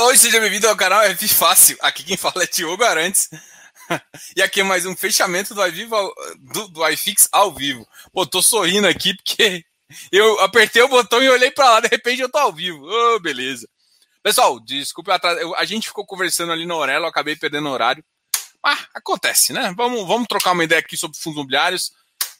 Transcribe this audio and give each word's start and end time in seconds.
Alô, 0.00 0.16
seja 0.16 0.40
bem-vindo 0.40 0.66
ao 0.66 0.74
canal 0.74 1.02
F 1.02 1.28
Fácil. 1.28 1.76
Aqui 1.82 2.02
quem 2.02 2.16
fala 2.16 2.42
é 2.42 2.46
Tiogo 2.46 2.82
Arantes. 2.82 3.28
E 4.34 4.40
aqui 4.40 4.60
é 4.60 4.62
mais 4.62 4.86
um 4.86 4.96
fechamento 4.96 5.52
do, 5.52 5.66
iVivo, 5.66 6.14
do, 6.38 6.68
do 6.68 6.88
iFix 6.88 7.28
ao 7.30 7.52
vivo. 7.52 7.86
Pô, 8.12 8.24
tô 8.24 8.40
sorrindo 8.40 8.86
aqui 8.86 9.14
porque 9.14 9.62
eu 10.10 10.40
apertei 10.40 10.80
o 10.80 10.88
botão 10.88 11.20
e 11.22 11.28
olhei 11.28 11.50
para 11.50 11.68
lá, 11.68 11.80
de 11.80 11.88
repente 11.88 12.22
eu 12.22 12.30
tô 12.30 12.38
ao 12.38 12.52
vivo. 12.52 12.82
Ô, 12.82 13.16
oh, 13.16 13.20
beleza. 13.20 13.68
Pessoal, 14.22 14.58
desculpe 14.60 15.10
atrás. 15.10 15.38
A 15.56 15.64
gente 15.66 15.88
ficou 15.88 16.06
conversando 16.06 16.52
ali 16.52 16.64
na 16.64 16.76
Orelo, 16.76 17.04
acabei 17.04 17.36
perdendo 17.36 17.68
horário. 17.68 18.02
Ah, 18.64 18.78
acontece, 18.94 19.52
né? 19.52 19.74
Vamos, 19.76 20.06
vamos 20.06 20.28
trocar 20.28 20.52
uma 20.52 20.64
ideia 20.64 20.80
aqui 20.80 20.96
sobre 20.96 21.18
fundos 21.18 21.36
imobiliários. 21.36 21.92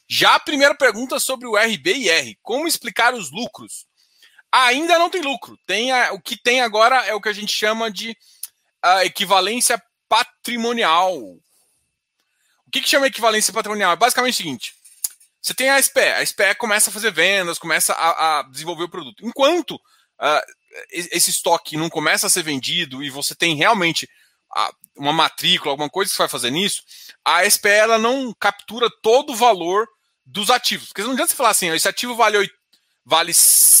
Já 0.09 0.33
a 0.33 0.39
primeira 0.39 0.73
pergunta 0.73 1.19
sobre 1.19 1.47
o 1.47 1.55
RB 1.55 1.93
e 1.93 2.09
R. 2.09 2.39
Como 2.41 2.67
explicar 2.67 3.13
os 3.13 3.29
lucros? 3.29 3.85
Ainda 4.51 4.99
não 4.99 5.09
tem 5.09 5.21
lucro. 5.21 5.57
Tem 5.65 5.91
a, 5.91 6.11
o 6.13 6.21
que 6.21 6.35
tem 6.35 6.61
agora 6.61 7.05
é 7.05 7.13
o 7.13 7.21
que 7.21 7.29
a 7.29 7.33
gente 7.33 7.53
chama 7.53 7.89
de 7.89 8.17
a 8.81 9.05
equivalência 9.05 9.81
patrimonial. 10.09 11.17
O 11.17 11.39
que, 12.71 12.81
que 12.81 12.89
chama 12.89 13.07
equivalência 13.07 13.53
patrimonial? 13.53 13.93
É 13.93 13.95
basicamente 13.95 14.33
o 14.33 14.37
seguinte: 14.37 14.73
você 15.41 15.53
tem 15.53 15.69
a 15.69 15.81
SPE, 15.81 15.99
a 15.99 16.25
SPE 16.25 16.55
começa 16.57 16.89
a 16.89 16.93
fazer 16.93 17.11
vendas, 17.11 17.57
começa 17.57 17.93
a, 17.93 18.39
a 18.39 18.43
desenvolver 18.43 18.83
o 18.83 18.89
produto. 18.89 19.25
Enquanto 19.25 19.75
uh, 19.75 20.41
esse 20.91 21.29
estoque 21.29 21.77
não 21.77 21.89
começa 21.89 22.27
a 22.27 22.29
ser 22.29 22.43
vendido 22.43 23.01
e 23.03 23.09
você 23.09 23.33
tem 23.33 23.55
realmente 23.55 24.07
uh, 24.55 24.75
uma 24.95 25.13
matrícula, 25.13 25.71
alguma 25.71 25.89
coisa 25.89 26.09
que 26.09 26.15
você 26.15 26.23
vai 26.23 26.29
fazer 26.29 26.51
nisso, 26.51 26.83
a 27.25 27.49
SPE 27.49 27.69
ela 27.69 27.97
não 27.97 28.33
captura 28.33 28.89
todo 29.01 29.33
o 29.33 29.35
valor 29.35 29.87
dos 30.25 30.49
ativos. 30.49 30.89
Porque 30.89 31.01
não 31.01 31.11
adianta 31.11 31.31
você 31.31 31.35
falar 31.35 31.49
assim, 31.49 31.69
esse 31.69 31.87
ativo 31.87 32.15
vale, 32.15 32.49
vale 33.05 33.31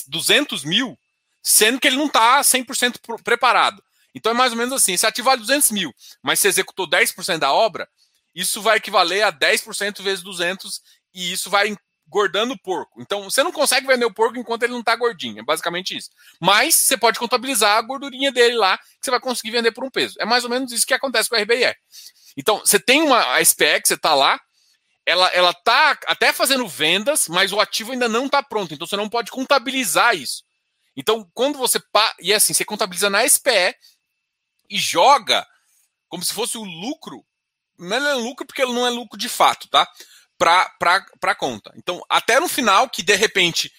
200 0.07 0.63
mil, 0.63 0.97
sendo 1.41 1.79
que 1.79 1.87
ele 1.87 1.97
não 1.97 2.07
está 2.07 2.41
100% 2.41 2.99
preparado. 3.23 3.83
Então 4.13 4.31
é 4.31 4.35
mais 4.35 4.51
ou 4.51 4.57
menos 4.57 4.73
assim: 4.73 4.93
esse 4.93 5.05
ativo 5.05 5.25
vale 5.25 5.41
200 5.41 5.71
mil, 5.71 5.93
mas 6.21 6.39
você 6.39 6.47
executou 6.47 6.89
10% 6.89 7.37
da 7.37 7.51
obra, 7.51 7.87
isso 8.35 8.61
vai 8.61 8.77
equivaler 8.77 9.23
a 9.23 9.31
10% 9.31 10.01
vezes 10.01 10.23
200 10.23 10.81
e 11.13 11.31
isso 11.31 11.49
vai 11.49 11.75
engordando 12.07 12.53
o 12.53 12.59
porco. 12.59 13.01
Então 13.01 13.23
você 13.23 13.43
não 13.43 13.51
consegue 13.51 13.87
vender 13.87 14.05
o 14.05 14.13
porco 14.13 14.37
enquanto 14.37 14.63
ele 14.63 14.73
não 14.73 14.81
está 14.81 14.95
gordinho, 14.95 15.39
é 15.39 15.43
basicamente 15.43 15.95
isso. 15.95 16.09
Mas 16.39 16.75
você 16.75 16.97
pode 16.97 17.17
contabilizar 17.19 17.77
a 17.77 17.81
gordurinha 17.81 18.31
dele 18.31 18.55
lá, 18.55 18.77
que 18.77 18.85
você 19.01 19.11
vai 19.11 19.19
conseguir 19.19 19.51
vender 19.51 19.71
por 19.71 19.83
um 19.83 19.89
peso. 19.89 20.15
É 20.19 20.25
mais 20.25 20.43
ou 20.43 20.49
menos 20.49 20.71
isso 20.71 20.85
que 20.85 20.93
acontece 20.93 21.29
com 21.29 21.35
a 21.35 21.39
RBR. 21.39 21.75
Então 22.35 22.59
você 22.59 22.79
tem 22.79 23.01
uma 23.01 23.43
SPE 23.43 23.81
que 23.81 23.87
você 23.87 23.93
está 23.93 24.13
lá, 24.13 24.39
ela, 25.05 25.27
ela 25.29 25.53
tá 25.53 25.97
até 26.05 26.31
fazendo 26.31 26.67
vendas, 26.67 27.27
mas 27.27 27.51
o 27.51 27.59
ativo 27.59 27.91
ainda 27.91 28.07
não 28.07 28.25
está 28.25 28.41
pronto. 28.43 28.73
Então 28.73 28.85
você 28.85 28.95
não 28.95 29.09
pode 29.09 29.31
contabilizar 29.31 30.15
isso. 30.15 30.43
Então, 30.95 31.29
quando 31.33 31.57
você. 31.57 31.81
E 32.19 32.33
assim, 32.33 32.53
você 32.53 32.65
contabiliza 32.65 33.09
na 33.09 33.27
SPE 33.27 33.75
e 34.69 34.77
joga 34.77 35.45
como 36.07 36.23
se 36.23 36.33
fosse 36.33 36.57
o 36.57 36.63
lucro. 36.63 37.25
Não 37.77 37.95
é 37.95 38.13
lucro 38.13 38.45
porque 38.45 38.61
ele 38.61 38.73
não 38.73 38.85
é 38.85 38.89
lucro 38.89 39.17
de 39.17 39.29
fato, 39.29 39.67
tá? 39.69 39.87
Para 40.37 41.05
a 41.23 41.35
conta. 41.35 41.71
Então, 41.75 42.03
até 42.09 42.39
no 42.39 42.47
final, 42.47 42.89
que 42.89 43.01
de 43.01 43.15
repente 43.15 43.71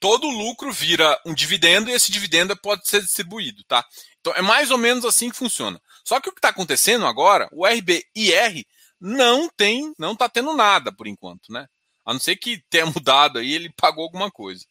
todo 0.00 0.26
o 0.26 0.30
lucro 0.30 0.72
vira 0.72 1.18
um 1.24 1.32
dividendo 1.32 1.88
e 1.88 1.92
esse 1.92 2.10
dividendo 2.10 2.56
pode 2.56 2.86
ser 2.88 3.00
distribuído, 3.00 3.62
tá? 3.64 3.84
Então, 4.20 4.34
é 4.34 4.42
mais 4.42 4.70
ou 4.70 4.78
menos 4.78 5.04
assim 5.04 5.30
que 5.30 5.36
funciona. 5.36 5.80
Só 6.04 6.20
que 6.20 6.28
o 6.28 6.32
que 6.32 6.38
está 6.38 6.48
acontecendo 6.48 7.06
agora, 7.06 7.48
o 7.52 7.66
RBIR 7.66 8.66
não 9.06 9.50
tem, 9.50 9.92
não 9.98 10.12
está 10.12 10.28
tendo 10.30 10.54
nada 10.54 10.90
por 10.90 11.06
enquanto, 11.06 11.52
né? 11.52 11.66
A 12.06 12.12
não 12.12 12.20
ser 12.20 12.36
que 12.36 12.62
tenha 12.70 12.86
mudado 12.86 13.38
aí, 13.38 13.52
ele 13.52 13.72
pagou 13.76 14.04
alguma 14.04 14.30
coisa. 14.30 14.64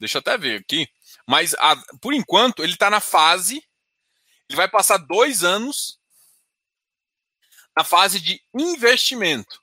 Deixa 0.00 0.18
eu 0.18 0.20
até 0.20 0.36
ver 0.36 0.60
aqui. 0.60 0.88
Mas 1.26 1.54
a, 1.54 1.76
por 2.00 2.12
enquanto 2.12 2.64
ele 2.64 2.72
está 2.72 2.90
na 2.90 3.00
fase 3.00 3.62
ele 4.48 4.56
vai 4.56 4.68
passar 4.68 4.96
dois 4.96 5.44
anos 5.44 5.98
na 7.76 7.84
fase 7.84 8.18
de 8.18 8.42
investimento. 8.54 9.62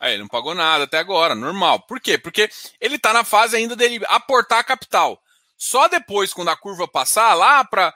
Aí 0.00 0.14
ele 0.14 0.22
não 0.22 0.28
pagou 0.28 0.54
nada 0.54 0.84
até 0.84 0.98
agora, 0.98 1.34
normal. 1.34 1.86
Por 1.86 2.00
quê? 2.00 2.18
Porque 2.18 2.50
ele 2.80 2.96
está 2.96 3.12
na 3.12 3.22
fase 3.22 3.56
ainda 3.56 3.76
dele 3.76 4.04
aportar 4.08 4.64
capital. 4.64 5.22
Só 5.56 5.86
depois, 5.86 6.32
quando 6.32 6.48
a 6.48 6.56
curva 6.56 6.88
passar 6.88 7.34
lá 7.34 7.64
para. 7.64 7.94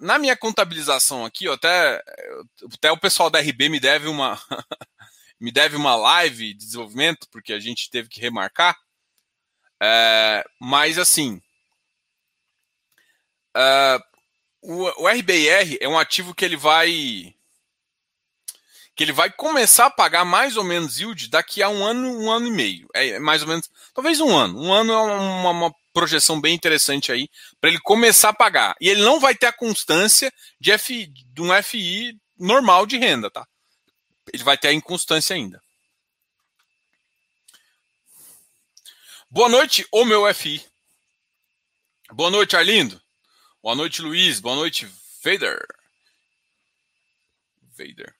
Na 0.00 0.18
minha 0.18 0.36
contabilização 0.36 1.24
aqui, 1.24 1.46
até, 1.48 2.02
até 2.74 2.90
o 2.90 2.98
pessoal 2.98 3.30
da 3.30 3.40
RB 3.40 3.68
me 3.68 3.78
deve 3.78 4.08
uma 4.08 4.40
me 5.38 5.52
deve 5.52 5.76
uma 5.76 5.94
live 5.94 6.54
de 6.54 6.66
desenvolvimento, 6.66 7.28
porque 7.30 7.52
a 7.52 7.60
gente 7.60 7.90
teve 7.90 8.08
que 8.08 8.20
remarcar. 8.20 8.76
É, 9.82 10.44
mas 10.60 10.98
assim, 10.98 11.40
Uh, 13.56 14.00
o, 14.62 15.04
o 15.04 15.08
RBR 15.08 15.78
é 15.80 15.88
um 15.88 15.98
ativo 15.98 16.34
que 16.34 16.44
ele 16.44 16.56
vai 16.56 17.34
que 18.94 19.04
ele 19.04 19.12
vai 19.12 19.30
começar 19.30 19.86
a 19.86 19.90
pagar 19.90 20.24
mais 20.26 20.56
ou 20.56 20.64
menos 20.64 21.00
yield 21.00 21.28
daqui 21.28 21.62
a 21.62 21.70
um 21.70 21.82
ano, 21.84 22.20
um 22.20 22.30
ano 22.30 22.46
e 22.46 22.50
meio. 22.50 22.86
É 22.94 23.18
mais 23.18 23.40
ou 23.40 23.48
menos, 23.48 23.70
talvez 23.94 24.20
um 24.20 24.36
ano. 24.36 24.60
Um 24.60 24.72
ano 24.72 24.92
é 24.92 24.96
uma, 24.96 25.50
uma 25.50 25.74
projeção 26.00 26.40
bem 26.40 26.54
interessante 26.54 27.12
aí 27.12 27.28
para 27.60 27.68
ele 27.68 27.78
começar 27.80 28.30
a 28.30 28.34
pagar. 28.34 28.74
E 28.80 28.88
ele 28.88 29.02
não 29.02 29.20
vai 29.20 29.34
ter 29.34 29.46
a 29.46 29.52
constância 29.52 30.32
de, 30.58 30.74
de 31.06 31.42
um 31.42 31.62
FI 31.62 32.18
normal 32.38 32.86
de 32.86 32.96
renda, 32.96 33.30
tá? 33.30 33.46
Ele 34.32 34.42
vai 34.42 34.56
ter 34.56 34.68
a 34.68 34.72
inconstância 34.72 35.36
ainda. 35.36 35.62
Boa 39.28 39.50
noite, 39.50 39.86
o 39.92 40.06
meu 40.06 40.32
FI. 40.34 40.64
Boa 42.12 42.30
noite, 42.30 42.56
Arlindo. 42.56 43.00
Boa 43.62 43.74
noite, 43.74 44.00
Luiz. 44.00 44.40
Boa 44.40 44.56
noite, 44.56 44.88
Vader. 45.22 45.66
Vader. 47.76 48.14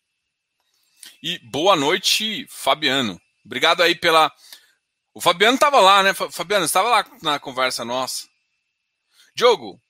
E 1.23 1.39
boa 1.39 1.75
noite, 1.77 2.47
Fabiano. 2.51 3.19
Obrigado 3.43 3.83
aí 3.83 3.95
pela. 3.95 4.31
O 5.13 5.21
Fabiano 5.21 5.55
estava 5.55 5.81
lá, 5.81 6.03
né? 6.03 6.15
Fabiano, 6.15 6.65
estava 6.65 6.89
lá 6.89 7.05
na 7.23 7.39
conversa 7.39 7.85
nossa. 7.85 8.29
Diogo, 9.35 9.81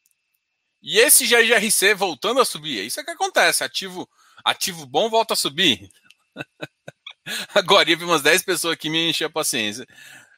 e 0.82 0.98
esse 0.98 1.26
GRC 1.26 1.94
voltando 1.94 2.40
a 2.40 2.44
subir? 2.44 2.84
Isso 2.84 3.00
é 3.00 3.04
que 3.04 3.10
acontece. 3.10 3.62
Ativo, 3.62 4.08
ativo 4.44 4.86
bom 4.86 5.10
volta 5.10 5.34
a 5.34 5.36
subir. 5.36 5.90
Agora, 7.54 7.88
ia 7.88 7.96
vi 7.96 8.04
umas 8.04 8.22
10 8.22 8.42
pessoas 8.42 8.74
aqui 8.74 8.88
me 8.88 9.10
encher 9.10 9.26
a 9.26 9.30
paciência. 9.30 9.86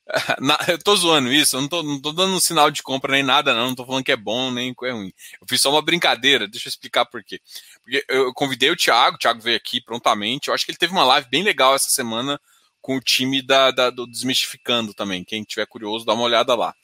Na, 0.41 0.59
eu 0.67 0.79
tô 0.79 0.97
zoando 0.97 1.33
isso, 1.33 1.57
eu 1.57 1.61
não 1.61 1.69
tô, 1.69 1.83
não 1.83 2.01
tô 2.01 2.13
dando 2.13 2.35
um 2.35 2.41
sinal 2.41 2.73
de 2.73 2.83
compra 2.83 3.13
nem 3.13 3.23
nada, 3.23 3.55
não. 3.55 3.69
Não 3.69 3.75
tô 3.75 3.87
falando 3.87 4.05
que 4.05 4.11
é 4.11 4.17
bom 4.17 4.51
nem 4.51 4.75
que 4.75 4.85
é 4.85 4.91
ruim. 4.91 5.13
Eu 5.41 5.47
fiz 5.49 5.61
só 5.61 5.71
uma 5.71 5.81
brincadeira, 5.81 6.49
deixa 6.49 6.69
eu 6.69 6.71
explicar 6.71 7.07
por 7.07 7.23
quê. 7.23 7.41
Porque 7.83 8.05
eu 8.09 8.33
convidei 8.35 8.71
o 8.71 8.77
Thiago, 8.77 9.17
o 9.17 9.19
Thiago 9.19 9.41
veio 9.41 9.57
aqui 9.57 9.81
prontamente. 9.81 10.49
Eu 10.49 10.55
acho 10.55 10.65
que 10.65 10.73
ele 10.73 10.79
teve 10.79 10.93
uma 10.93 11.05
live 11.05 11.29
bem 11.31 11.45
legal 11.45 11.75
essa 11.75 11.91
semana 11.91 12.41
com 12.83 12.97
o 12.97 13.01
time 13.01 13.41
da, 13.41 13.71
da 13.71 13.89
do 13.89 14.07
Desmistificando 14.07 14.93
também. 14.93 15.25
Quem 15.25 15.45
tiver 15.45 15.67
curioso, 15.67 16.05
dá 16.05 16.13
uma 16.13 16.25
olhada 16.25 16.55
lá. 16.55 16.75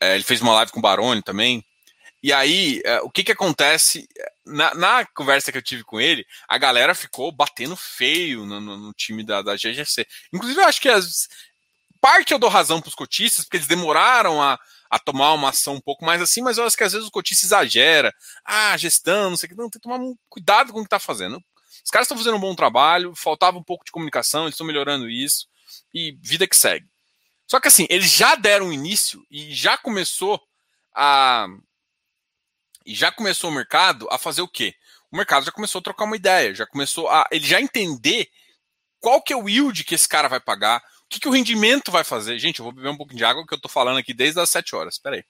É, 0.00 0.14
ele 0.14 0.24
fez 0.24 0.40
uma 0.40 0.54
live 0.54 0.72
com 0.72 0.78
o 0.78 0.82
Baroni 0.82 1.22
também. 1.22 1.62
E 2.22 2.32
aí, 2.32 2.80
é, 2.84 3.00
o 3.02 3.10
que 3.10 3.22
que 3.22 3.32
acontece? 3.32 4.08
Na, 4.46 4.74
na, 4.74 5.04
conversa 5.06 5.52
que 5.52 5.58
eu 5.58 5.62
tive 5.62 5.84
com 5.84 6.00
ele, 6.00 6.24
a 6.48 6.56
galera 6.56 6.94
ficou 6.94 7.30
batendo 7.30 7.76
feio 7.76 8.46
no, 8.46 8.60
no, 8.60 8.78
no 8.78 8.92
time 8.94 9.22
da, 9.22 9.42
da 9.42 9.56
GGC. 9.56 10.06
Inclusive, 10.32 10.60
eu 10.60 10.64
acho 10.64 10.80
que 10.80 10.88
as, 10.88 11.28
parte 12.00 12.32
eu 12.32 12.38
dou 12.38 12.50
razão 12.50 12.82
para 12.82 12.88
os 12.88 12.94
cotistas, 12.94 13.44
porque 13.44 13.56
eles 13.56 13.66
demoraram 13.66 14.42
a, 14.42 14.58
a 14.90 14.98
tomar 14.98 15.32
uma 15.32 15.48
ação 15.48 15.74
um 15.74 15.80
pouco 15.80 16.04
mais 16.04 16.20
assim, 16.20 16.42
mas 16.42 16.58
eu 16.58 16.64
acho 16.64 16.76
que 16.76 16.84
às 16.84 16.92
vezes 16.92 17.08
o 17.08 17.10
cotista 17.10 17.46
exagera. 17.46 18.14
Ah, 18.44 18.76
gestão, 18.76 19.30
não 19.30 19.36
sei 19.38 19.46
o 19.46 19.50
que. 19.50 19.56
Não, 19.56 19.70
tem 19.70 19.80
que 19.80 19.88
tomar 19.88 19.98
cuidado 20.28 20.70
com 20.70 20.80
o 20.80 20.82
que 20.82 20.86
está 20.86 20.98
fazendo. 20.98 21.42
Os 21.84 21.90
caras 21.90 22.06
estão 22.06 22.16
fazendo 22.16 22.36
um 22.36 22.40
bom 22.40 22.54
trabalho, 22.54 23.14
faltava 23.14 23.58
um 23.58 23.62
pouco 23.62 23.84
de 23.84 23.92
comunicação, 23.92 24.44
eles 24.44 24.54
estão 24.54 24.66
melhorando 24.66 25.08
isso, 25.08 25.46
e 25.92 26.16
vida 26.22 26.46
que 26.46 26.56
segue. 26.56 26.86
Só 27.46 27.60
que 27.60 27.68
assim, 27.68 27.86
eles 27.90 28.10
já 28.10 28.34
deram 28.34 28.72
início 28.72 29.24
e 29.30 29.54
já 29.54 29.76
começou 29.76 30.40
a. 30.94 31.46
E 32.86 32.94
já 32.94 33.12
começou 33.12 33.50
o 33.50 33.52
mercado 33.52 34.08
a 34.10 34.18
fazer 34.18 34.42
o 34.42 34.48
quê? 34.48 34.74
O 35.10 35.16
mercado 35.16 35.44
já 35.44 35.52
começou 35.52 35.78
a 35.78 35.82
trocar 35.82 36.04
uma 36.04 36.16
ideia, 36.16 36.54
já 36.54 36.66
começou 36.66 37.08
a. 37.08 37.26
Ele 37.30 37.46
já 37.46 37.60
entender 37.60 38.28
qual 38.98 39.22
que 39.22 39.32
é 39.32 39.36
o 39.36 39.48
yield 39.48 39.84
que 39.84 39.94
esse 39.94 40.08
cara 40.08 40.28
vai 40.28 40.40
pagar, 40.40 40.82
que, 41.14 41.20
que 41.20 41.28
o 41.28 41.32
rendimento 41.32 41.92
vai 41.92 42.02
fazer? 42.02 42.38
Gente, 42.38 42.58
eu 42.58 42.64
vou 42.64 42.72
beber 42.72 42.88
um 42.88 42.96
pouquinho 42.96 43.18
de 43.18 43.24
água 43.24 43.46
que 43.46 43.54
eu 43.54 43.56
estou 43.56 43.70
falando 43.70 43.98
aqui 43.98 44.12
desde 44.12 44.40
as 44.40 44.50
7 44.50 44.74
horas. 44.74 44.94
Espera 44.94 45.16
aí. 45.16 45.24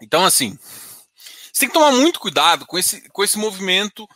Então, 0.00 0.24
assim, 0.24 0.58
você 1.52 1.60
tem 1.60 1.68
que 1.68 1.74
tomar 1.74 1.92
muito 1.92 2.18
cuidado 2.18 2.64
com 2.66 2.78
esse, 2.78 3.08
com 3.10 3.22
esse 3.22 3.38
movimento 3.38 4.08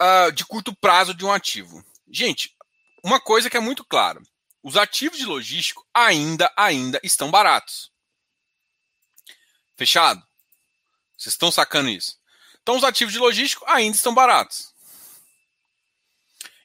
uh, 0.00 0.30
de 0.32 0.46
curto 0.46 0.74
prazo 0.74 1.12
de 1.12 1.24
um 1.24 1.32
ativo. 1.32 1.84
Gente, 2.08 2.54
uma 3.02 3.18
coisa 3.20 3.50
que 3.50 3.56
é 3.56 3.60
muito 3.60 3.84
clara: 3.84 4.22
os 4.62 4.76
ativos 4.76 5.18
de 5.18 5.26
logístico 5.26 5.84
ainda, 5.92 6.52
ainda 6.56 7.00
estão 7.02 7.30
baratos. 7.30 7.90
Fechado? 9.76 10.22
Vocês 11.16 11.34
estão 11.34 11.50
sacando 11.50 11.88
isso? 11.88 12.16
Então, 12.62 12.76
os 12.76 12.84
ativos 12.84 13.12
de 13.12 13.18
logístico 13.18 13.64
ainda 13.66 13.96
estão 13.96 14.14
baratos. 14.14 14.72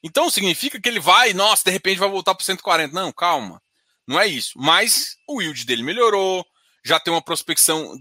Então 0.02 0.30
significa 0.30 0.80
que 0.80 0.88
ele 0.88 1.00
vai, 1.00 1.34
nossa, 1.34 1.64
de 1.66 1.72
repente 1.72 2.00
vai 2.00 2.10
voltar 2.10 2.34
para 2.34 2.46
140. 2.46 2.94
Não, 2.94 3.12
calma. 3.12 3.62
Não 4.08 4.20
é 4.20 4.28
isso. 4.28 4.54
Mas 4.56 5.18
o 5.28 5.42
yield 5.42 5.66
dele 5.66 5.84
melhorou, 5.84 6.46
já 6.84 7.00
tem 7.00 7.14
uma 7.14 7.22
prospecção 7.22 7.96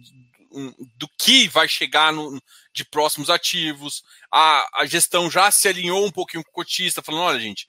do 0.97 1.09
que 1.19 1.49
vai 1.49 1.69
chegar 1.69 2.13
no, 2.13 2.41
de 2.73 2.85
próximos 2.85 3.31
ativos. 3.31 4.03
A, 4.33 4.83
a 4.83 4.87
gestão 4.87 5.31
já 5.31 5.51
se 5.51 5.69
alinhou 5.69 6.05
um 6.05 6.11
pouquinho 6.11 6.45
com 6.45 6.51
o 6.51 6.55
cotista, 6.55 7.03
falando: 7.03 7.23
olha, 7.23 7.41
gente, 7.41 7.69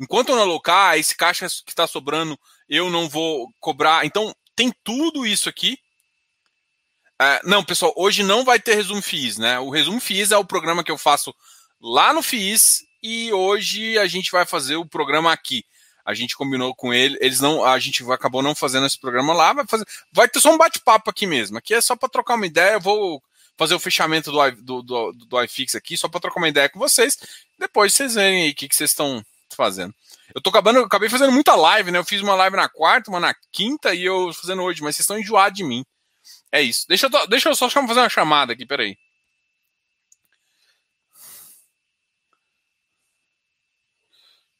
enquanto 0.00 0.30
eu 0.30 0.36
não 0.36 0.42
alocar, 0.42 0.98
esse 0.98 1.16
caixa 1.16 1.48
que 1.48 1.70
está 1.70 1.86
sobrando, 1.86 2.38
eu 2.68 2.90
não 2.90 3.08
vou 3.08 3.48
cobrar. 3.60 4.04
Então, 4.04 4.34
tem 4.56 4.72
tudo 4.82 5.26
isso 5.26 5.48
aqui. 5.48 5.78
É, 7.20 7.40
não, 7.44 7.64
pessoal, 7.64 7.92
hoje 7.96 8.22
não 8.22 8.44
vai 8.44 8.58
ter 8.58 8.74
resumo 8.74 9.00
FIIs, 9.00 9.38
né? 9.38 9.58
O 9.60 9.70
resumo 9.70 10.00
FIIs 10.00 10.32
é 10.32 10.36
o 10.36 10.44
programa 10.44 10.82
que 10.82 10.90
eu 10.90 10.98
faço 10.98 11.34
lá 11.80 12.12
no 12.12 12.22
FIIs 12.22 12.82
e 13.02 13.32
hoje 13.32 13.98
a 13.98 14.06
gente 14.06 14.30
vai 14.30 14.44
fazer 14.44 14.76
o 14.76 14.86
programa 14.86 15.32
aqui. 15.32 15.64
A 16.04 16.14
gente 16.14 16.36
combinou 16.36 16.74
com 16.74 16.92
ele, 16.92 17.16
eles 17.20 17.40
não, 17.40 17.64
a 17.64 17.78
gente 17.78 18.04
acabou 18.12 18.42
não 18.42 18.54
fazendo 18.54 18.86
esse 18.86 18.98
programa 18.98 19.32
lá, 19.32 19.52
vai 19.52 19.66
fazer, 19.66 19.86
vai 20.12 20.28
ter 20.28 20.40
só 20.40 20.52
um 20.52 20.58
bate-papo 20.58 21.10
aqui 21.10 21.26
mesmo. 21.26 21.56
Aqui 21.56 21.74
é 21.74 21.80
só 21.80 21.96
para 21.96 22.08
trocar 22.08 22.34
uma 22.34 22.46
ideia, 22.46 22.74
eu 22.74 22.80
vou 22.80 23.22
fazer 23.56 23.74
o 23.74 23.78
fechamento 23.80 24.30
do, 24.30 24.50
do, 24.50 24.82
do, 24.82 25.12
do 25.12 25.42
iFix 25.44 25.74
aqui, 25.74 25.96
só 25.96 26.08
para 26.08 26.20
trocar 26.20 26.40
uma 26.40 26.48
ideia 26.48 26.68
com 26.68 26.78
vocês. 26.78 27.18
Depois 27.58 27.94
vocês 27.94 28.14
verem 28.14 28.44
aí 28.44 28.50
o 28.50 28.54
que, 28.54 28.68
que 28.68 28.76
vocês 28.76 28.90
estão 28.90 29.24
fazendo. 29.56 29.94
Eu 30.34 30.40
tô 30.40 30.50
acabando, 30.50 30.78
eu 30.78 30.84
acabei 30.84 31.08
fazendo 31.08 31.32
muita 31.32 31.54
live, 31.54 31.90
né? 31.90 31.98
Eu 31.98 32.04
fiz 32.04 32.20
uma 32.20 32.34
live 32.34 32.56
na 32.56 32.68
quarta, 32.68 33.10
uma 33.10 33.20
na 33.20 33.34
quinta 33.52 33.94
e 33.94 34.04
eu 34.04 34.32
fazendo 34.32 34.62
hoje, 34.62 34.82
mas 34.82 34.96
vocês 34.96 35.04
estão 35.04 35.18
enjoados 35.18 35.56
de 35.56 35.64
mim. 35.64 35.84
É 36.50 36.60
isso. 36.60 36.86
Deixa 36.88 37.06
eu, 37.06 37.26
deixa 37.26 37.48
eu 37.48 37.54
só 37.54 37.68
fazer 37.68 38.00
uma 38.00 38.08
chamada 38.08 38.52
aqui, 38.52 38.66
peraí. 38.66 38.96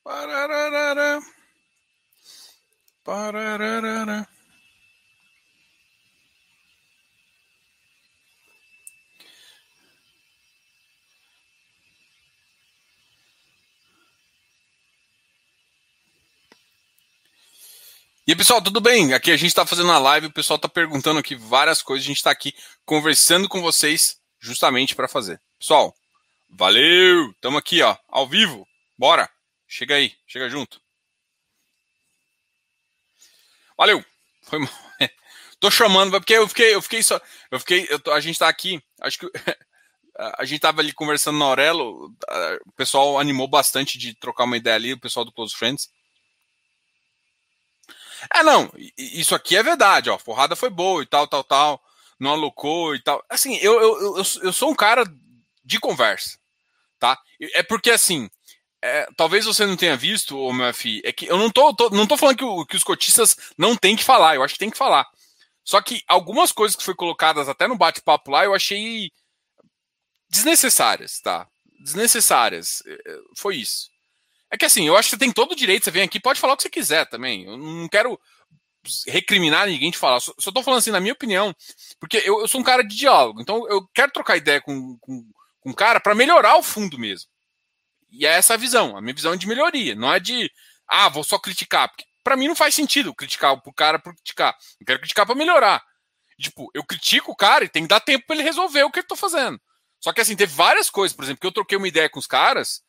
Pararara. 0.05 1.19
Pararara. 3.03 4.29
E 18.27 18.33
aí, 18.33 18.37
pessoal, 18.37 18.61
tudo 18.61 18.81
bem? 18.81 19.15
Aqui 19.15 19.31
a 19.31 19.37
gente 19.37 19.49
está 19.49 19.67
fazendo 19.67 19.91
a 19.91 19.99
live, 19.99 20.27
o 20.27 20.33
pessoal 20.33 20.57
está 20.57 20.69
perguntando 20.69 21.19
aqui 21.19 21.35
várias 21.35 21.83
coisas, 21.83 22.05
a 22.05 22.09
gente 22.09 22.19
está 22.19 22.31
aqui 22.31 22.55
conversando 22.85 23.49
com 23.49 23.63
vocês 23.63 24.19
justamente 24.39 24.95
para 24.95 25.09
fazer. 25.09 25.41
Pessoal, 25.59 25.95
valeu! 26.51 27.31
Estamos 27.31 27.59
aqui, 27.59 27.81
ó, 27.83 27.97
ao 28.09 28.27
vivo. 28.27 28.67
Bora! 28.99 29.31
Chega 29.67 29.97
aí, 29.97 30.15
chega 30.27 30.49
junto. 30.49 30.81
Valeu! 33.77 34.05
Foi 34.43 34.59
Tô 35.61 35.71
chamando, 35.71 36.11
porque 36.11 36.35
eu 36.35 36.47
fiquei, 36.49 36.75
eu 36.75 36.83
fiquei 36.83 37.03
só. 37.03 37.21
Eu 37.51 37.59
fiquei. 37.59 37.87
Eu 37.89 37.99
tô, 37.99 38.13
a 38.13 38.21
gente 38.21 38.39
tá 38.39 38.49
aqui. 38.49 38.83
Acho 39.01 39.19
que 39.19 39.31
a 40.39 40.45
gente 40.45 40.61
tava 40.61 40.81
ali 40.81 40.93
conversando 40.93 41.39
na 41.39 41.47
Aurelo. 41.47 42.15
O 42.67 42.73
pessoal 42.73 43.19
animou 43.19 43.49
bastante 43.49 43.97
de 43.99 44.15
trocar 44.15 44.45
uma 44.45 44.57
ideia 44.57 44.77
ali, 44.77 44.93
o 44.93 45.01
pessoal 45.01 45.25
do 45.25 45.33
Close 45.33 45.55
Friends. 45.55 45.91
É, 48.33 48.43
não, 48.43 48.71
isso 48.97 49.35
aqui 49.35 49.57
é 49.57 49.63
verdade, 49.63 50.11
ó. 50.11 50.19
Forrada 50.19 50.57
foi 50.57 50.71
boa 50.71 51.03
e 51.03 51.07
tal, 51.07 51.27
tal, 51.27 51.45
tal. 51.45 51.83
Não 52.19 52.33
alocou 52.33 52.95
e 52.95 53.03
tal. 53.03 53.25
Assim, 53.29 53.57
eu, 53.57 53.81
eu, 53.81 54.17
eu, 54.17 54.25
eu 54.43 54.53
sou 54.53 54.71
um 54.71 54.75
cara 54.75 55.05
de 55.65 55.81
conversa, 55.81 56.39
tá? 56.99 57.19
É 57.41 57.63
porque, 57.63 57.91
assim, 57.91 58.31
é, 58.85 59.09
talvez 59.17 59.47
você 59.47 59.65
não 59.65 59.79
tenha 59.79 59.97
visto, 59.97 60.39
ô 60.39 60.53
meu 60.53 60.73
filho, 60.75 61.01
é 61.07 61.11
que 61.11 61.25
eu 61.25 61.39
não 61.39 61.51
tô, 61.51 61.75
tô, 61.75 61.89
não 61.89 62.07
tô 62.07 62.19
falando 62.19 62.37
que, 62.37 62.45
o, 62.45 62.67
que 62.67 62.77
os 62.77 62.85
cotistas 62.85 63.35
não 63.57 63.75
tem 63.75 63.97
que 63.97 64.05
falar, 64.05 64.35
eu 64.35 64.43
acho 64.43 64.53
que 64.53 64.59
tem 64.59 64.69
que 64.69 64.77
falar. 64.77 65.09
Só 65.65 65.81
que 65.81 66.03
algumas 66.07 66.53
coisas 66.53 66.77
que 66.77 66.85
foram 66.85 66.97
colocadas 66.97 67.49
até 67.49 67.67
no 67.67 67.79
bate-papo 67.79 68.31
lá, 68.31 68.45
eu 68.45 68.55
achei 68.55 69.11
desnecessárias, 70.29 71.19
tá? 71.21 71.49
Desnecessárias. 71.81 72.83
É, 72.87 72.93
é, 72.93 73.19
foi 73.35 73.57
isso. 73.57 73.89
É 74.51 74.59
que 74.59 74.67
assim, 74.67 74.87
eu 74.87 74.95
acho 74.99 75.09
que 75.09 75.17
você 75.17 75.19
tem 75.19 75.33
todo 75.33 75.53
o 75.53 75.57
direito, 75.57 75.85
você 75.85 75.91
vem 75.91 76.03
aqui, 76.03 76.21
pode 76.21 76.39
falar 76.39 76.53
o 76.53 76.57
que 76.59 76.65
você 76.65 76.71
quiser 76.71 77.07
também. 77.09 77.45
Eu 77.45 77.57
não 77.57 77.89
quero 77.89 78.21
recriminar 79.07 79.67
ninguém 79.67 79.91
de 79.91 79.97
falar. 79.97 80.21
Só, 80.21 80.35
só 80.39 80.53
tô 80.53 80.63
falando 80.63 80.81
assim, 80.81 80.91
na 80.91 81.01
minha 81.01 81.15
opinião, 81.15 81.57
porque 81.99 82.19
eu, 82.19 82.41
eu 82.43 82.49
sou 82.49 82.61
um 82.61 82.65
cara 82.65 82.83
de 82.83 82.95
diálogo, 82.95 83.41
então 83.41 83.67
eu 83.67 83.89
quero 83.95 84.13
trocar 84.13 84.37
ideia 84.37 84.61
com, 84.61 84.99
com, 84.99 85.25
com 85.61 85.71
um 85.71 85.73
cara 85.75 86.01
para 86.01 86.15
melhorar 86.15 86.57
o 86.59 86.63
fundo 86.63 86.99
mesmo. 86.99 87.33
E 88.19 88.27
é 88.27 88.31
essa 88.31 88.55
a 88.55 88.57
visão. 88.57 88.97
A 88.97 89.01
minha 89.01 89.15
visão 89.15 89.33
é 89.33 89.37
de 89.37 89.47
melhoria, 89.47 89.95
não 89.95 90.13
é 90.13 90.21
de, 90.21 90.51
ah, 90.89 91.09
vou 91.09 91.25
só 91.25 91.39
criticar. 91.39 91.89
Porque 91.89 92.05
para 92.23 92.37
mim 92.37 92.49
não 92.49 92.57
faz 92.57 92.75
sentido 92.75 93.15
criticar 93.15 93.53
o 93.53 93.73
cara 93.73 93.99
por 93.99 94.15
criticar. 94.15 94.57
Eu 94.81 94.87
quero 94.87 94.99
criticar 95.01 95.27
para 95.27 95.35
melhorar. 95.35 95.83
Tipo, 96.39 96.71
eu 96.75 96.85
critico 96.85 97.33
o 97.33 97.37
cara 97.37 97.65
e 97.65 97.69
tem 97.69 97.83
que 97.83 97.89
dar 97.89 98.01
tempo 98.01 98.27
para 98.27 98.37
ele 98.37 98.43
resolver 98.43 98.83
o 98.83 98.91
que 98.91 99.01
ele 99.01 99.07
tá 99.07 99.17
fazendo. 99.17 99.61
Só 100.01 100.13
que 100.13 100.21
assim, 100.21 100.37
teve 100.37 100.53
várias 100.53 100.91
coisas, 100.91 101.15
por 101.15 101.25
exemplo, 101.25 101.41
que 101.41 101.47
eu 101.47 101.53
troquei 101.53 101.79
uma 101.79 101.89
ideia 101.89 102.11
com 102.11 102.19
os 102.19 102.27
caras 102.27 102.83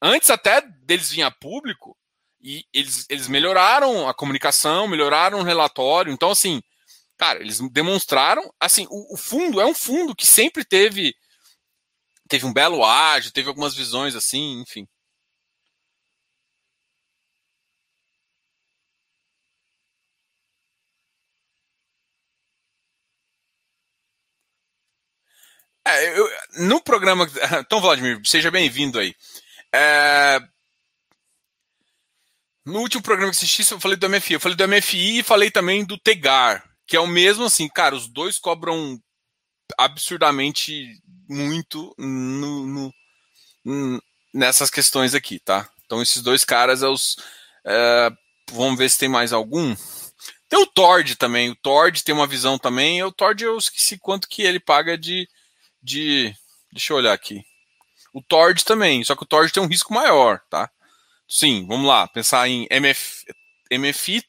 antes 0.00 0.28
até 0.30 0.60
deles 0.60 1.10
vir 1.10 1.22
a 1.22 1.30
público, 1.30 1.96
e 2.44 2.62
eles, 2.74 3.06
eles 3.08 3.26
melhoraram 3.26 4.06
a 4.06 4.12
comunicação, 4.12 4.86
melhoraram 4.86 5.40
o 5.40 5.42
relatório. 5.42 6.12
Então, 6.12 6.30
assim, 6.30 6.62
cara, 7.16 7.40
eles 7.40 7.58
demonstraram. 7.70 8.52
Assim, 8.60 8.86
o, 8.90 9.14
o 9.14 9.16
fundo 9.16 9.62
é 9.62 9.64
um 9.64 9.72
fundo 9.72 10.14
que 10.14 10.26
sempre 10.26 10.62
teve 10.62 11.14
teve 12.28 12.46
um 12.46 12.52
belo 12.52 12.84
ágio, 12.84 13.32
teve 13.32 13.48
algumas 13.48 13.74
visões 13.74 14.14
assim, 14.14 14.60
enfim. 14.60 14.86
É, 25.86 26.18
eu, 26.18 26.28
no 26.68 26.80
programa. 26.82 27.26
Então, 27.60 27.80
Vladimir, 27.80 28.20
seja 28.24 28.50
bem-vindo 28.50 28.98
aí. 28.98 29.14
É... 29.74 30.40
No 32.64 32.80
último 32.80 33.02
programa 33.02 33.30
que 33.30 33.36
assisti, 33.36 33.70
eu 33.70 33.80
falei 33.80 33.96
do 33.96 34.08
MFI. 34.08 34.34
Eu 34.34 34.40
falei 34.40 34.56
do 34.56 34.64
MFI 34.66 35.18
e 35.18 35.22
falei 35.22 35.50
também 35.50 35.84
do 35.84 35.98
Tegar, 35.98 36.64
que 36.86 36.96
é 36.96 37.00
o 37.00 37.06
mesmo 37.06 37.44
assim, 37.44 37.68
cara, 37.68 37.94
os 37.94 38.08
dois 38.08 38.38
cobram 38.38 38.98
absurdamente 39.78 41.00
muito 41.28 41.94
no, 41.98 42.92
no, 43.64 44.02
nessas 44.32 44.70
questões 44.70 45.14
aqui, 45.14 45.38
tá? 45.38 45.68
Então 45.86 46.02
esses 46.02 46.22
dois 46.22 46.44
caras 46.44 46.82
é 46.82 46.88
os. 46.88 47.16
É, 47.64 48.10
vamos 48.50 48.78
ver 48.78 48.90
se 48.90 48.98
tem 48.98 49.08
mais 49.08 49.32
algum. 49.32 49.74
Tem 50.48 50.58
o 50.58 50.66
Tord 50.66 51.16
também. 51.16 51.50
O 51.50 51.56
Tord 51.56 52.02
tem 52.02 52.14
uma 52.14 52.26
visão 52.26 52.58
também. 52.58 53.02
O 53.02 53.12
Tord 53.12 53.42
eu 53.42 53.56
esqueci 53.56 53.98
quanto 53.98 54.28
que 54.28 54.42
ele 54.42 54.60
paga 54.60 54.96
de. 54.96 55.28
de 55.82 56.34
deixa 56.72 56.92
eu 56.92 56.96
olhar 56.96 57.12
aqui. 57.12 57.44
O 58.12 58.22
Tord 58.22 58.64
também, 58.64 59.02
só 59.02 59.16
que 59.16 59.24
o 59.24 59.26
Tord 59.26 59.52
tem 59.52 59.62
um 59.62 59.66
risco 59.66 59.92
maior, 59.92 60.40
tá? 60.48 60.70
Sim, 61.28 61.66
vamos 61.66 61.86
lá, 61.86 62.06
pensar 62.06 62.48
em 62.48 62.66
MF, 62.70 63.24
MFI, 63.72 64.22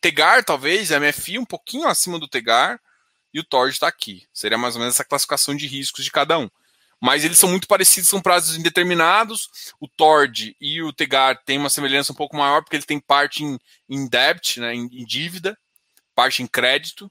Tegar 0.00 0.44
talvez, 0.44 0.90
MFI 0.90 1.38
um 1.38 1.44
pouquinho 1.44 1.86
acima 1.86 2.18
do 2.18 2.26
Tegar, 2.26 2.80
e 3.32 3.40
o 3.40 3.44
Tord 3.44 3.72
está 3.72 3.88
aqui. 3.88 4.26
Seria 4.32 4.58
mais 4.58 4.74
ou 4.74 4.80
menos 4.80 4.94
essa 4.94 5.04
classificação 5.04 5.54
de 5.54 5.66
riscos 5.66 6.04
de 6.04 6.10
cada 6.10 6.38
um. 6.38 6.48
Mas 7.00 7.24
eles 7.24 7.38
são 7.38 7.48
muito 7.48 7.66
parecidos, 7.66 8.10
são 8.10 8.20
prazos 8.20 8.56
indeterminados. 8.56 9.72
O 9.80 9.88
Tord 9.88 10.54
e 10.60 10.82
o 10.82 10.92
Tegar 10.92 11.42
têm 11.44 11.58
uma 11.58 11.70
semelhança 11.70 12.12
um 12.12 12.16
pouco 12.16 12.36
maior, 12.36 12.62
porque 12.62 12.76
ele 12.76 12.84
tem 12.84 13.00
parte 13.00 13.42
em, 13.42 13.58
em 13.88 14.06
debt, 14.06 14.60
né, 14.60 14.74
em, 14.74 14.84
em 14.92 15.04
dívida, 15.04 15.58
parte 16.14 16.42
em 16.42 16.46
crédito, 16.46 17.10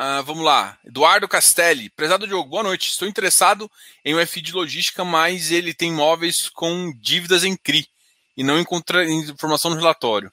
Uh, 0.00 0.22
vamos 0.22 0.42
lá. 0.42 0.78
Eduardo 0.82 1.28
Castelli. 1.28 1.90
Prezado 1.90 2.26
Diogo, 2.26 2.48
boa 2.48 2.62
noite. 2.62 2.88
Estou 2.88 3.06
interessado 3.06 3.70
em 4.02 4.14
um 4.14 4.26
FI 4.26 4.40
de 4.40 4.52
logística, 4.54 5.04
mas 5.04 5.50
ele 5.50 5.74
tem 5.74 5.90
imóveis 5.90 6.48
com 6.48 6.90
dívidas 6.98 7.44
em 7.44 7.54
CRI 7.54 7.86
e 8.34 8.42
não 8.42 8.58
encontra 8.58 9.04
informação 9.04 9.70
no 9.70 9.76
relatório. 9.76 10.32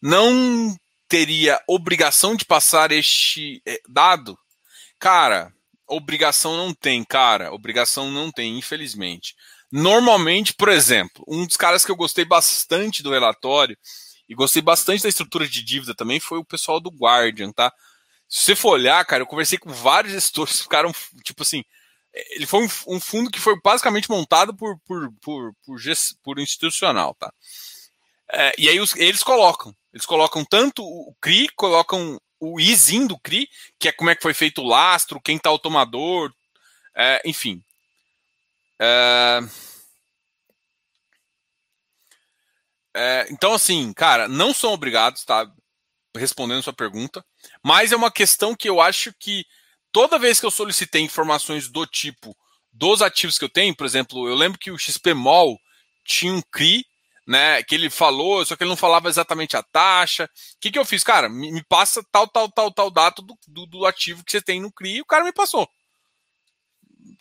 Não 0.00 0.76
teria 1.08 1.60
obrigação 1.68 2.34
de 2.34 2.44
passar 2.44 2.92
este 2.92 3.62
eh, 3.66 3.80
dado? 3.88 4.38
Cara, 4.98 5.52
obrigação 5.86 6.56
não 6.56 6.74
tem, 6.74 7.04
cara. 7.04 7.52
Obrigação 7.52 8.10
não 8.10 8.30
tem, 8.30 8.58
infelizmente. 8.58 9.34
Normalmente, 9.70 10.54
por 10.54 10.68
exemplo, 10.68 11.24
um 11.26 11.46
dos 11.46 11.56
caras 11.56 11.84
que 11.84 11.90
eu 11.90 11.96
gostei 11.96 12.24
bastante 12.24 13.02
do 13.02 13.10
relatório 13.10 13.76
e 14.28 14.34
gostei 14.34 14.62
bastante 14.62 15.02
da 15.02 15.08
estrutura 15.08 15.48
de 15.48 15.62
dívida 15.62 15.94
também 15.94 16.20
foi 16.20 16.38
o 16.38 16.44
pessoal 16.44 16.80
do 16.80 16.90
Guardian, 16.90 17.52
tá? 17.52 17.72
Se 18.28 18.42
você 18.42 18.56
for 18.56 18.70
olhar, 18.70 19.04
cara, 19.04 19.22
eu 19.22 19.26
conversei 19.26 19.58
com 19.58 19.72
vários 19.72 20.12
gestores 20.12 20.60
ficaram, 20.62 20.92
tipo 21.22 21.42
assim, 21.42 21.62
ele 22.30 22.46
foi 22.46 22.64
um, 22.64 22.68
um, 22.96 23.00
fundo 23.00 23.30
que 23.30 23.40
foi 23.40 23.60
basicamente 23.62 24.10
montado 24.10 24.56
por, 24.56 24.78
por, 24.86 25.12
por, 25.20 25.52
por, 25.64 25.82
por 26.22 26.38
institucional, 26.38 27.14
tá? 27.14 27.32
É, 28.32 28.54
e 28.58 28.68
aí 28.68 28.80
os, 28.80 28.96
eles 28.96 29.22
colocam, 29.22 29.74
eles 29.96 30.04
colocam 30.04 30.44
tanto 30.44 30.84
o 30.84 31.14
CRI, 31.22 31.48
colocam 31.56 32.20
o 32.38 32.60
ISIN 32.60 33.06
do 33.06 33.18
CRI, 33.18 33.48
que 33.78 33.88
é 33.88 33.92
como 33.92 34.10
é 34.10 34.14
que 34.14 34.22
foi 34.22 34.34
feito 34.34 34.60
o 34.60 34.66
lastro, 34.66 35.20
quem 35.20 35.38
tá 35.38 35.50
o 35.50 35.58
tomador, 35.58 36.30
é, 36.94 37.22
enfim. 37.24 37.62
É, 38.78 39.40
É, 42.98 43.26
então, 43.30 43.52
assim, 43.52 43.92
cara, 43.92 44.26
não 44.26 44.54
são 44.54 44.72
obrigados, 44.72 45.22
tá? 45.22 45.46
Respondendo 46.16 46.62
sua 46.62 46.72
pergunta, 46.72 47.22
mas 47.62 47.92
é 47.92 47.96
uma 47.96 48.10
questão 48.10 48.56
que 48.56 48.66
eu 48.66 48.80
acho 48.80 49.12
que 49.20 49.44
toda 49.92 50.18
vez 50.18 50.40
que 50.40 50.46
eu 50.46 50.50
solicitei 50.50 51.02
informações 51.02 51.68
do 51.68 51.84
tipo 51.86 52.34
dos 52.72 53.02
ativos 53.02 53.36
que 53.36 53.44
eu 53.44 53.50
tenho, 53.50 53.76
por 53.76 53.84
exemplo, 53.84 54.26
eu 54.26 54.34
lembro 54.34 54.58
que 54.58 54.70
o 54.70 54.78
XPMOL 54.78 55.58
tinha 56.06 56.32
um 56.32 56.40
CRI, 56.50 56.86
né, 57.26 57.62
que 57.62 57.74
ele 57.74 57.90
falou, 57.90 58.44
só 58.46 58.54
que 58.54 58.62
ele 58.62 58.70
não 58.70 58.76
falava 58.76 59.08
exatamente 59.08 59.56
a 59.56 59.62
taxa. 59.62 60.24
O 60.24 60.28
que, 60.60 60.70
que 60.70 60.78
eu 60.78 60.84
fiz? 60.84 61.02
Cara, 61.02 61.28
me, 61.28 61.50
me 61.50 61.64
passa 61.64 62.02
tal, 62.12 62.28
tal, 62.28 62.50
tal, 62.50 62.70
tal 62.70 62.90
dado 62.90 63.22
do, 63.22 63.36
do, 63.48 63.66
do, 63.66 63.86
ativo 63.86 64.24
que 64.24 64.30
você 64.30 64.40
tem 64.40 64.60
no 64.60 64.72
CRI 64.72 64.96
e 64.96 65.00
o 65.00 65.06
cara 65.06 65.24
me 65.24 65.32
passou. 65.32 65.68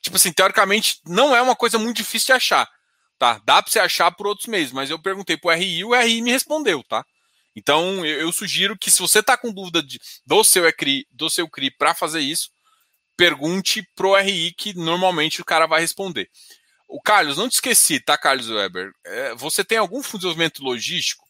Tipo 0.02 0.18
assim, 0.18 0.32
teoricamente, 0.32 1.00
não 1.06 1.36
é 1.36 1.42
uma 1.42 1.56
coisa 1.56 1.80
muito 1.80 1.98
difícil 1.98 2.28
de 2.28 2.34
achar. 2.34 2.70
Tá? 3.18 3.42
Dá 3.46 3.64
para 3.64 3.72
você 3.72 3.80
achar 3.80 4.12
por 4.12 4.28
outros 4.28 4.48
meios, 4.48 4.72
mas 4.72 4.90
eu 4.90 5.02
perguntei 5.02 5.38
para 5.38 5.50
o 5.50 5.54
RI 5.54 5.78
e 5.78 5.86
o 5.86 5.96
RI 5.96 6.22
me 6.22 6.32
respondeu, 6.32 6.84
tá? 6.84 7.04
Então 7.56 8.06
eu, 8.06 8.20
eu 8.20 8.32
sugiro 8.32 8.78
que 8.78 8.92
se 8.92 9.00
você 9.00 9.20
está 9.20 9.38
com 9.38 9.54
dúvida 9.54 9.82
de, 9.82 10.00
do 10.26 10.44
seu 10.44 10.72
CRI, 10.74 11.08
do 11.10 11.30
seu 11.30 11.50
CRI 11.50 11.72
para 11.72 11.96
fazer 11.96 12.20
isso, 12.20 12.50
pergunte 13.16 13.82
pro 13.96 14.16
RI 14.16 14.54
que 14.54 14.74
normalmente 14.74 15.42
o 15.42 15.46
cara 15.46 15.66
vai 15.66 15.80
responder. 15.80 16.30
O 16.88 17.02
Carlos, 17.02 17.38
não 17.38 17.50
te 17.50 17.54
esqueci, 17.54 18.00
tá, 18.00 18.18
Carlos 18.18 18.50
Weber? 18.50 18.92
É, 19.06 19.36
você 19.36 19.64
tem 19.64 19.78
algum 19.78 20.02
fundo 20.04 20.22
de 20.22 20.28
desenvolvimento 20.28 20.64
logístico? 20.64 21.26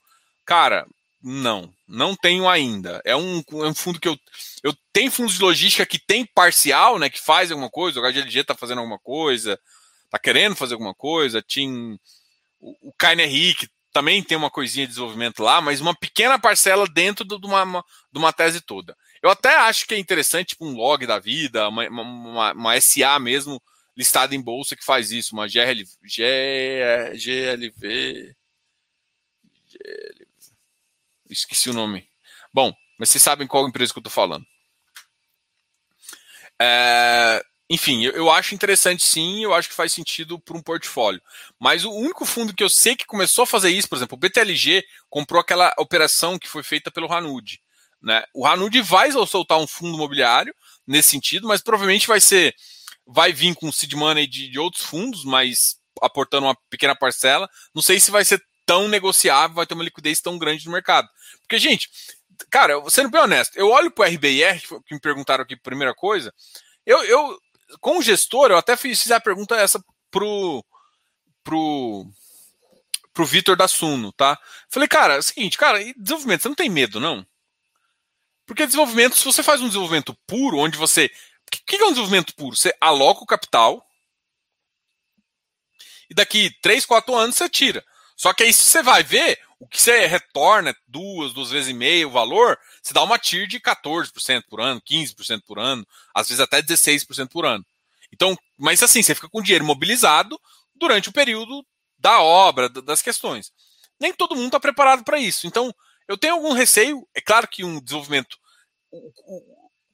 Cara, 0.46 0.86
não, 1.24 1.74
não 1.88 2.16
tenho 2.16 2.48
ainda. 2.48 3.02
É 3.04 3.16
um, 3.16 3.40
é 3.40 3.68
um 3.68 3.74
fundo 3.74 4.00
que 4.00 4.08
eu. 4.08 4.18
Eu 4.62 4.76
tenho 4.94 5.12
fundos 5.12 5.36
de 5.36 5.42
logística 5.42 5.86
que 5.86 5.98
tem 5.98 6.26
parcial, 6.26 7.00
né? 7.00 7.10
Que 7.10 7.20
faz 7.20 7.52
alguma 7.52 7.70
coisa, 7.70 8.00
o 8.00 8.04
HGLG 8.04 8.42
está 8.42 8.54
fazendo 8.54 8.80
alguma 8.80 9.00
coisa, 9.00 9.60
tá 10.10 10.20
querendo 10.20 10.56
fazer 10.56 10.74
alguma 10.74 10.94
coisa, 10.94 11.42
tinha 11.42 11.98
o, 12.60 12.90
o 12.90 12.94
KNRI, 12.94 13.56
que 13.56 13.70
também 13.92 14.22
tem 14.22 14.38
uma 14.38 14.52
coisinha 14.52 14.86
de 14.86 14.92
desenvolvimento 14.92 15.42
lá, 15.42 15.62
mas 15.62 15.80
uma 15.80 15.96
pequena 15.96 16.38
parcela 16.38 16.86
dentro 16.86 17.26
de 17.26 17.46
uma, 17.46 17.64
uma, 17.64 17.86
de 18.12 18.20
uma 18.20 18.34
tese 18.34 18.60
toda. 18.62 18.96
Eu 19.24 19.30
até 19.30 19.56
acho 19.56 19.88
que 19.88 19.96
é 19.96 19.98
interessante, 19.98 20.50
tipo, 20.50 20.66
um 20.66 20.76
log 20.76 21.08
da 21.08 21.18
vida, 21.18 21.68
uma, 21.70 21.88
uma, 21.88 22.54
uma 22.54 22.82
SA 22.82 23.18
mesmo, 23.20 23.62
listada 23.96 24.36
em 24.36 24.42
bolsa 24.42 24.76
que 24.76 24.84
faz 24.84 25.12
isso, 25.12 25.34
uma 25.34 25.48
GRL, 25.48 25.84
G, 26.04 27.14
GLV. 27.16 28.36
GLV. 29.70 30.26
Esqueci 31.30 31.70
o 31.70 31.74
nome. 31.74 32.08
Bom, 32.54 32.74
mas 32.98 33.10
vocês 33.10 33.24
sabem 33.24 33.48
qual 33.48 33.68
empresa 33.68 33.92
que 33.92 34.00
eu 34.00 34.02
estou 34.02 34.12
falando. 34.12 34.46
É, 36.60 37.44
enfim, 37.70 38.06
eu, 38.06 38.12
eu, 38.14 38.32
acho 38.32 38.54
interessante 38.54 39.04
sim, 39.04 39.44
eu 39.44 39.54
acho 39.54 39.70
que 39.70 39.76
faz 39.76 39.92
sentido 39.92 40.40
para 40.40 40.56
um 40.56 40.62
portfólio. 40.62 41.22
Mas 41.60 41.84
o 41.84 41.92
único 41.92 42.26
fundo 42.26 42.54
que 42.54 42.64
eu 42.64 42.70
sei 42.70 42.96
que 42.96 43.06
começou 43.06 43.44
a 43.44 43.48
fazer 43.48 43.72
isso, 43.72 43.90
por 43.90 43.96
exemplo, 43.96 44.16
o 44.16 44.20
BTLG 44.20 44.86
comprou 45.10 45.42
aquela 45.42 45.74
operação 45.78 46.38
que 46.38 46.48
foi 46.48 46.64
feita 46.64 46.92
pelo 46.92 47.12
Hanud. 47.12 47.60
Né? 48.02 48.24
O 48.34 48.48
Hanud 48.48 48.82
vai 48.82 49.12
soltar 49.12 49.58
um 49.58 49.68
fundo 49.68 49.96
imobiliário 49.96 50.54
nesse 50.86 51.10
sentido, 51.10 51.48
mas 51.48 51.62
provavelmente 51.62 52.08
vai 52.08 52.22
ser. 52.22 52.56
Vai 53.06 53.32
vir 53.32 53.56
com 53.56 53.72
seed 53.72 53.94
money 53.94 54.28
de, 54.28 54.50
de 54.50 54.60
outros 54.60 54.84
fundos, 54.84 55.24
mas 55.24 55.78
aportando 56.02 56.48
uma 56.48 56.58
pequena 56.70 56.96
parcela. 56.96 57.50
Não 57.74 57.82
sei 57.82 58.00
se 58.00 58.12
vai 58.12 58.26
ser 58.26 58.42
tão 58.66 58.88
negociável, 58.88 59.56
vai 59.56 59.66
ter 59.66 59.76
uma 59.76 59.84
liquidez 59.84 60.20
tão 60.22 60.38
grande 60.38 60.66
no 60.66 60.72
mercado. 60.72 61.08
Porque, 61.42 61.60
gente, 61.60 61.90
cara, 62.50 62.74
sendo 62.90 63.10
bem 63.10 63.22
honesto, 63.22 63.56
eu 63.58 63.70
olho 63.70 63.92
para 63.92 64.10
o 64.10 64.14
RBR, 64.14 64.60
que 64.86 64.94
me 64.94 65.00
perguntaram 65.00 65.44
aqui, 65.44 65.56
primeira 65.56 65.94
coisa, 65.94 66.34
eu, 66.86 67.04
eu 67.04 67.40
com 67.80 67.98
o 67.98 68.02
gestor, 68.02 68.52
eu 68.52 68.58
até 68.58 68.76
fiz, 68.76 69.02
fiz 69.02 69.12
a 69.12 69.20
pergunta 69.20 69.56
essa 69.56 69.84
pro, 70.12 70.64
pro, 71.44 72.06
pro 73.14 73.26
Vitor 73.26 73.56
da 73.56 73.68
Suno, 73.68 74.12
tá? 74.12 74.38
Falei, 74.70 74.88
cara, 74.88 75.16
é 75.16 75.20
o 75.20 75.24
seguinte, 75.24 75.58
cara, 75.58 75.80
desenvolvimento, 75.98 76.42
você 76.42 76.50
não 76.50 76.56
tem 76.56 76.70
medo, 76.70 77.00
não? 77.00 77.26
Porque 78.46 78.66
desenvolvimento, 78.66 79.16
se 79.16 79.26
você 79.26 79.42
faz 79.42 79.62
um 79.62 79.68
desenvolvimento 79.68 80.16
puro, 80.28 80.58
onde 80.58 80.78
você. 80.78 81.10
O 81.62 81.66
que 81.66 81.76
é 81.76 81.86
um 81.86 81.90
desenvolvimento 81.90 82.36
puro? 82.36 82.56
Você 82.56 82.74
aloca 82.80 83.24
o 83.24 83.28
capital 83.28 83.86
e 86.10 86.14
daqui 86.14 86.52
3, 86.62 86.86
4 86.86 87.16
anos 87.16 87.36
você 87.36 87.50
tira. 87.50 87.84
Só 88.16 88.34
que 88.34 88.44
aí 88.44 88.54
você 88.54 88.82
vai 88.82 89.04
ver 89.04 89.40
o 89.60 89.68
que 89.68 89.82
você 89.82 90.06
retorna 90.06 90.76
duas, 90.88 91.34
duas 91.34 91.50
vezes 91.50 91.70
e 91.70 91.74
meio 91.74 92.10
o 92.10 92.12
valor, 92.12 92.60
você 92.82 92.94
dá 92.94 93.04
uma 93.04 93.18
TIR 93.18 93.48
de 93.48 93.60
14% 93.60 94.44
por 94.50 94.62
ano, 94.62 94.82
15% 94.82 95.42
por 95.46 95.60
ano, 95.60 95.86
às 96.14 96.28
vezes 96.28 96.42
até 96.42 96.62
16% 96.62 97.30
por 97.30 97.46
ano. 97.46 97.66
Então, 98.14 98.38
mas 98.58 98.84
assim, 98.84 99.02
você 99.02 99.16
fica 99.16 99.30
com 99.30 99.42
dinheiro 99.42 99.66
mobilizado 99.66 100.40
durante 100.76 101.10
o 101.10 101.14
período 101.14 101.66
da 101.98 102.22
obra, 102.22 102.70
das 102.70 103.02
questões. 103.02 103.52
Nem 104.00 104.14
todo 104.14 104.36
mundo 104.36 104.48
está 104.48 104.60
preparado 104.60 105.04
para 105.04 105.18
isso. 105.18 105.48
Então, 105.48 105.74
eu 106.08 106.18
tenho 106.18 106.36
algum 106.36 106.54
receio. 106.54 107.08
É 107.14 107.22
claro 107.22 107.48
que 107.48 107.64
um 107.64 107.82
desenvolvimento. 107.82 108.38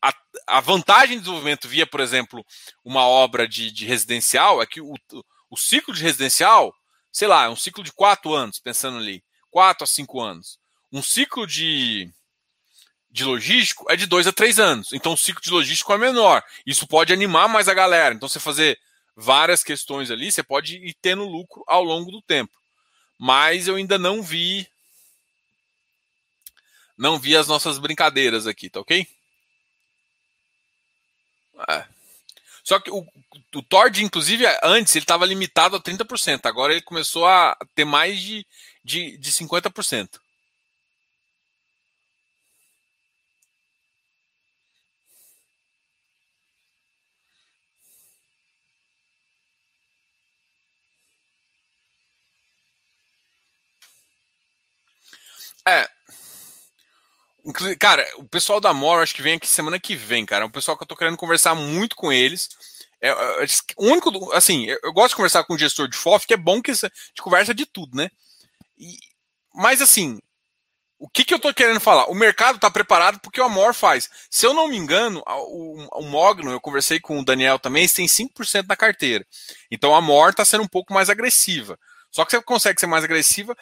A, 0.02 0.14
a 0.48 0.60
vantagem 0.60 1.18
de 1.18 1.24
desenvolvimento 1.24 1.68
via, 1.68 1.86
por 1.86 2.00
exemplo, 2.00 2.46
uma 2.84 3.06
obra 3.06 3.48
de, 3.48 3.72
de 3.72 3.86
residencial 3.86 4.62
é 4.62 4.66
que 4.66 4.82
o, 4.82 4.96
o 5.50 5.58
ciclo 5.58 5.94
de 5.94 6.02
residencial, 6.02 6.74
sei 7.12 7.28
lá, 7.28 7.46
é 7.46 7.50
um 7.50 7.56
ciclo 7.56 7.84
de 7.84 7.92
quatro 7.92 8.34
anos, 8.34 8.60
pensando 8.60 8.98
ali. 8.98 9.24
Quatro 9.50 9.84
a 9.84 9.88
cinco 9.88 10.22
anos. 10.22 10.58
Um 10.92 11.04
ciclo 11.04 11.46
de, 11.46 12.10
de 13.12 13.24
logístico 13.24 13.86
é 13.90 13.96
de 13.96 14.06
dois 14.06 14.26
a 14.28 14.34
três 14.34 14.60
anos. 14.60 14.94
Então 14.94 15.14
o 15.14 15.18
ciclo 15.18 15.42
de 15.42 15.52
logístico 15.52 15.94
é 15.94 15.98
menor. 15.98 16.44
Isso 16.66 16.88
pode 16.88 17.14
animar 17.14 17.48
mais 17.50 17.68
a 17.68 17.74
galera. 17.74 18.16
Então 18.16 18.30
você 18.30 18.40
fazer 18.40 18.80
várias 19.16 19.64
questões 19.64 20.10
ali, 20.10 20.32
você 20.32 20.42
pode 20.42 20.78
ir 20.78 20.96
tendo 21.02 21.28
lucro 21.28 21.64
ao 21.68 21.84
longo 21.84 22.12
do 22.12 22.22
tempo. 22.22 22.54
Mas 23.20 23.68
eu 23.68 23.76
ainda 23.76 23.98
não 24.00 24.24
vi 24.24 24.68
não 26.98 27.20
vi 27.20 27.36
as 27.36 27.48
nossas 27.48 27.80
brincadeiras 27.80 28.46
aqui, 28.46 28.70
tá 28.70 28.80
ok? 28.80 29.08
É. 31.70 31.86
Só 32.64 32.80
que 32.80 32.92
o, 32.92 33.06
o 33.56 33.64
Tord, 33.64 34.04
inclusive, 34.04 34.46
antes 34.64 34.96
ele 34.96 35.04
estava 35.04 35.26
limitado 35.26 35.76
a 35.76 35.82
30%. 35.82 36.46
Agora 36.46 36.74
ele 36.74 36.82
começou 36.82 37.28
a 37.28 37.58
ter 37.76 37.86
mais 37.86 38.20
de, 38.20 38.46
de, 38.84 39.18
de 39.18 39.32
50%. 39.32 40.20
É, 55.68 55.88
Cara, 57.80 58.08
o 58.18 58.24
pessoal 58.24 58.60
da 58.62 58.74
Mor 58.74 59.02
acho 59.02 59.16
que 59.16 59.22
vem 59.22 59.36
aqui 59.36 59.48
semana 59.48 59.80
que 59.80 59.96
vem, 59.96 60.26
cara. 60.26 60.44
É 60.44 60.48
um 60.48 60.52
pessoal 60.52 60.78
que 60.78 60.84
eu 60.84 60.88
tô 60.88 60.96
querendo 60.96 61.18
conversar 61.18 61.56
muito 61.56 61.96
com 61.96 62.12
eles. 62.12 62.50
É, 63.02 63.10
é, 63.10 63.44
é 63.44 63.46
o 63.78 63.88
único, 63.88 64.32
assim, 64.34 64.68
eu 64.84 64.94
gosto 64.94 65.10
de 65.10 65.16
conversar 65.16 65.44
com 65.44 65.56
o 65.56 65.58
gestor 65.58 65.88
de 65.88 65.98
FOF, 65.98 66.28
que 66.28 66.36
é 66.36 66.38
bom 66.38 66.62
que 66.62 66.72
a 66.72 66.74
gente 66.74 66.92
conversa 67.22 67.54
de 67.54 67.66
tudo, 67.66 67.98
né? 67.98 68.10
E, 68.78 68.96
mas 69.56 69.82
assim, 69.82 70.20
o 71.00 71.10
que, 71.10 71.26
que 71.26 71.34
eu 71.34 71.40
tô 71.40 71.52
querendo 71.52 71.80
falar? 71.80 72.06
O 72.12 72.14
mercado 72.14 72.60
tá 72.60 72.70
preparado 72.70 73.20
porque 73.22 73.42
o 73.42 73.44
Amor 73.44 73.74
faz. 73.74 74.08
Se 74.30 74.46
eu 74.46 74.54
não 74.54 74.68
me 74.68 74.78
engano, 74.78 75.24
o, 75.26 76.00
o 76.00 76.04
Mogno, 76.04 76.52
eu 76.52 76.62
conversei 76.62 77.00
com 77.00 77.20
o 77.20 77.26
Daniel 77.26 77.58
também, 77.58 77.88
tem 77.88 78.06
5% 78.06 78.68
na 78.68 78.76
carteira. 78.76 79.26
Então 79.72 79.96
a 79.96 79.98
Amor 79.98 80.34
tá 80.36 80.46
sendo 80.46 80.64
um 80.64 80.68
pouco 80.68 80.94
mais 80.94 81.10
agressiva. 81.10 81.80
Só 82.12 82.24
que 82.24 82.32
você 82.32 82.42
consegue 82.44 82.80
ser 82.80 82.88
mais 82.88 83.04
agressiva 83.04 83.58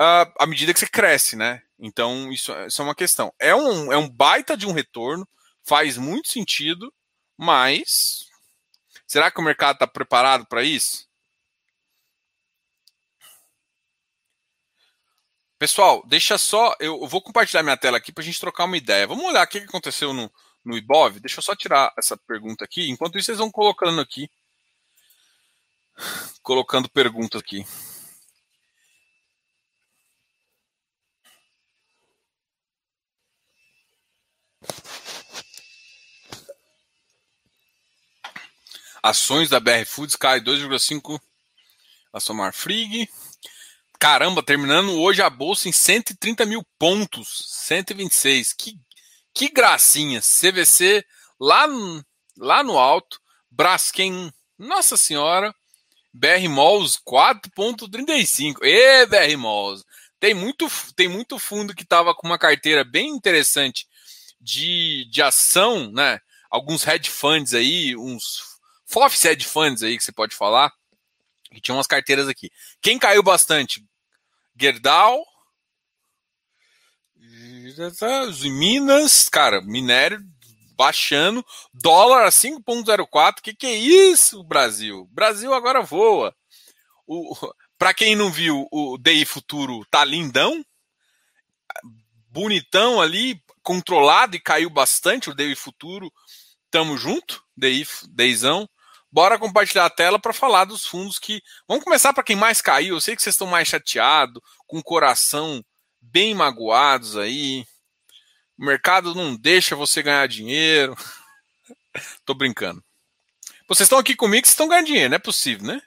uh, 0.00 0.32
à 0.38 0.46
medida 0.46 0.72
que 0.72 0.80
você 0.80 0.88
cresce, 0.88 1.36
né? 1.36 1.62
Então, 1.78 2.32
isso, 2.32 2.52
isso 2.66 2.80
é 2.80 2.84
uma 2.84 2.94
questão. 2.94 3.32
É 3.38 3.54
um, 3.54 3.92
é 3.92 3.96
um 3.96 4.08
baita 4.08 4.56
de 4.56 4.66
um 4.66 4.72
retorno, 4.72 5.28
faz 5.62 5.96
muito 5.96 6.28
sentido, 6.28 6.92
mas 7.36 8.26
será 9.06 9.30
que 9.30 9.40
o 9.40 9.44
mercado 9.44 9.76
está 9.76 9.86
preparado 9.86 10.46
para 10.46 10.62
isso? 10.62 11.06
Pessoal, 15.58 16.02
deixa 16.06 16.36
só. 16.36 16.74
Eu 16.78 17.06
vou 17.06 17.22
compartilhar 17.22 17.62
minha 17.62 17.76
tela 17.76 17.96
aqui 17.96 18.12
para 18.12 18.22
a 18.22 18.24
gente 18.24 18.40
trocar 18.40 18.64
uma 18.64 18.76
ideia. 18.76 19.06
Vamos 19.06 19.24
olhar 19.24 19.44
o 19.44 19.48
que 19.48 19.58
aconteceu 19.58 20.12
no, 20.12 20.30
no 20.62 20.76
IBOV. 20.76 21.20
Deixa 21.20 21.38
eu 21.38 21.42
só 21.42 21.56
tirar 21.56 21.92
essa 21.96 22.16
pergunta 22.16 22.64
aqui. 22.64 22.90
Enquanto 22.90 23.16
isso, 23.16 23.26
vocês 23.26 23.38
vão 23.38 23.50
colocando 23.50 24.00
aqui. 24.00 24.28
Colocando 26.42 26.90
pergunta 26.90 27.38
aqui. 27.38 27.64
Ações 39.06 39.48
da 39.48 39.60
BR 39.60 39.84
Foods 39.86 40.16
cai 40.16 40.40
2,5 40.40 41.20
a 42.12 42.18
somar 42.18 42.52
Frig. 42.52 43.08
Caramba, 44.00 44.42
terminando 44.42 45.00
hoje 45.00 45.22
a 45.22 45.30
bolsa 45.30 45.68
em 45.68 45.72
130 45.72 46.44
mil 46.44 46.66
pontos. 46.76 47.44
126. 47.48 48.52
Que, 48.54 48.76
que 49.32 49.48
gracinha. 49.48 50.20
CVC 50.20 51.04
lá, 51.38 51.68
lá 52.36 52.64
no 52.64 52.76
alto. 52.76 53.20
Braskem, 53.48 54.32
nossa 54.58 54.96
senhora. 54.96 55.54
BR 56.12 56.48
Malls 56.48 56.98
4,35. 57.06 58.58
E 58.64 59.06
BR 59.06 59.36
Malls. 59.38 59.84
Tem 60.18 60.34
muito, 60.34 60.68
tem 60.96 61.06
muito 61.06 61.38
fundo 61.38 61.76
que 61.76 61.84
estava 61.84 62.12
com 62.12 62.26
uma 62.26 62.38
carteira 62.38 62.82
bem 62.82 63.10
interessante 63.10 63.86
de, 64.40 65.08
de 65.08 65.22
ação, 65.22 65.92
né? 65.92 66.18
Alguns 66.50 66.84
hedge 66.84 67.08
funds 67.08 67.54
aí, 67.54 67.94
uns 67.96 68.55
FOFs 68.86 69.24
hedge 69.24 69.46
funds 69.46 69.82
aí 69.82 69.96
que 69.96 70.04
você 70.04 70.12
pode 70.12 70.34
falar, 70.34 70.72
que 71.52 71.60
tinha 71.60 71.74
umas 71.74 71.86
carteiras 71.86 72.28
aqui. 72.28 72.50
Quem 72.80 72.98
caiu 72.98 73.22
bastante? 73.22 73.84
Gerdau, 74.58 75.24
Minas, 78.44 79.28
cara, 79.28 79.60
minério 79.60 80.20
baixando, 80.76 81.44
dólar 81.72 82.26
a 82.26 82.30
5,04. 82.30 83.40
Que 83.42 83.54
que 83.54 83.66
é 83.66 83.74
isso, 83.74 84.44
Brasil? 84.44 85.08
Brasil 85.10 85.52
agora 85.52 85.82
voa. 85.82 86.34
O, 87.06 87.34
para 87.78 87.94
quem 87.94 88.14
não 88.14 88.30
viu, 88.30 88.66
o 88.70 88.96
DI 88.98 89.24
futuro 89.24 89.84
tá 89.90 90.04
lindão, 90.04 90.64
bonitão 92.30 93.00
ali, 93.00 93.40
controlado 93.62 94.36
e 94.36 94.40
caiu 94.40 94.70
bastante 94.70 95.30
o 95.30 95.34
DI 95.34 95.54
futuro. 95.54 96.12
Tamo 96.70 96.96
junto, 96.96 97.42
DI, 97.56 97.86
DIzão. 98.10 98.68
Bora 99.16 99.38
compartilhar 99.38 99.86
a 99.86 99.90
tela 99.90 100.18
para 100.18 100.34
falar 100.34 100.66
dos 100.66 100.84
fundos 100.84 101.18
que. 101.18 101.42
Vamos 101.66 101.82
começar 101.82 102.12
para 102.12 102.22
quem 102.22 102.36
mais 102.36 102.60
caiu. 102.60 102.96
Eu 102.96 103.00
sei 103.00 103.16
que 103.16 103.22
vocês 103.22 103.32
estão 103.32 103.46
mais 103.46 103.66
chateados, 103.66 104.42
com 104.66 104.76
o 104.76 104.82
coração 104.82 105.64
bem 105.98 106.34
magoados 106.34 107.16
aí. 107.16 107.64
O 108.58 108.66
mercado 108.66 109.14
não 109.14 109.34
deixa 109.34 109.74
você 109.74 110.02
ganhar 110.02 110.28
dinheiro. 110.28 110.94
Tô 112.26 112.34
brincando. 112.34 112.84
Vocês 113.66 113.86
estão 113.86 113.98
aqui 113.98 114.14
comigo, 114.14 114.44
vocês 114.44 114.52
estão 114.52 114.68
ganhando 114.68 114.88
dinheiro, 114.88 115.08
não 115.08 115.16
é 115.16 115.18
possível, 115.18 115.66
né? 115.66 115.80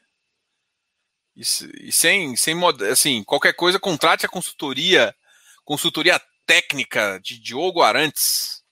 E, 1.35 1.43
e 1.87 1.91
sem, 1.91 2.35
sem 2.35 2.55
assim, 2.91 3.23
qualquer 3.23 3.53
coisa, 3.53 3.79
contrate 3.79 4.25
a 4.25 4.29
consultoria, 4.29 5.15
consultoria 5.63 6.19
técnica 6.47 7.19
de 7.23 7.37
Diogo 7.37 7.83
Arantes, 7.83 8.63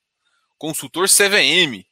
consultor 0.57 1.07
CVM. 1.07 1.85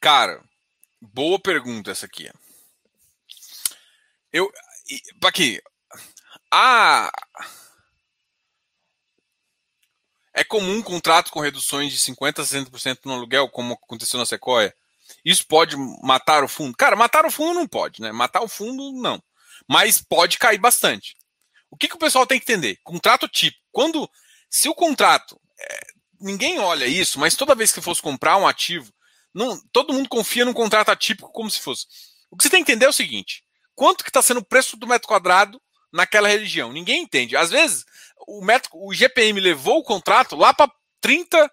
Cara, 0.00 0.42
boa 1.00 1.38
pergunta 1.38 1.90
essa 1.90 2.06
aqui. 2.06 2.30
Eu, 4.32 4.50
aqui, 5.24 5.60
a 6.50 7.10
é 10.32 10.44
comum 10.44 10.76
um 10.78 10.82
contrato 10.82 11.30
com 11.30 11.40
reduções 11.40 11.92
de 11.92 11.98
50% 11.98 12.38
a 12.38 12.44
60% 12.44 13.00
no 13.04 13.12
aluguel, 13.12 13.48
como 13.50 13.74
aconteceu 13.74 14.18
na 14.18 14.24
Sequoia. 14.24 14.74
Isso 15.22 15.46
pode 15.46 15.76
matar 16.02 16.42
o 16.42 16.48
fundo? 16.48 16.74
Cara, 16.76 16.96
matar 16.96 17.26
o 17.26 17.30
fundo 17.30 17.52
não 17.52 17.68
pode, 17.68 18.00
né? 18.00 18.10
Matar 18.10 18.40
o 18.40 18.48
fundo, 18.48 18.92
não. 18.92 19.22
Mas 19.68 20.00
pode 20.00 20.38
cair 20.38 20.58
bastante. 20.58 21.14
O 21.70 21.76
que, 21.76 21.88
que 21.88 21.96
o 21.96 21.98
pessoal 21.98 22.26
tem 22.26 22.40
que 22.40 22.50
entender? 22.50 22.78
Contrato 22.82 23.28
tipo. 23.28 23.58
Quando. 23.70 24.08
Se 24.48 24.68
o 24.68 24.74
contrato. 24.74 25.38
É, 25.58 25.86
ninguém 26.20 26.58
olha 26.58 26.86
isso, 26.86 27.18
mas 27.20 27.36
toda 27.36 27.54
vez 27.54 27.70
que 27.70 27.82
fosse 27.82 28.00
comprar 28.00 28.38
um 28.38 28.46
ativo, 28.46 28.90
não, 29.34 29.60
todo 29.72 29.92
mundo 29.92 30.08
confia 30.08 30.44
num 30.44 30.52
contrato 30.52 30.90
atípico 30.90 31.32
como 31.32 31.50
se 31.50 31.60
fosse. 31.60 31.86
O 32.30 32.36
que 32.36 32.44
você 32.44 32.50
tem 32.50 32.64
que 32.64 32.70
entender 32.70 32.86
é 32.86 32.88
o 32.88 32.92
seguinte: 32.92 33.44
quanto 33.74 34.04
que 34.04 34.10
está 34.10 34.22
sendo 34.22 34.40
o 34.40 34.44
preço 34.44 34.76
do 34.76 34.86
metro 34.86 35.08
quadrado 35.08 35.60
naquela 35.92 36.28
região. 36.28 36.72
Ninguém 36.72 37.02
entende. 37.02 37.36
Às 37.36 37.50
vezes, 37.50 37.84
o, 38.26 38.44
metro, 38.44 38.70
o 38.74 38.94
GPM 38.94 39.40
levou 39.40 39.78
o 39.78 39.84
contrato 39.84 40.36
lá 40.36 40.54
para 40.54 40.70
30 41.00 41.50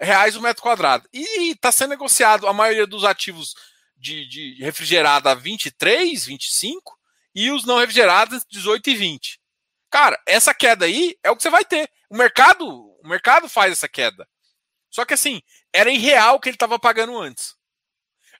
reais 0.00 0.36
o 0.36 0.42
metro 0.42 0.62
quadrado. 0.62 1.08
E 1.12 1.52
está 1.52 1.72
sendo 1.72 1.90
negociado 1.90 2.46
a 2.46 2.52
maioria 2.52 2.86
dos 2.86 3.04
ativos 3.04 3.54
de, 3.96 4.28
de 4.28 4.62
refrigerada 4.62 5.30
a 5.30 5.34
23, 5.34 6.24
25 6.24 6.98
e 7.34 7.50
os 7.50 7.64
não 7.64 7.78
refrigerados 7.78 8.44
18 8.50 8.90
e 8.90 8.94
20. 8.94 9.40
Cara, 9.90 10.20
essa 10.26 10.52
queda 10.52 10.84
aí 10.84 11.16
é 11.22 11.30
o 11.30 11.36
que 11.36 11.42
você 11.42 11.50
vai 11.50 11.64
ter. 11.64 11.90
O 12.10 12.16
mercado, 12.16 12.66
o 12.66 13.08
mercado 13.08 13.48
faz 13.48 13.72
essa 13.72 13.88
queda. 13.88 14.28
Só 14.90 15.04
que 15.04 15.14
assim, 15.14 15.42
era 15.72 15.90
irreal 15.90 16.36
o 16.36 16.40
que 16.40 16.48
ele 16.48 16.56
estava 16.56 16.78
pagando 16.78 17.16
antes. 17.18 17.54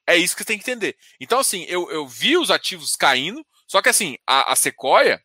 É 0.07 0.17
isso 0.17 0.35
que 0.35 0.43
você 0.43 0.47
tem 0.47 0.59
que 0.59 0.71
entender. 0.71 0.97
Então, 1.21 1.39
assim, 1.39 1.65
eu, 1.69 1.91
eu 1.91 2.09
vi 2.09 2.37
os 2.37 2.51
ativos 2.51 2.97
caindo, 2.97 3.45
só 3.67 3.83
que 3.83 3.91
assim, 3.91 4.17
a, 4.27 4.53
a 4.53 4.57
Sequoia 4.57 5.23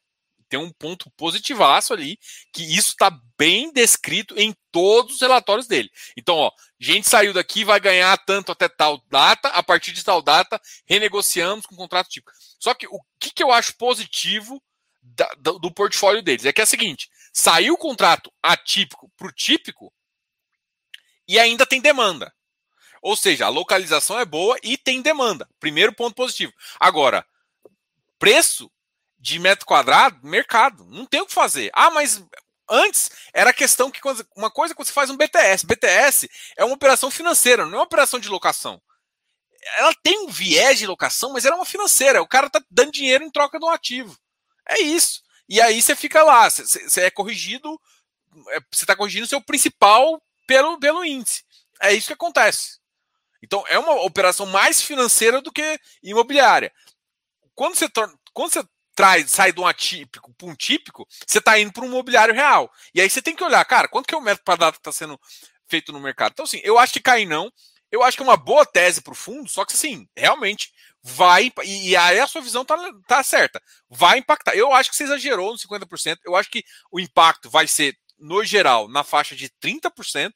tem 0.49 0.59
um 0.59 0.71
ponto 0.71 1.09
positivaço 1.17 1.93
ali, 1.93 2.19
que 2.53 2.63
isso 2.63 2.89
está 2.89 3.09
bem 3.38 3.71
descrito 3.71 4.38
em 4.38 4.53
todos 4.71 5.15
os 5.15 5.21
relatórios 5.21 5.67
dele. 5.67 5.89
Então, 6.15 6.36
ó, 6.36 6.51
gente 6.79 7.09
saiu 7.09 7.33
daqui, 7.33 7.63
vai 7.63 7.79
ganhar 7.79 8.15
tanto 8.19 8.51
até 8.51 8.69
tal 8.69 9.01
data, 9.09 9.47
a 9.47 9.63
partir 9.63 9.93
de 9.93 10.03
tal 10.03 10.21
data, 10.21 10.62
renegociamos 10.86 11.65
com 11.65 11.75
contrato 11.75 12.09
típico. 12.09 12.31
Só 12.59 12.75
que 12.75 12.86
o 12.88 12.99
que, 13.19 13.31
que 13.31 13.41
eu 13.41 13.51
acho 13.51 13.75
positivo 13.77 14.62
da, 15.01 15.27
do, 15.39 15.57
do 15.57 15.73
portfólio 15.73 16.21
deles 16.21 16.45
é 16.45 16.53
que 16.53 16.62
é 16.62 16.65
o 16.65 16.67
seguinte: 16.67 17.09
saiu 17.33 17.73
o 17.73 17.77
contrato 17.77 18.31
atípico 18.41 19.12
para 19.17 19.27
o 19.27 19.31
típico 19.31 19.91
e 21.27 21.39
ainda 21.39 21.65
tem 21.65 21.81
demanda. 21.81 22.33
Ou 23.01 23.17
seja, 23.17 23.45
a 23.45 23.49
localização 23.49 24.19
é 24.19 24.25
boa 24.25 24.57
e 24.63 24.77
tem 24.77 25.01
demanda. 25.01 25.47
Primeiro 25.59 25.93
ponto 25.93 26.15
positivo. 26.15 26.53
Agora, 26.79 27.25
preço 28.17 28.71
de 29.19 29.39
metro 29.39 29.65
quadrado, 29.65 30.19
mercado. 30.25 30.86
Não 30.86 31.05
tem 31.05 31.21
o 31.21 31.25
que 31.25 31.33
fazer. 31.33 31.69
Ah, 31.73 31.91
mas 31.91 32.23
antes 32.69 33.09
era 33.33 33.53
questão 33.53 33.91
que 33.91 33.99
uma 34.36 34.49
coisa 34.49 34.73
que 34.73 34.83
você 34.83 34.91
faz 34.91 35.09
um 35.09 35.17
BTS. 35.17 35.65
BTS 35.65 36.29
é 36.57 36.63
uma 36.63 36.75
operação 36.75 37.12
financeira, 37.12 37.65
não 37.65 37.73
é 37.73 37.77
uma 37.77 37.83
operação 37.83 38.19
de 38.19 38.29
locação. 38.29 38.81
Ela 39.77 39.93
tem 40.03 40.19
um 40.19 40.27
viés 40.27 40.79
de 40.79 40.88
locação, 40.88 41.33
mas 41.33 41.45
ela 41.45 41.55
é 41.55 41.59
uma 41.59 41.65
financeira. 41.65 42.21
O 42.21 42.27
cara 42.27 42.49
tá 42.49 42.62
dando 42.69 42.91
dinheiro 42.91 43.23
em 43.23 43.31
troca 43.31 43.59
de 43.59 43.65
um 43.65 43.69
ativo. 43.69 44.17
É 44.67 44.81
isso. 44.81 45.21
E 45.47 45.62
aí 45.62 45.81
você 45.81 45.95
fica 45.95 46.23
lá, 46.23 46.49
você 46.49 47.01
é 47.01 47.12
corrigido, 47.12 47.79
é, 48.49 48.59
você 48.71 48.83
está 48.83 48.95
corrigindo 48.95 49.25
o 49.25 49.29
seu 49.29 49.41
principal 49.41 50.21
pelo, 50.47 50.79
pelo 50.79 51.03
índice. 51.03 51.43
É 51.82 51.93
isso 51.93 52.08
que 52.08 52.13
acontece. 52.13 52.79
Então, 53.41 53.63
é 53.67 53.77
uma 53.77 54.01
operação 54.03 54.45
mais 54.45 54.82
financeira 54.82 55.41
do 55.41 55.51
que 55.51 55.79
imobiliária. 56.01 56.71
Quando 57.53 57.75
você, 57.75 57.89
torna, 57.89 58.13
quando 58.34 58.53
você 58.53 58.63
traz, 58.95 59.29
sai 59.32 59.51
de 59.51 59.60
um 59.60 59.67
atípico 59.67 60.34
para 60.34 60.47
um 60.47 60.56
típico, 60.56 61.06
você 61.27 61.39
está 61.39 61.60
indo 61.60 61.73
para 61.73 61.84
um 61.84 61.88
imobiliário 61.88 62.34
real. 62.34 62.71
E 62.93 63.01
aí 63.01 63.10
você 63.10 63.21
tem 63.21 63.36
que 63.36 63.43
olhar, 63.43 63.63
cara, 63.65 63.88
quanto 63.88 64.08
que 64.08 64.15
é 64.15 64.17
o 64.17 64.21
metro 64.21 64.43
quadrado 64.45 64.73
que 64.73 64.79
está 64.79 64.91
sendo 64.91 65.19
feito 65.67 65.91
no 65.91 65.99
mercado? 65.99 66.32
Então, 66.32 66.45
assim, 66.45 66.62
eu 66.63 66.79
acho 66.79 66.93
que 66.93 67.01
cair 67.01 67.25
não. 67.25 67.51
Eu 67.91 68.01
acho 68.01 68.17
que 68.17 68.23
é 68.23 68.25
uma 68.25 68.38
boa 68.38 68.65
tese 68.65 69.01
para 69.01 69.12
o 69.13 69.15
fundo, 69.15 69.47
só 69.49 69.65
que, 69.65 69.73
assim, 69.73 70.08
realmente 70.17 70.71
vai. 71.03 71.51
E 71.63 71.95
aí 71.95 72.19
a 72.19 72.27
sua 72.27 72.41
visão 72.41 72.65
tá, 72.65 72.75
tá 73.08 73.21
certa. 73.21 73.62
Vai 73.89 74.17
impactar. 74.17 74.56
Eu 74.56 74.73
acho 74.73 74.89
que 74.89 74.95
você 74.95 75.03
exagerou 75.03 75.51
no 75.51 75.60
50%. 75.60 76.17
Eu 76.25 76.36
acho 76.36 76.49
que 76.49 76.63
o 76.91 76.99
impacto 76.99 77.49
vai 77.49 77.67
ser, 77.67 77.95
no 78.23 78.43
geral, 78.43 78.88
na 78.88 79.03
faixa 79.03 79.36
de 79.36 79.49
30% 79.62 80.31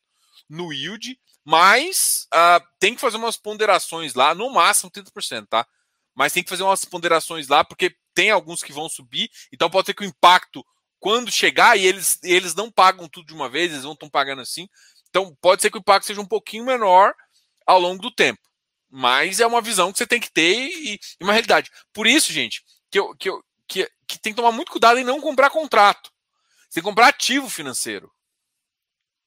no 0.50 0.72
yield 0.72 1.18
mas 1.50 2.28
uh, 2.34 2.62
tem 2.78 2.94
que 2.94 3.00
fazer 3.00 3.16
umas 3.16 3.38
ponderações 3.38 4.14
lá, 4.14 4.36
no 4.36 4.50
máximo 4.50 4.92
30%, 4.92 5.48
tá? 5.48 5.66
Mas 6.14 6.34
tem 6.34 6.44
que 6.44 6.50
fazer 6.50 6.64
umas 6.64 6.84
ponderações 6.84 7.48
lá, 7.48 7.64
porque 7.64 7.96
tem 8.14 8.30
alguns 8.30 8.62
que 8.62 8.74
vão 8.74 8.90
subir, 8.90 9.32
então 9.50 9.70
pode 9.70 9.86
ter 9.86 9.94
que 9.94 10.04
o 10.04 10.06
impacto, 10.06 10.62
quando 11.00 11.32
chegar, 11.32 11.78
e 11.78 11.86
eles, 11.86 12.20
eles 12.22 12.54
não 12.54 12.70
pagam 12.70 13.08
tudo 13.08 13.28
de 13.28 13.34
uma 13.34 13.48
vez, 13.48 13.72
eles 13.72 13.84
vão 13.84 13.94
estão 13.94 14.10
pagando 14.10 14.42
assim. 14.42 14.68
Então 15.10 15.34
pode 15.40 15.62
ser 15.62 15.72
que 15.72 15.78
o 15.78 15.80
impacto 15.80 16.08
seja 16.08 16.20
um 16.20 16.28
pouquinho 16.28 16.66
menor 16.66 17.14
ao 17.66 17.80
longo 17.80 18.02
do 18.02 18.12
tempo. 18.12 18.42
Mas 18.90 19.40
é 19.40 19.48
uma 19.48 19.62
visão 19.62 19.94
que 19.94 20.00
você 20.00 20.08
tem 20.08 20.20
que 20.20 20.30
ter 20.30 20.68
e, 20.68 21.00
e 21.18 21.24
uma 21.24 21.32
realidade. 21.32 21.72
Por 21.94 22.08
isso, 22.08 22.34
gente, 22.34 22.62
que, 22.92 23.00
eu, 23.00 23.16
que, 23.16 23.30
eu, 23.30 23.42
que, 23.66 23.90
que 24.06 24.20
tem 24.20 24.34
que 24.34 24.38
tomar 24.38 24.52
muito 24.52 24.70
cuidado 24.70 25.00
em 25.00 25.06
não 25.06 25.22
comprar 25.22 25.50
contrato. 25.50 26.12
Você 26.68 26.76
tem 26.76 26.84
que 26.84 26.90
comprar 26.90 27.08
ativo 27.08 27.50
financeiro. 27.50 28.12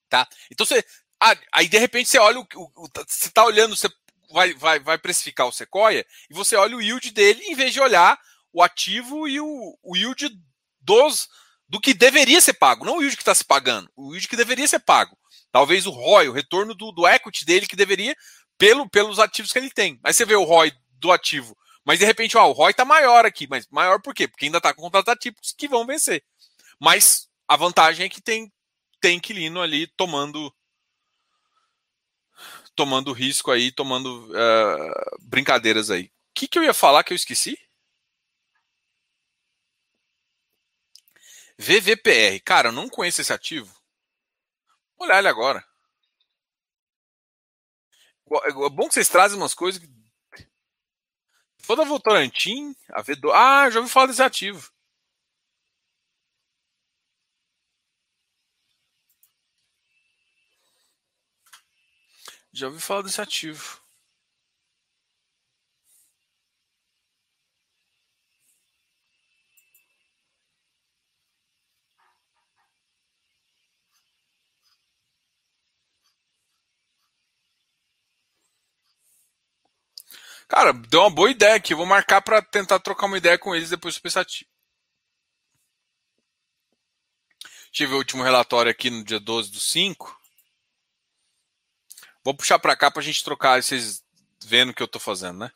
Tá? 0.09 0.29
Então 0.51 0.67
você, 0.67 0.85
ah, 1.21 1.37
aí 1.53 1.69
de 1.69 1.79
repente 1.79 2.09
você 2.09 2.19
olha 2.19 2.41
o, 2.41 2.47
o, 2.55 2.89
você 3.07 3.29
está 3.29 3.45
olhando, 3.45 3.77
você 3.77 3.89
vai, 4.33 4.55
vai, 4.55 4.79
vai 4.81 4.99
precificar 4.99 5.47
o 5.47 5.53
Sequoia 5.53 6.07
e 6.29 6.35
você 6.35 6.57
olha 6.57 6.77
o 6.77 6.83
yield 6.83 7.11
dele 7.13 7.43
em 7.45 7.55
vez 7.55 7.73
de 7.73 7.81
olhar 7.81 8.19
o 8.53 8.63
ativo 8.63 9.29
e 9.29 9.41
o, 9.41 9.79
o 9.83 9.97
yield 9.97 10.31
dos 10.81 11.29
do 11.69 11.81
que 11.81 11.95
deveria 11.95 12.41
ser 12.41 12.55
pago, 12.55 12.85
não 12.85 12.99
o 12.99 13.01
yield 13.01 13.17
que 13.17 13.23
está 13.23 13.35
se 13.35 13.45
pagando, 13.45 13.89
o 13.95 14.13
yield 14.13 14.27
que 14.27 14.37
deveria 14.37 14.67
ser 14.67 14.81
pago. 14.81 15.17
Talvez 15.53 15.87
o 15.87 15.91
ROI, 15.91 16.29
o 16.29 16.33
retorno 16.33 16.75
do, 16.75 16.91
do 16.91 17.07
equity 17.07 17.45
dele 17.45 17.67
que 17.67 17.77
deveria 17.77 18.17
pelo, 18.59 18.89
pelos 18.89 19.21
ativos 19.21 19.53
que 19.53 19.59
ele 19.59 19.71
tem. 19.71 19.99
Mas 20.03 20.17
você 20.17 20.25
vê 20.25 20.35
o 20.35 20.45
ROI 20.45 20.73
do 20.99 21.13
ativo, 21.13 21.57
mas 21.85 22.01
de 22.01 22.05
repente 22.05 22.37
ó, 22.37 22.49
o 22.49 22.53
ROI 22.53 22.73
está 22.73 22.85
maior 22.85 23.25
aqui, 23.25 23.47
mas 23.49 23.69
maior 23.71 24.03
por 24.03 24.13
quê? 24.13 24.27
Porque 24.27 24.47
ainda 24.47 24.59
está 24.59 24.75
com 24.75 24.83
contratos 24.83 25.13
atípicos 25.13 25.53
que 25.57 25.69
vão 25.69 25.87
vencer. 25.87 26.25
Mas 26.81 27.30
a 27.51 27.57
vantagem 27.57 28.07
é 28.07 28.09
que 28.09 28.23
tem 28.23 28.53
tem 29.01 29.17
inquilino 29.17 29.61
ali 29.61 29.89
tomando 29.89 30.55
tomando 32.77 33.13
risco 33.13 33.51
aí, 33.51 33.73
tomando 33.73 34.31
uh, 34.31 35.19
brincadeiras 35.21 35.91
aí. 35.91 36.05
O 36.05 36.11
que, 36.33 36.47
que 36.47 36.57
eu 36.57 36.63
ia 36.63 36.73
falar 36.73 37.03
que 37.03 37.13
eu 37.13 37.17
esqueci? 37.17 37.59
VVPR. 41.59 42.41
Cara, 42.45 42.69
eu 42.69 42.73
não 42.73 42.89
conheço 42.89 43.21
esse 43.21 43.33
ativo. 43.33 43.75
Vou 44.97 45.09
olhar 45.09 45.19
ele 45.19 45.29
agora. 45.29 45.67
É 48.45 48.71
bom 48.71 48.87
que 48.87 48.95
vocês 48.95 49.09
trazem 49.09 49.37
umas 49.37 49.55
coisas. 49.55 49.83
for 51.59 51.75
da 51.75 51.83
Votorantim, 51.83 52.77
a 52.91 53.03
V2. 53.03 53.33
Ah, 53.35 53.69
já 53.71 53.81
ouvi 53.81 53.91
falar 53.91 54.07
desse 54.07 54.23
ativo. 54.23 54.71
Já 62.61 62.67
ouvi 62.67 62.79
falar 62.79 63.01
desse 63.01 63.19
ativo. 63.19 63.81
Cara, 80.47 80.75
deu 80.75 81.01
uma 81.01 81.09
boa 81.11 81.31
ideia 81.31 81.55
aqui. 81.55 81.75
Vou 81.75 81.87
marcar 81.87 82.21
para 82.21 82.43
tentar 82.43 82.79
trocar 82.81 83.07
uma 83.07 83.17
ideia 83.17 83.39
com 83.39 83.55
eles 83.55 83.71
depois 83.71 83.95
do 83.95 84.03
pensativo. 84.03 84.51
Tive 87.73 87.95
o 87.95 87.97
último 87.97 88.23
relatório 88.23 88.71
aqui 88.71 88.91
no 88.91 89.03
dia 89.03 89.19
12 89.19 89.51
do 89.51 89.61
5. 89.61 90.20
Vou 92.31 92.37
puxar 92.37 92.61
para 92.61 92.77
cá 92.77 92.89
para 92.93 93.01
a 93.01 93.05
gente 93.05 93.25
trocar 93.25 93.61
vocês 93.61 94.05
vendo 94.45 94.71
o 94.71 94.73
que 94.73 94.81
eu 94.81 94.85
estou 94.85 95.01
fazendo, 95.01 95.41
né? 95.41 95.51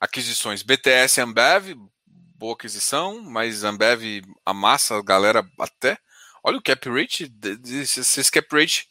Aquisições 0.00 0.62
BTS 0.62 1.20
Ambev, 1.20 1.74
boa 2.06 2.54
aquisição, 2.54 3.20
mas 3.20 3.62
Ambev 3.62 4.22
amassa 4.46 4.96
a 4.96 5.02
galera 5.02 5.46
até. 5.58 5.98
Olha 6.42 6.56
o 6.56 6.62
cap 6.62 6.88
rate, 6.88 7.30
esse 7.62 8.32
cap 8.32 8.48
rate. 8.56 8.88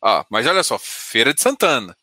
Ah, 0.00 0.24
mas 0.30 0.46
olha 0.46 0.62
só, 0.62 0.78
Feira 0.78 1.34
de 1.34 1.42
Santana. 1.42 1.96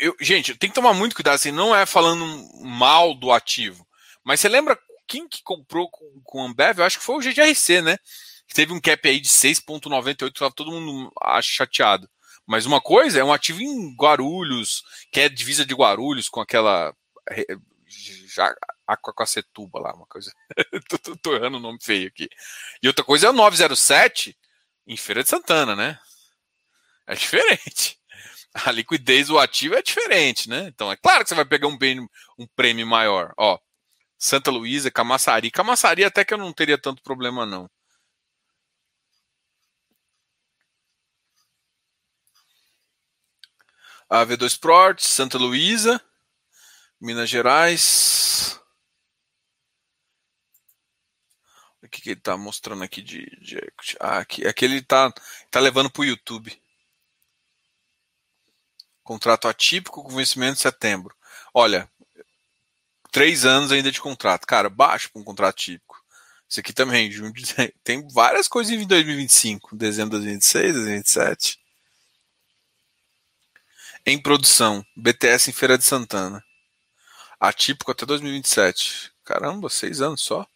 Eu, 0.00 0.16
gente, 0.20 0.54
tem 0.56 0.70
que 0.70 0.74
tomar 0.74 0.94
muito 0.94 1.14
cuidado, 1.14 1.34
assim, 1.34 1.50
não 1.50 1.74
é 1.74 1.84
falando 1.84 2.24
mal 2.62 3.14
do 3.14 3.30
ativo. 3.30 3.86
Mas 4.24 4.40
você 4.40 4.48
lembra 4.48 4.78
quem 5.06 5.28
que 5.28 5.42
comprou 5.42 5.90
com, 5.90 6.20
com 6.24 6.44
Ambev? 6.44 6.78
Eu 6.78 6.84
acho 6.84 6.98
que 6.98 7.04
foi 7.04 7.16
o 7.16 7.20
GGRC, 7.20 7.82
né? 7.82 7.98
Que 8.48 8.54
teve 8.54 8.72
um 8.72 8.80
cap 8.80 9.06
aí 9.08 9.20
de 9.20 9.28
6,98, 9.28 10.32
tava 10.32 10.54
todo 10.54 10.72
mundo 10.72 11.12
chateado. 11.42 12.08
Mas 12.46 12.66
uma 12.66 12.80
coisa 12.80 13.18
é 13.20 13.24
um 13.24 13.32
ativo 13.32 13.62
em 13.62 13.94
Guarulhos, 13.94 14.82
que 15.10 15.20
é 15.20 15.28
divisa 15.28 15.64
de 15.64 15.74
Guarulhos 15.74 16.28
com 16.28 16.40
aquela 16.40 16.94
já, 18.34 18.54
Aquacacetuba 18.86 19.80
lá, 19.80 19.94
uma 19.94 20.06
coisa. 20.06 20.32
tô, 20.88 20.98
tô, 20.98 21.16
tô 21.16 21.34
errando 21.34 21.56
o 21.56 21.60
nome 21.60 21.78
feio 21.80 22.08
aqui. 22.08 22.28
E 22.82 22.86
outra 22.86 23.04
coisa 23.04 23.26
é 23.26 23.30
o 23.30 23.32
907 23.32 24.36
em 24.86 24.96
Feira 24.96 25.22
de 25.22 25.30
Santana, 25.30 25.74
né? 25.74 25.98
É 27.06 27.14
diferente. 27.14 27.98
A 28.54 28.70
liquidez 28.70 29.28
do 29.28 29.38
ativo 29.38 29.74
é 29.74 29.82
diferente, 29.82 30.48
né? 30.48 30.68
Então 30.68 30.90
é 30.90 30.96
claro 30.96 31.24
que 31.24 31.28
você 31.28 31.34
vai 31.34 31.44
pegar 31.44 31.66
um, 31.68 31.76
bem, 31.76 32.00
um 32.38 32.46
prêmio 32.54 32.86
maior. 32.86 33.34
Ó, 33.36 33.58
Santa 34.18 34.50
Luísa, 34.50 34.90
Camaçari. 34.90 35.50
Camaçari 35.50 36.04
até 36.04 36.24
que 36.24 36.32
eu 36.34 36.38
não 36.38 36.52
teria 36.52 36.78
tanto 36.78 37.02
problema, 37.02 37.44
não. 37.44 37.68
A 44.08 44.24
V2 44.24 44.58
Protes, 44.58 45.06
Santa 45.06 45.36
Luísa, 45.38 46.00
Minas 47.00 47.28
Gerais. 47.28 48.60
O 51.82 51.88
que, 51.88 52.00
que 52.00 52.10
ele 52.10 52.18
está 52.20 52.36
mostrando 52.36 52.82
aqui 52.82 53.02
de, 53.02 53.26
de 53.40 53.58
ah, 54.00 54.18
aqui, 54.18 54.46
aqui 54.46 54.64
ele 54.64 54.78
está 54.78 55.12
tá 55.50 55.60
levando 55.60 55.90
para 55.90 56.00
o 56.02 56.04
YouTube. 56.04 56.58
Contrato 59.04 59.46
atípico 59.46 60.02
com 60.02 60.16
vencimento 60.16 60.58
em 60.58 60.62
setembro. 60.62 61.14
Olha, 61.52 61.88
três 63.12 63.44
anos 63.44 63.70
ainda 63.70 63.92
de 63.92 64.00
contrato. 64.00 64.46
Cara, 64.46 64.68
baixo 64.68 65.10
para 65.12 65.20
um 65.20 65.24
contrato 65.24 65.56
típico. 65.56 66.02
Isso 66.48 66.60
aqui 66.60 66.72
também, 66.72 67.10
tem 67.84 68.08
várias 68.08 68.48
coisas 68.48 68.72
em 68.72 68.86
2025, 68.86 69.76
dezembro 69.76 70.18
de 70.18 70.24
2026, 70.24 70.74
2027. 70.74 71.58
Em 74.06 74.20
produção, 74.20 74.84
BTS 74.96 75.50
em 75.50 75.52
Feira 75.52 75.78
de 75.78 75.84
Santana. 75.84 76.44
Atípico 77.38 77.90
até 77.90 78.06
2027. 78.06 79.12
Caramba, 79.24 79.68
seis 79.68 80.00
anos 80.00 80.22
só. 80.22 80.46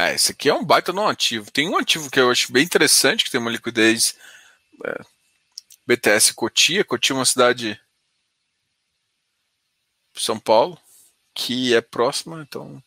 É, 0.00 0.14
esse 0.14 0.32
aqui 0.32 0.48
é 0.48 0.54
um 0.54 0.64
baita 0.64 0.94
não 0.94 1.06
ativo. 1.06 1.50
Tem 1.50 1.68
um 1.68 1.76
ativo 1.76 2.10
que 2.10 2.18
eu 2.18 2.30
acho 2.30 2.50
bem 2.50 2.64
interessante, 2.64 3.22
que 3.22 3.30
tem 3.30 3.38
uma 3.38 3.50
liquidez 3.50 4.16
é, 4.86 5.04
BTS 5.86 6.32
Cotia. 6.34 6.84
Cotia 6.84 7.14
é 7.14 7.18
uma 7.18 7.26
cidade 7.26 7.78
São 10.14 10.38
Paulo, 10.38 10.78
que 11.34 11.74
é 11.74 11.82
próxima, 11.82 12.40
então 12.42 12.82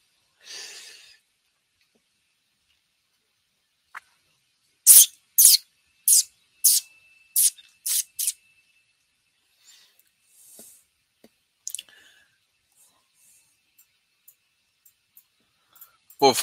Pô, 16.23 16.33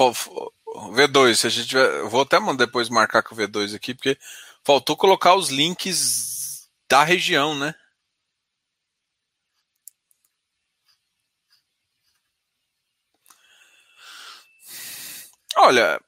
V2, 0.92 1.34
se 1.36 1.46
a 1.46 1.50
gente 1.50 1.68
tiver, 1.68 2.02
vou 2.04 2.22
até 2.22 2.38
depois 2.56 2.88
marcar 2.88 3.22
com 3.22 3.34
o 3.34 3.38
V2 3.38 3.74
aqui, 3.74 3.94
porque 3.94 4.18
faltou 4.64 4.96
colocar 4.96 5.34
os 5.34 5.50
links 5.50 6.68
da 6.88 7.04
região, 7.04 7.54
né? 7.56 7.74
Olha, 15.56 16.00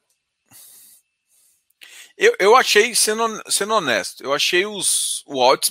eu, 2.17 2.35
eu 2.39 2.55
achei, 2.55 2.95
sendo, 2.95 3.41
sendo 3.51 3.73
honesto, 3.73 4.23
eu 4.23 4.33
achei 4.33 4.65
os, 4.65 5.23
o, 5.25 5.41
alt, 5.41 5.69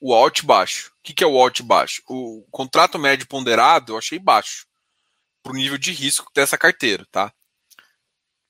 o 0.00 0.14
alt 0.14 0.42
baixo. 0.42 0.92
O 0.98 1.02
que, 1.02 1.14
que 1.14 1.24
é 1.24 1.26
o 1.26 1.40
alt 1.40 1.62
baixo? 1.62 2.02
O 2.06 2.46
contrato 2.50 2.98
médio 2.98 3.26
ponderado 3.26 3.92
eu 3.92 3.98
achei 3.98 4.18
baixo 4.18 4.66
para 5.42 5.52
o 5.52 5.56
nível 5.56 5.78
de 5.78 5.92
risco 5.92 6.30
dessa 6.34 6.58
carteira, 6.58 7.06
tá? 7.10 7.32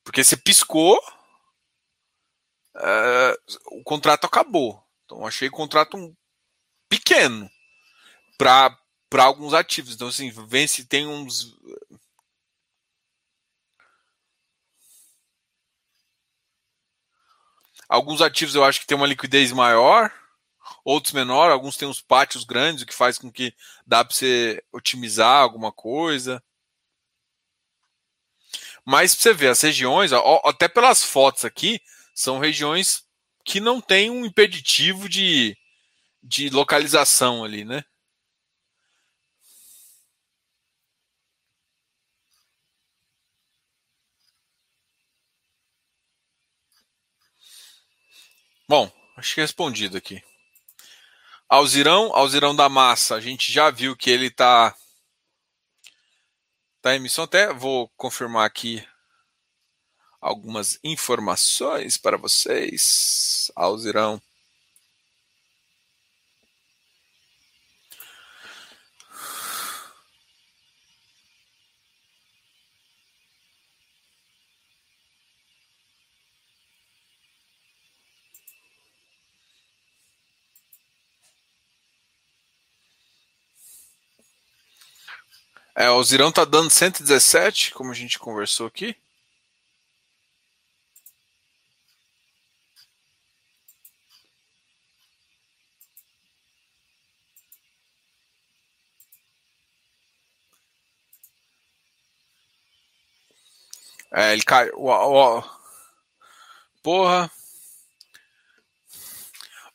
Porque 0.09 0.25
você 0.25 0.39
piscou, 0.39 0.99
uh, 2.77 3.37
o 3.79 3.83
contrato 3.85 4.25
acabou. 4.25 4.83
Então, 5.05 5.27
achei 5.27 5.49
o 5.49 5.53
contrato 5.53 6.17
pequeno 6.89 7.47
para 8.39 8.75
alguns 9.19 9.53
ativos. 9.53 9.95
Então, 9.95 10.09
assim, 10.09 10.31
vence, 10.31 10.87
tem 10.87 11.07
uns. 11.07 11.55
Alguns 17.87 18.23
ativos 18.23 18.55
eu 18.55 18.65
acho 18.65 18.81
que 18.81 18.87
tem 18.87 18.97
uma 18.97 19.07
liquidez 19.07 19.53
maior, 19.53 20.11
outros 20.83 21.13
menor, 21.13 21.51
alguns 21.51 21.77
têm 21.77 21.87
uns 21.87 22.01
pátios 22.01 22.45
grandes, 22.45 22.83
o 22.83 22.87
que 22.87 22.95
faz 22.95 23.19
com 23.19 23.31
que 23.31 23.55
dá 23.87 24.03
para 24.03 24.15
você 24.15 24.65
otimizar 24.73 25.43
alguma 25.43 25.71
coisa. 25.71 26.43
Mas 28.91 29.15
pra 29.15 29.23
você 29.23 29.35
ver, 29.35 29.49
as 29.49 29.61
regiões, 29.61 30.13
ó, 30.13 30.41
até 30.47 30.67
pelas 30.67 31.05
fotos 31.05 31.45
aqui, 31.45 31.79
são 32.15 32.39
regiões 32.39 33.05
que 33.45 33.61
não 33.61 33.83
tem 33.83 34.09
um 34.11 34.25
impeditivo 34.25 35.11
de, 35.11 35.55
de 36.23 36.49
localização 36.49 37.45
ali, 37.45 37.67
né? 37.67 37.85
Bom, 48.67 48.91
acho 49.19 49.35
que 49.35 49.43
respondido 49.43 49.99
aqui. 49.99 50.23
Alzirão, 51.47 52.11
Alzirão 52.15 52.57
da 52.57 52.71
Massa, 52.71 53.17
a 53.17 53.21
gente 53.21 53.53
já 53.53 53.71
viu 53.71 53.95
que 53.95 54.09
ele 54.11 54.29
está 54.29 54.75
da 56.89 56.97
emissão. 56.97 57.25
Até 57.25 57.53
vou 57.53 57.91
confirmar 57.99 58.47
aqui 58.47 58.83
algumas 60.21 60.79
informações 60.83 61.99
para 61.99 62.17
vocês. 62.17 63.53
Alzirão. 63.55 64.21
É, 85.81 85.89
o 85.91 86.03
Zirão 86.03 86.33
tá 86.33 86.45
dando 86.45 86.71
117, 86.71 87.71
como 87.73 87.93
a 87.93 87.95
gente 87.95 88.19
conversou 88.19 88.67
aqui. 88.67 88.97
É, 104.13 104.33
ele 104.33 104.43
caiu. 104.43 104.73
Porra. 106.83 107.31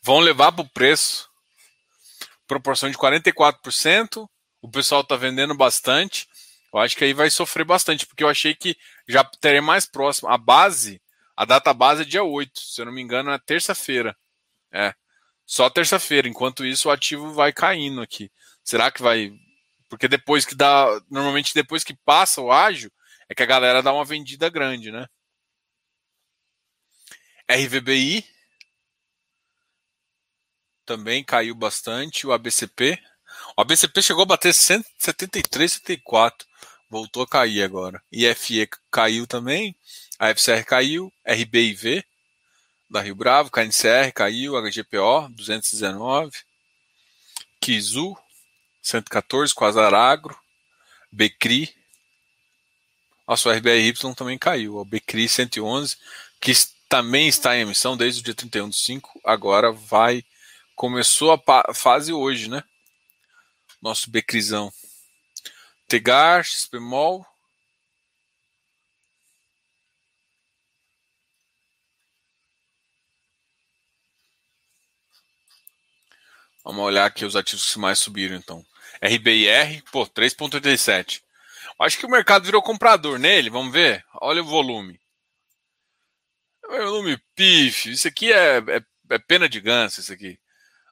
Vão 0.01 0.19
levar 0.19 0.51
pro 0.51 0.67
preço. 0.67 1.29
Proporção 2.45 2.91
de 2.91 2.97
44%. 2.97 4.29
O 4.63 4.69
pessoal 4.69 5.03
tá 5.03 5.17
vendendo 5.17 5.53
bastante. 5.53 6.25
Eu 6.73 6.79
acho 6.79 6.95
que 6.95 7.03
aí 7.03 7.13
vai 7.13 7.29
sofrer 7.29 7.65
bastante, 7.65 8.07
porque 8.07 8.23
eu 8.23 8.29
achei 8.29 8.55
que 8.55 8.77
já 9.05 9.21
teria 9.21 9.61
mais 9.61 9.85
próximo. 9.85 10.29
A 10.29 10.37
base, 10.37 11.01
a 11.35 11.43
data 11.43 11.73
base 11.73 12.03
é 12.03 12.05
dia 12.05 12.23
8, 12.23 12.59
se 12.61 12.81
eu 12.81 12.85
não 12.85 12.93
me 12.93 13.01
engano, 13.01 13.29
é 13.29 13.37
terça-feira. 13.37 14.17
É. 14.71 14.95
Só 15.45 15.69
terça-feira. 15.69 16.29
Enquanto 16.29 16.65
isso, 16.65 16.87
o 16.87 16.91
ativo 16.91 17.33
vai 17.33 17.51
caindo 17.51 18.01
aqui. 18.01 18.31
Será 18.63 18.89
que 18.89 19.01
vai. 19.01 19.33
Porque 19.89 20.07
depois 20.07 20.45
que 20.45 20.55
dá. 20.55 20.87
Normalmente, 21.11 21.53
depois 21.53 21.83
que 21.83 21.93
passa 21.93 22.39
o 22.41 22.49
ágio, 22.49 22.89
é 23.27 23.35
que 23.35 23.43
a 23.43 23.45
galera 23.45 23.83
dá 23.83 23.91
uma 23.93 24.05
vendida 24.05 24.49
grande, 24.49 24.91
né? 24.91 25.07
RVBI 27.51 28.25
também 30.85 31.21
caiu 31.21 31.53
bastante. 31.53 32.25
O 32.25 32.31
ABCP. 32.31 32.97
O 33.55 33.61
ABCP 33.61 34.01
chegou 34.01 34.23
a 34.23 34.25
bater 34.25 34.53
173, 34.53 35.73
74. 35.73 36.47
Voltou 36.89 37.23
a 37.23 37.27
cair 37.27 37.63
agora. 37.63 38.01
IFE 38.11 38.67
caiu 38.91 39.27
também. 39.27 39.75
A 40.17 40.29
FCR 40.29 40.63
caiu. 40.65 41.11
RBIV 41.25 42.03
da 42.89 43.01
Rio 43.01 43.15
Bravo. 43.15 43.51
KNCR 43.51 44.11
caiu. 44.13 44.53
HGPO 44.61 45.29
219. 45.29 46.31
Kizu 47.61 48.17
114. 48.81 49.53
Quasar 49.53 49.93
Agro. 49.93 50.37
Becri 51.11 51.73
nosso 53.27 53.49
RBRY 53.49 53.93
também 54.15 54.37
caiu. 54.37 54.77
O 54.77 54.85
Becri 54.85 55.27
111, 55.27 55.97
que 56.41 56.51
também 56.89 57.27
está 57.27 57.55
em 57.55 57.61
emissão 57.61 57.95
desde 57.95 58.21
o 58.21 58.23
dia 58.23 58.35
31 58.35 58.69
de 58.69 58.77
5, 58.77 59.21
agora 59.23 59.71
vai. 59.71 60.23
Começou 60.75 61.31
a 61.31 61.73
fase 61.73 62.11
hoje, 62.11 62.49
né? 62.49 62.63
Nosso 63.83 64.09
Becrizão. 64.09 64.71
Tegar, 65.89 66.45
XPMOL. 66.45 67.25
Vamos 76.63 76.81
olhar 76.85 77.05
aqui 77.05 77.25
os 77.25 77.35
ativos 77.35 77.73
que 77.73 77.77
mais 77.77 77.99
subiram, 77.99 78.37
então. 78.37 78.65
RBIR, 79.01 79.83
pô, 79.91 80.07
3,87. 80.07 81.21
Acho 81.77 81.97
que 81.97 82.05
o 82.05 82.09
mercado 82.09 82.45
virou 82.45 82.61
comprador 82.61 83.19
nele, 83.19 83.49
vamos 83.49 83.73
ver? 83.73 84.05
Olha 84.13 84.41
o 84.41 84.45
volume. 84.45 84.97
É 86.69 86.85
volume 86.85 87.17
pif. 87.35 87.91
Isso 87.91 88.07
aqui 88.07 88.31
é, 88.31 88.59
é, 88.59 88.85
é 89.09 89.19
pena 89.19 89.49
de 89.49 89.59
ganso, 89.59 89.99
isso 89.99 90.13
aqui. 90.13 90.39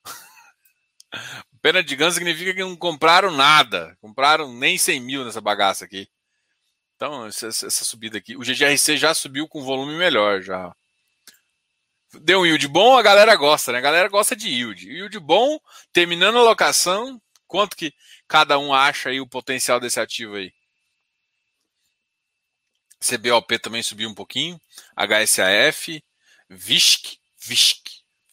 pena 1.61 1.83
de 1.83 1.95
ganso 1.95 2.15
significa 2.15 2.53
que 2.53 2.61
não 2.61 2.75
compraram 2.75 3.31
nada. 3.31 3.97
Compraram 4.01 4.53
nem 4.53 4.77
100 4.77 4.99
mil 4.99 5.25
nessa 5.25 5.41
bagaça 5.41 5.85
aqui. 5.85 6.09
Então, 6.95 7.25
essa, 7.25 7.47
essa 7.47 7.85
subida 7.85 8.17
aqui. 8.17 8.35
O 8.35 8.41
GGRC 8.41 8.97
já 8.97 9.13
subiu 9.13 9.47
com 9.47 9.63
volume 9.63 9.95
melhor, 9.95 10.41
já. 10.41 10.75
Deu 12.13 12.41
um 12.41 12.45
yield 12.45 12.67
bom, 12.67 12.97
a 12.97 13.01
galera 13.01 13.35
gosta, 13.35 13.71
né? 13.71 13.77
A 13.77 13.81
galera 13.81 14.09
gosta 14.09 14.35
de 14.35 14.49
yield. 14.49 14.87
Yield 14.87 15.19
bom, 15.19 15.59
terminando 15.93 16.37
a 16.37 16.43
locação, 16.43 17.21
quanto 17.47 17.75
que 17.75 17.93
cada 18.27 18.59
um 18.59 18.73
acha 18.73 19.09
aí 19.09 19.21
o 19.21 19.27
potencial 19.27 19.79
desse 19.79 19.99
ativo 19.99 20.35
aí? 20.35 20.53
CBOP 22.99 23.57
também 23.57 23.81
subiu 23.81 24.07
um 24.07 24.13
pouquinho. 24.13 24.61
HSAF, 24.95 26.03
VISC, 26.49 27.17
VISC, 27.39 27.81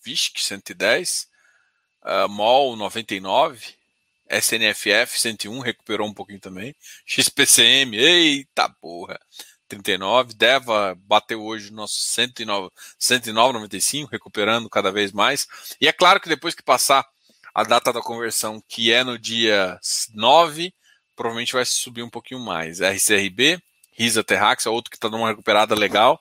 VISC 0.05 0.45
110, 0.45 1.29
uh, 2.05 2.29
MOL 2.29 2.77
99, 2.77 3.75
SNFF 4.31 5.19
101 5.19 5.61
recuperou 5.61 6.07
um 6.07 6.15
pouquinho 6.15 6.41
também. 6.41 6.75
XPCM, 7.07 7.97
eita 7.97 8.69
porra, 8.81 9.19
39. 9.69 10.35
Deva 10.35 10.97
bateu 11.07 11.43
hoje 11.43 11.71
no 11.71 11.77
nosso 11.79 11.99
109, 12.01 12.71
109,95, 13.01 14.09
recuperando 14.11 14.69
cada 14.69 14.91
vez 14.91 15.13
mais. 15.13 15.47
E 15.81 15.87
é 15.87 15.93
claro 15.93 16.21
que 16.21 16.29
depois 16.29 16.55
que 16.55 16.63
passar 16.63 17.07
a 17.55 17.63
data 17.63 17.93
da 17.93 18.01
conversão, 18.01 18.63
que 18.69 18.93
é 18.93 19.03
no 19.03 19.19
dia 19.19 19.79
9, 20.15 20.73
provavelmente 21.17 21.53
vai 21.53 21.65
subir 21.65 22.03
um 22.03 22.11
pouquinho 22.11 22.41
mais. 22.41 22.81
RCRB, 22.81 23.61
Risa 23.93 24.23
Terrax, 24.23 24.67
é 24.67 24.71
outro 24.71 24.91
que 24.91 24.97
está 24.97 25.09
numa 25.09 25.29
recuperada 25.29 25.75
legal. 25.75 26.21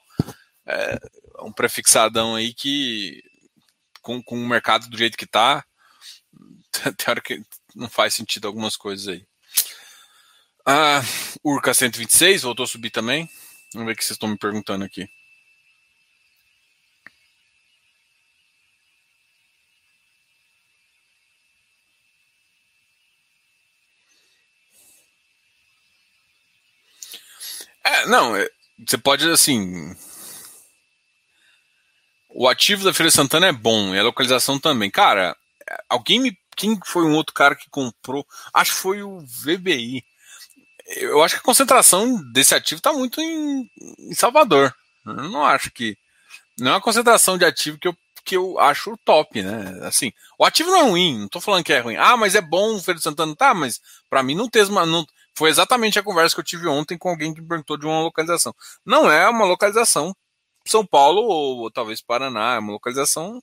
É 0.66 0.98
um 1.42 1.52
prefixadão 1.52 2.36
aí 2.36 2.54
que, 2.54 3.24
com, 4.08 4.24
com 4.24 4.41
o 4.41 4.48
mercado 4.48 4.88
do 4.89 4.98
jeito 4.98 5.17
que 5.17 5.26
está, 5.26 5.65
tem 6.72 7.10
hora 7.10 7.22
que 7.22 7.41
não 7.76 7.89
faz 7.89 8.13
sentido 8.13 8.48
algumas 8.48 8.78
coisas 8.78 9.10
aí. 9.10 9.28
Ah, 10.65 11.02
Urca 11.43 11.74
126 11.74 12.43
voltou 12.43 12.63
a 12.63 12.67
subir 12.67 12.89
também. 12.89 13.30
Vamos 13.74 13.88
ver 13.88 13.93
o 13.93 13.96
que 13.98 14.04
vocês 14.04 14.15
estão 14.15 14.30
me 14.30 14.38
perguntando 14.38 14.86
aqui. 14.86 15.10
É, 27.84 28.06
não, 28.06 28.36
é, 28.36 28.48
você 28.88 28.98
pode, 28.98 29.30
assim. 29.30 29.96
O 32.39 32.47
ativo 32.47 32.84
da 32.84 32.93
Feira 32.93 33.10
Santana 33.10 33.47
é 33.47 33.52
bom, 33.52 33.95
e 33.95 34.00
a 34.00 34.04
localização 34.04 34.60
também. 34.60 34.91
Cara, 34.91 35.36
alguém 35.89 36.19
me. 36.19 36.38
Quem 36.56 36.80
foi 36.86 37.04
um 37.04 37.15
outro 37.15 37.34
cara 37.34 37.56
que 37.56 37.67
comprou? 37.67 38.23
Acho 38.54 38.73
que 38.73 38.78
foi 38.78 39.02
o 39.02 39.17
VBI. 39.21 40.06
Eu 40.97 41.23
acho 41.23 41.34
que 41.34 41.39
a 41.39 41.43
concentração 41.43 42.21
desse 42.32 42.54
ativo 42.54 42.78
está 42.78 42.93
muito 42.93 43.19
em, 43.19 43.67
em, 44.00 44.13
Salvador. 44.13 44.71
Eu 45.04 45.15
não 45.15 45.43
acho 45.43 45.71
que. 45.71 45.97
Não 46.60 46.69
é 46.69 46.73
uma 46.76 46.82
concentração 46.82 47.39
de 47.39 47.45
ativo 47.45 47.80
que 47.80 47.88
eu, 47.88 47.97
que 48.23 48.38
eu 48.38 48.60
acho 48.60 48.95
top, 49.04 49.41
né? 49.41 49.80
Assim, 49.88 50.13
o 50.38 50.45
ativo 50.45 50.69
não 50.69 50.78
é 50.78 50.89
ruim, 50.89 51.19
não 51.21 51.28
tô 51.28 51.41
falando 51.41 51.63
que 51.63 51.73
é 51.73 51.80
ruim. 51.80 51.95
Ah, 51.95 52.15
mas 52.15 52.36
é 52.36 52.41
bom 52.41 52.76
o 52.76 52.80
Feira 52.84 53.00
Santana. 53.00 53.36
Tá, 53.36 53.56
mas 53.56 53.82
para 54.12 54.21
mim 54.21 54.36
não 54.36 54.47
tem. 54.47 54.63
Não, 54.69 55.08
foi 55.36 55.50
exatamente 55.50 55.97
a 55.97 56.04
conversa 56.04 56.36
que 56.36 56.41
eu 56.41 56.45
tive 56.45 56.67
ontem 56.67 57.00
com 57.00 57.10
alguém 57.10 57.34
que 57.34 57.41
me 57.41 57.47
perguntou 57.47 57.78
de 57.78 57.88
uma 57.88 58.02
localização. 58.02 58.54
Não 58.86 59.10
é 59.10 59.28
uma 59.28 59.45
localização 59.45 60.15
São 60.71 60.86
Paulo 60.86 61.21
ou, 61.21 61.60
ou 61.60 61.71
talvez 61.71 62.01
Paraná, 62.01 62.56
é 62.56 62.60
uma 62.60 62.73
localização 62.73 63.41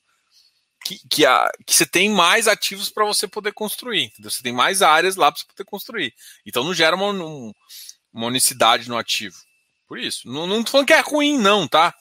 que, 0.85 0.99
que, 1.09 1.25
a, 1.25 1.49
que 1.65 1.73
você 1.73 1.85
tem 1.85 2.09
mais 2.09 2.47
ativos 2.47 2.89
para 2.89 3.05
você 3.05 3.27
poder 3.27 3.51
construir. 3.53 4.05
Entendeu? 4.05 4.29
Você 4.29 4.43
tem 4.43 4.53
mais 4.53 4.81
áreas 4.81 5.15
lá 5.15 5.31
para 5.31 5.41
você 5.41 5.47
poder 5.47 5.65
construir. 5.65 6.13
Então 6.45 6.63
não 6.63 6.73
gera 6.73 6.95
uma, 6.95 7.11
uma 8.13 8.27
unicidade 8.27 8.87
no 8.87 8.97
ativo. 8.97 9.35
Por 9.87 9.99
isso. 9.99 10.27
Não, 10.27 10.45
não 10.45 10.63
tô 10.63 10.71
falando 10.71 10.87
que 10.87 10.93
é 10.93 11.01
ruim, 11.01 11.37
não, 11.37 11.67
tá? 11.67 11.93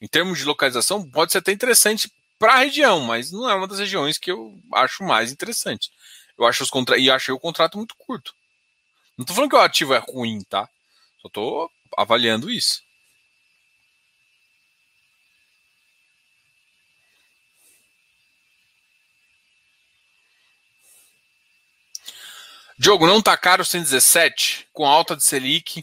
Em 0.00 0.06
termos 0.06 0.38
de 0.38 0.44
localização, 0.44 1.08
pode 1.10 1.32
ser 1.32 1.38
até 1.38 1.52
interessante 1.52 2.10
para 2.38 2.54
a 2.54 2.58
região, 2.58 3.00
mas 3.00 3.32
não 3.32 3.48
é 3.48 3.54
uma 3.54 3.66
das 3.66 3.78
regiões 3.78 4.18
que 4.18 4.30
eu 4.30 4.54
acho 4.74 5.02
mais 5.02 5.32
interessante. 5.32 5.90
Eu 6.38 6.44
acho 6.46 6.62
os 6.62 6.70
contra... 6.70 6.98
E 6.98 7.10
achei 7.10 7.32
o 7.32 7.40
contrato 7.40 7.78
muito 7.78 7.94
curto. 7.96 8.34
Não 9.16 9.24
tô 9.24 9.32
falando 9.32 9.50
que 9.50 9.56
o 9.56 9.60
ativo 9.60 9.94
é 9.94 9.98
ruim, 9.98 10.42
tá? 10.42 10.68
Só 11.22 11.30
tô 11.30 11.70
avaliando 11.96 12.50
isso. 12.50 12.82
Diogo, 22.78 23.06
não 23.06 23.22
tá 23.22 23.34
caro 23.38 23.64
117? 23.64 24.68
Com 24.72 24.86
alta 24.86 25.16
de 25.16 25.24
Selic, 25.24 25.82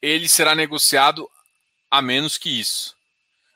ele 0.00 0.28
será 0.28 0.56
negociado 0.56 1.30
a 1.88 2.02
menos 2.02 2.36
que 2.36 2.60
isso. 2.60 2.96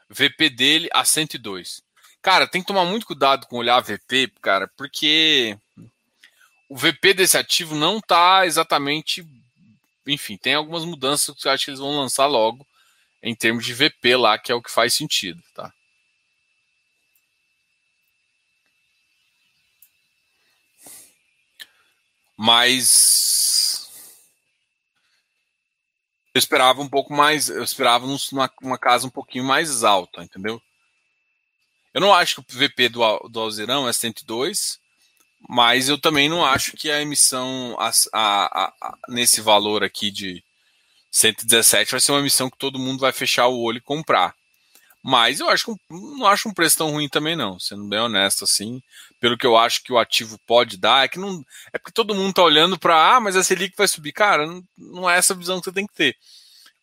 VP 0.09 0.51
dele 0.51 0.89
a 0.93 1.05
102. 1.05 1.83
Cara, 2.23 2.47
tem 2.47 2.61
que 2.61 2.69
tomar 2.69 2.85
muito 2.85 3.07
cuidado 3.07 3.47
com 3.47 3.57
olhar 3.57 3.81
VP, 3.81 4.33
cara, 4.41 4.69
porque 4.77 5.59
o 6.69 6.77
VP 6.77 7.15
desse 7.15 7.37
ativo 7.37 7.75
não 7.75 7.99
está 7.99 8.47
exatamente. 8.47 9.27
Enfim, 10.07 10.37
tem 10.37 10.55
algumas 10.55 10.85
mudanças 10.85 11.35
que 11.35 11.49
eu 11.49 11.53
acho 11.53 11.65
que 11.65 11.71
eles 11.71 11.81
vão 11.81 11.97
lançar 11.97 12.27
logo 12.27 12.65
em 13.21 13.35
termos 13.35 13.65
de 13.67 13.75
VP 13.75 14.15
lá, 14.17 14.39
que 14.39 14.53
é 14.53 14.55
o 14.55 14.63
que 14.63 14.71
faz 14.71 14.95
sentido, 14.95 15.43
tá? 15.53 15.73
Mas 22.37 23.87
Eu 26.37 26.39
esperava 26.39 26.83
um 26.83 26.89
pouco 26.89 27.15
mais, 27.15 27.49
eu 27.49 27.65
esperava 27.65 28.07
uma 28.61 28.77
casa 28.77 29.07
um 29.07 29.11
pouquinho 29.11 29.43
mais 29.43 29.83
alta, 29.83 30.23
entendeu? 30.23 30.61
Eu 31.95 32.01
não 32.03 32.13
acho 32.13 32.43
que 32.43 32.55
o 32.55 32.59
VP 32.59 32.91
do, 32.91 33.01
do 33.31 33.41
Alzirão 33.41 33.89
é 33.89 33.93
102, 33.95 34.79
mas 35.49 35.89
eu 35.89 35.99
também 35.99 36.29
não 36.29 36.45
acho 36.45 36.73
que 36.73 36.91
a 36.91 37.01
emissão 37.01 37.75
a, 37.79 37.91
a, 38.13 38.65
a, 38.83 38.99
nesse 39.09 39.41
valor 39.41 39.83
aqui 39.83 40.11
de 40.11 40.45
117 41.11 41.93
vai 41.93 42.01
ser 42.01 42.13
uma 42.13 42.21
emissão 42.21 42.51
que 42.51 42.59
todo 42.59 42.79
mundo 42.79 43.01
vai 43.01 43.13
fechar 43.13 43.47
o 43.47 43.59
olho 43.59 43.79
e 43.79 43.81
comprar. 43.81 44.35
Mas 45.03 45.41
eu 45.41 45.49
acho 45.49 45.65
que 45.65 45.81
não 45.89 46.27
acho 46.27 46.51
um 46.51 46.53
preço 46.53 46.77
tão 46.77 46.91
ruim 46.91 47.09
também, 47.09 47.35
não, 47.35 47.59
sendo 47.59 47.89
bem 47.89 48.01
honesto, 48.01 48.45
assim. 48.45 48.83
Pelo 49.19 49.37
que 49.37 49.47
eu 49.47 49.57
acho 49.57 49.83
que 49.83 49.93
o 49.93 49.99
ativo 49.99 50.39
pode 50.47 50.77
dar, 50.77 51.05
é 51.05 51.09
que 51.09 51.19
não. 51.19 51.45
É 51.73 51.79
porque 51.79 51.93
todo 51.93 52.15
mundo 52.15 52.35
tá 52.35 52.43
olhando 52.43 52.79
para 52.79 53.17
ah, 53.17 53.21
mas 53.21 53.37
a 53.37 53.43
Selic 53.43 53.75
vai 53.77 53.89
subir. 53.89 54.13
Cara, 54.13 54.47
não, 54.47 54.63
não, 54.77 55.11
é 55.11 55.17
essa 55.17 55.35
visão 55.35 55.59
que 55.59 55.65
você 55.65 55.73
tem 55.73 55.87
que 55.87 55.95
ter. 55.95 56.17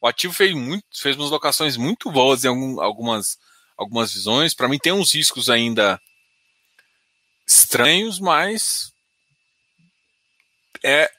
O 0.01 0.07
ativo 0.07 0.33
fez 0.33 0.53
muito, 0.53 0.85
fez 0.93 1.15
umas 1.15 1.29
locações 1.29 1.77
muito 1.77 2.11
boas 2.11 2.43
em 2.43 2.47
algum, 2.47 2.81
algumas, 2.81 3.39
algumas 3.77 4.13
visões. 4.13 4.53
Para 4.53 4.67
mim 4.67 4.79
tem 4.79 4.91
uns 4.91 5.13
riscos 5.13 5.49
ainda 5.49 6.01
estranhos, 7.47 8.19
mas 8.19 8.91
é 10.83 11.09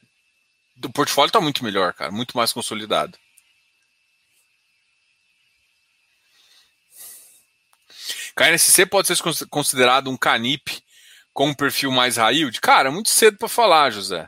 o 0.85 0.91
portfólio 0.91 1.29
está 1.29 1.41
muito 1.41 1.65
melhor, 1.65 1.95
cara, 1.95 2.11
muito 2.11 2.37
mais 2.37 2.53
consolidado. 2.53 3.17
KNSC 8.37 8.87
pode 8.87 9.07
ser 9.07 9.17
considerado 9.49 10.11
um 10.11 10.17
canip 10.17 10.83
com 11.35 11.49
um 11.49 11.55
perfil 11.55 11.91
mais 11.91 12.17
high 12.17 12.37
yield? 12.37 12.59
Cara, 12.61 12.91
muito 12.91 13.11
cedo 13.11 13.37
para 13.37 13.49
falar, 13.49 13.91
José. 13.91 14.27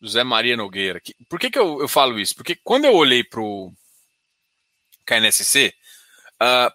José 0.00 0.22
Maria 0.22 0.56
Nogueira. 0.56 1.00
Por 1.28 1.40
que, 1.40 1.50
que 1.50 1.58
eu, 1.58 1.80
eu 1.80 1.88
falo 1.88 2.20
isso? 2.20 2.34
Porque 2.34 2.54
quando 2.62 2.84
eu 2.84 2.94
olhei 2.94 3.24
para 3.24 3.40
o 3.40 3.72
KNSC, 5.06 5.74
uh, 6.40 6.72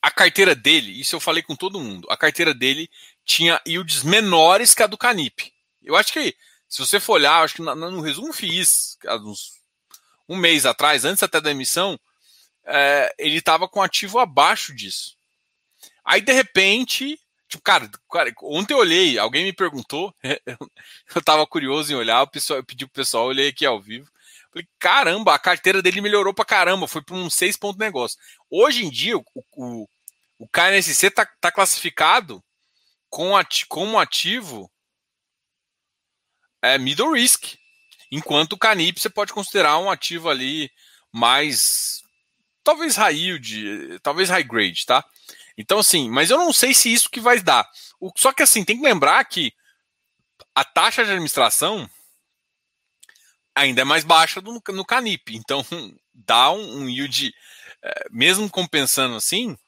a 0.00 0.10
carteira 0.10 0.54
dele, 0.54 0.98
isso 0.98 1.14
eu 1.14 1.20
falei 1.20 1.42
com 1.42 1.54
todo 1.54 1.80
mundo, 1.80 2.06
a 2.10 2.16
carteira 2.16 2.54
dele 2.54 2.88
tinha 3.24 3.60
yields 3.66 4.02
menores 4.02 4.74
que 4.74 4.82
a 4.82 4.86
do 4.86 4.96
Canip. 4.96 5.52
Eu 5.82 5.96
acho 5.96 6.12
que, 6.12 6.34
se 6.68 6.78
você 6.78 6.98
for 6.98 7.14
olhar, 7.14 7.42
acho 7.42 7.56
que 7.56 7.62
no 7.62 8.00
resumo 8.00 8.32
fiz, 8.32 8.96
uns, 9.24 9.54
um 10.28 10.36
mês 10.36 10.64
atrás, 10.64 11.04
antes 11.04 11.22
até 11.22 11.40
da 11.40 11.50
emissão, 11.50 11.98
é, 12.64 13.14
ele 13.18 13.38
estava 13.38 13.68
com 13.68 13.82
ativo 13.82 14.18
abaixo 14.18 14.74
disso. 14.74 15.16
Aí, 16.04 16.20
de 16.20 16.32
repente, 16.32 17.20
tipo, 17.48 17.62
cara, 17.62 17.90
cara, 18.10 18.32
ontem 18.42 18.74
eu 18.74 18.78
olhei, 18.78 19.18
alguém 19.18 19.44
me 19.44 19.52
perguntou, 19.52 20.14
eu 20.22 21.18
estava 21.18 21.46
curioso 21.46 21.92
em 21.92 21.96
olhar, 21.96 22.22
o 22.22 22.30
pessoal, 22.30 22.58
eu 22.58 22.64
pedi 22.64 22.86
pro 22.86 22.94
pessoal, 22.94 23.26
olhei 23.26 23.48
aqui 23.48 23.64
ao 23.66 23.80
vivo. 23.80 24.10
Falei, 24.50 24.66
caramba, 24.78 25.34
a 25.34 25.38
carteira 25.38 25.82
dele 25.82 26.00
melhorou 26.00 26.32
pra 26.32 26.44
caramba, 26.44 26.86
foi 26.88 27.02
para 27.02 27.16
um 27.16 27.28
6 27.28 27.56
ponto 27.56 27.78
negócio. 27.78 28.18
Hoje 28.50 28.84
em 28.84 28.90
dia, 28.90 29.16
o, 29.16 29.24
o, 29.34 29.88
o 30.38 30.48
KNSC 30.48 31.10
tá, 31.10 31.26
tá 31.40 31.50
classificado 31.50 32.42
com 33.10 33.36
ati 33.36 33.66
como 33.66 33.98
ativo 33.98 34.70
é 36.62 36.78
middle 36.78 37.12
risk. 37.12 37.54
Enquanto 38.10 38.54
o 38.54 38.58
Canip 38.58 38.98
você 38.98 39.10
pode 39.10 39.32
considerar 39.32 39.78
um 39.78 39.90
ativo 39.90 40.28
ali 40.28 40.70
mais 41.12 42.02
talvez 42.64 42.96
high 42.96 43.14
yield, 43.14 43.98
talvez 44.00 44.28
high 44.28 44.42
grade, 44.42 44.84
tá? 44.86 45.04
Então 45.58 45.80
assim, 45.80 46.08
mas 46.08 46.30
eu 46.30 46.38
não 46.38 46.52
sei 46.52 46.72
se 46.72 46.90
isso 46.92 47.10
que 47.10 47.20
vai 47.20 47.40
dar. 47.40 47.68
O, 48.00 48.10
só 48.16 48.32
que 48.32 48.42
assim, 48.42 48.64
tem 48.64 48.76
que 48.76 48.84
lembrar 48.84 49.22
que 49.24 49.52
a 50.54 50.64
taxa 50.64 51.04
de 51.04 51.10
administração 51.10 51.90
ainda 53.54 53.82
é 53.82 53.84
mais 53.84 54.04
baixa 54.04 54.40
do, 54.40 54.62
no 54.68 54.84
Canip. 54.84 55.34
Então 55.34 55.66
dá 56.14 56.50
um, 56.52 56.82
um 56.82 56.88
yield, 56.88 57.34
é, 57.82 58.06
mesmo 58.10 58.48
compensando 58.48 59.16
assim, 59.16 59.58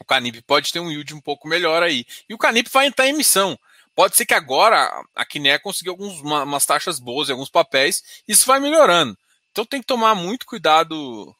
o 0.00 0.04
Canip 0.04 0.42
pode 0.42 0.72
ter 0.72 0.80
um 0.80 0.90
yield 0.90 1.14
um 1.14 1.20
pouco 1.20 1.48
melhor 1.48 1.82
aí. 1.82 2.04
E 2.28 2.34
o 2.34 2.38
Canip 2.38 2.68
vai 2.70 2.86
entrar 2.86 3.06
em 3.06 3.10
emissão. 3.10 3.58
Pode 3.94 4.16
ser 4.16 4.26
que 4.26 4.34
agora 4.34 4.90
a 5.14 5.24
Kiné 5.24 5.56
consiga 5.58 5.90
algumas 5.90 6.20
umas 6.20 6.66
taxas 6.66 6.98
boas 6.98 7.28
em 7.28 7.32
alguns 7.32 7.48
papéis, 7.48 8.02
isso 8.26 8.44
vai 8.44 8.58
melhorando. 8.58 9.16
Então 9.52 9.64
tem 9.64 9.80
que 9.80 9.86
tomar 9.86 10.16
muito 10.16 10.46
cuidado. 10.46 11.34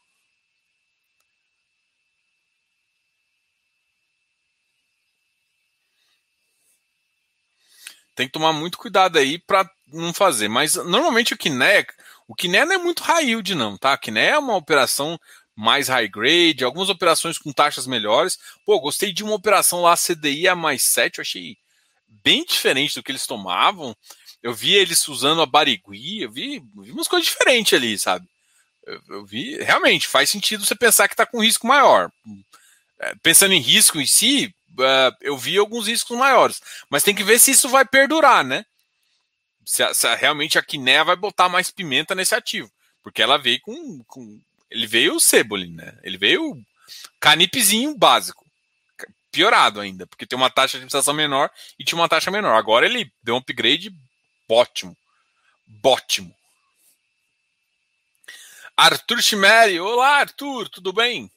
Tem 8.15 8.27
que 8.27 8.33
tomar 8.33 8.53
muito 8.53 8.79
cuidado 8.79 9.19
aí 9.19 9.39
para 9.39 9.69
não 9.93 10.15
fazer. 10.15 10.49
Mas 10.49 10.75
normalmente 10.77 11.35
o 11.35 11.39
Kiné, 11.39 11.85
o 12.29 12.35
Kiné 12.35 12.65
não 12.65 12.75
é 12.75 12.79
muito 12.79 13.03
high 13.03 13.27
yield 13.27 13.55
não, 13.55 13.77
tá? 13.77 13.95
O 13.95 13.99
Kiné 13.99 14.29
é 14.29 14.39
uma 14.39 14.57
operação 14.57 15.19
mais 15.57 15.89
high 15.89 16.09
grade, 16.09 16.65
algumas 16.65 16.89
operações 16.89 17.39
com 17.39 17.53
taxas 17.53 17.87
melhores. 17.87 18.39
Pô, 18.67 18.81
gostei 18.81 19.13
de 19.13 19.23
uma 19.23 19.35
operação 19.35 19.83
lá 19.83 19.97
CDI 19.97 20.49
a 20.49 20.57
mais 20.57 20.83
7, 20.85 21.19
eu 21.19 21.23
achei 21.23 21.57
bem 22.23 22.45
diferente 22.45 22.95
do 22.95 23.03
que 23.03 23.13
eles 23.13 23.27
tomavam. 23.27 23.97
Eu 24.43 24.53
vi 24.53 24.75
eles 24.75 25.07
usando 25.09 25.41
a 25.43 25.47
Barigui, 25.47 26.23
eu 26.23 26.31
vi, 26.31 26.63
vi 26.77 26.91
umas 26.91 27.09
coisas 27.09 27.29
diferentes 27.29 27.73
ali, 27.73 27.99
sabe? 27.99 28.27
Eu, 28.87 29.01
eu, 29.09 29.25
vi, 29.25 29.57
realmente, 29.63 30.07
faz 30.07 30.29
sentido 30.29 30.65
você 30.65 30.75
pensar 30.75 31.09
que 31.09 31.15
está 31.15 31.25
com 31.25 31.43
risco 31.43 31.67
maior. 31.67 32.11
É, 33.01 33.15
pensando 33.23 33.55
em 33.55 33.61
risco 33.61 34.01
em 34.01 34.07
si, 34.07 34.55
uh, 34.79 35.17
eu 35.21 35.37
vi 35.37 35.59
alguns 35.59 35.87
riscos 35.87 36.17
maiores, 36.17 36.61
mas 36.89 37.03
tem 37.03 37.15
que 37.15 37.25
ver 37.25 37.39
se 37.39 37.51
isso 37.51 37.69
vai 37.69 37.85
perdurar, 37.85 38.45
né? 38.45 38.65
Se, 39.65 39.95
se 39.95 40.15
realmente 40.17 40.59
a 40.59 40.63
Quiné 40.63 41.03
vai 41.03 41.17
botar 41.17 41.49
mais 41.49 41.71
pimenta 41.71 42.15
nesse 42.15 42.35
ativo, 42.35 42.71
porque 43.03 43.23
ela 43.23 43.39
veio 43.39 43.61
com, 43.63 44.03
com 44.05 44.41
ele 44.71 44.87
veio 44.87 45.15
o 45.15 45.21
Cebulin, 45.21 45.73
né? 45.73 45.97
Ele 46.03 46.19
veio 46.19 46.61
canipzinho 47.21 47.97
básico. 47.97 48.45
Piorado 49.31 49.81
ainda, 49.81 50.07
porque 50.07 50.27
tem 50.27 50.37
uma 50.37 50.51
taxa 50.51 50.73
de 50.73 50.77
administração 50.77 51.13
menor 51.13 51.51
e 51.77 51.85
tinha 51.85 51.99
uma 51.99 52.09
taxa 52.09 52.31
menor. 52.31 52.55
Agora 52.55 52.87
ele 52.87 53.13
deu 53.23 53.35
um 53.35 53.39
upgrade 53.39 53.93
ótimo. 54.49 54.97
Ótimo. 55.83 56.35
Arthur 58.77 59.23
Chimeri. 59.23 59.81
Olá, 59.81 60.19
Arthur, 60.19 60.69
tudo 60.69 60.93
bem? 60.93 61.31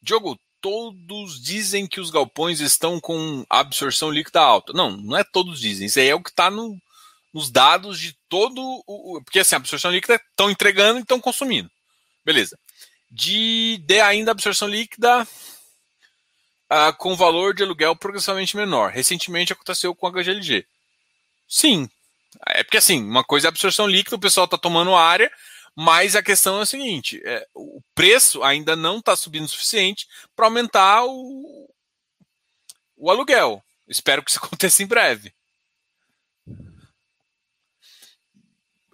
Diogo, 0.00 0.38
todos 0.64 1.42
dizem 1.42 1.86
que 1.86 2.00
os 2.00 2.10
galpões 2.10 2.60
estão 2.60 2.98
com 2.98 3.44
absorção 3.50 4.10
líquida 4.10 4.40
alta. 4.40 4.72
Não, 4.72 4.96
não 4.96 5.18
é 5.18 5.22
todos 5.22 5.60
dizem. 5.60 5.86
Isso 5.86 6.00
aí 6.00 6.08
é 6.08 6.14
o 6.14 6.22
que 6.22 6.30
está 6.30 6.50
no, 6.50 6.80
nos 7.34 7.50
dados 7.50 8.00
de 8.00 8.16
todo 8.30 8.82
o. 8.86 9.20
Porque 9.22 9.40
assim, 9.40 9.54
a 9.54 9.58
absorção 9.58 9.90
líquida 9.90 10.14
estão 10.14 10.50
entregando 10.50 11.00
e 11.00 11.02
estão 11.02 11.20
consumindo. 11.20 11.70
Beleza 12.24 12.58
de, 13.14 13.78
de 13.86 14.00
ainda 14.00 14.32
absorção 14.32 14.66
líquida 14.66 15.22
uh, 15.22 16.92
com 16.98 17.14
valor 17.14 17.54
de 17.54 17.62
aluguel 17.62 17.94
progressivamente 17.94 18.56
menor. 18.56 18.90
Recentemente 18.90 19.52
aconteceu 19.52 19.94
com 19.94 20.08
a 20.08 20.10
HGLG. 20.10 20.66
Sim. 21.48 21.88
É 22.48 22.64
porque 22.64 22.78
assim, 22.78 23.02
uma 23.04 23.22
coisa 23.22 23.46
é 23.46 23.50
absorção 23.50 23.86
líquida, 23.86 24.16
o 24.16 24.20
pessoal 24.20 24.46
está 24.46 24.58
tomando 24.58 24.96
área, 24.96 25.30
mas 25.76 26.14
a 26.14 26.22
questão 26.22 26.58
é 26.58 26.62
a 26.62 26.66
seguinte: 26.66 27.20
é, 27.24 27.46
o 27.54 27.80
preço 27.94 28.42
ainda 28.42 28.76
não 28.76 28.98
está 28.98 29.16
subindo 29.16 29.44
o 29.44 29.48
suficiente 29.48 30.06
para 30.34 30.46
aumentar 30.46 31.04
o, 31.04 31.68
o 32.96 33.10
aluguel. 33.10 33.62
Espero 33.88 34.22
que 34.22 34.30
isso 34.30 34.40
aconteça 34.42 34.82
em 34.82 34.86
breve. 34.86 35.34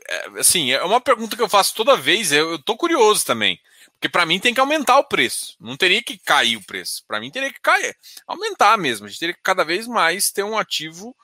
É, 0.09 0.41
assim, 0.41 0.73
é 0.73 0.83
uma 0.83 1.01
pergunta 1.01 1.37
que 1.37 1.43
eu 1.43 1.49
faço 1.49 1.75
toda 1.75 1.97
vez, 1.97 2.33
eu, 2.33 2.59
tô 2.59 2.77
curioso 2.77 3.25
também. 3.25 3.61
Porque 3.93 4.09
para 4.09 4.25
mim 4.25 4.41
tem 4.41 4.55
que 4.55 4.61
aumentar 4.61 4.99
o 4.99 5.05
preço. 5.05 5.57
Não 5.61 5.77
teria 5.77 6.03
que 6.03 6.19
cair 6.19 6.57
o 6.57 6.65
preço. 6.65 7.05
Para 7.07 7.21
mim 7.21 7.31
teria 7.31 7.53
que 7.53 7.61
cair, 7.61 7.97
aumentar 8.27 8.77
mesmo. 8.79 9.07
A 9.07 9.09
gente 9.09 9.21
teria 9.21 9.35
que 9.35 9.43
cada 9.43 9.63
vez 9.63 9.87
mais 9.87 10.31
ter 10.31 10.43
um 10.43 10.57
ativo 10.59 11.15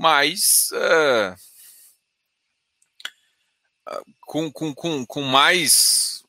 mais 0.00 0.70
uh, 0.72 1.34
com, 4.20 4.50
com, 4.52 4.74
com, 4.74 5.06
com 5.06 5.22
mais 5.22 6.22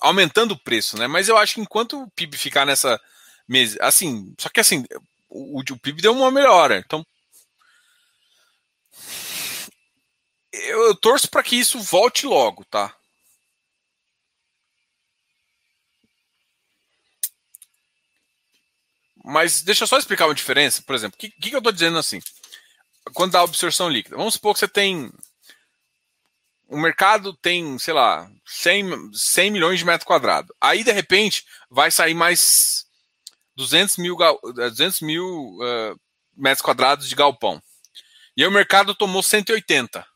aumentando 0.00 0.52
o 0.52 0.58
preço, 0.58 0.98
né? 0.98 1.06
Mas 1.06 1.28
eu 1.28 1.36
acho 1.36 1.54
que 1.54 1.60
enquanto 1.60 2.02
o 2.02 2.10
PIB 2.10 2.36
ficar 2.36 2.66
nessa 2.66 3.00
mesa, 3.48 3.78
assim, 3.80 4.34
só 4.38 4.48
que 4.48 4.60
assim, 4.60 4.84
o, 5.28 5.60
o 5.60 5.78
PIB 5.78 6.02
deu 6.02 6.12
uma 6.12 6.30
melhora. 6.30 6.78
Então 6.78 7.06
eu, 10.52 10.82
eu 10.88 10.94
torço 10.94 11.28
para 11.30 11.42
que 11.42 11.56
isso 11.56 11.78
volte 11.80 12.26
logo, 12.26 12.64
tá? 12.64 12.94
Mas 19.24 19.62
deixa 19.62 19.84
eu 19.84 19.88
só 19.88 19.98
explicar 19.98 20.26
uma 20.26 20.34
diferença. 20.34 20.82
Por 20.82 20.94
exemplo, 20.94 21.16
o 21.16 21.18
que, 21.18 21.30
que, 21.30 21.54
eu 21.54 21.58
estou 21.58 21.72
dizendo 21.72 21.96
assim? 21.98 22.20
Quando 23.14 23.32
dá 23.32 23.40
absorção 23.40 23.88
líquida, 23.88 24.16
vamos 24.16 24.34
supor 24.34 24.52
que 24.52 24.60
você 24.60 24.68
tem. 24.68 25.10
O 26.72 26.78
mercado 26.78 27.34
tem, 27.36 27.78
sei 27.78 27.92
lá, 27.92 28.30
100, 28.46 29.12
100 29.12 29.50
milhões 29.50 29.78
de 29.78 29.84
metros 29.84 30.06
quadrados. 30.06 30.50
Aí, 30.58 30.82
de 30.82 30.90
repente, 30.90 31.44
vai 31.70 31.90
sair 31.90 32.14
mais 32.14 32.86
200 33.54 33.98
mil, 33.98 34.16
200 34.16 35.00
mil 35.02 35.24
uh, 35.26 36.00
metros 36.34 36.62
quadrados 36.62 37.08
de 37.08 37.14
galpão. 37.14 37.62
E 38.34 38.42
aí 38.42 38.48
o 38.48 38.52
mercado 38.52 38.94
tomou 38.94 39.22
180. 39.22 40.06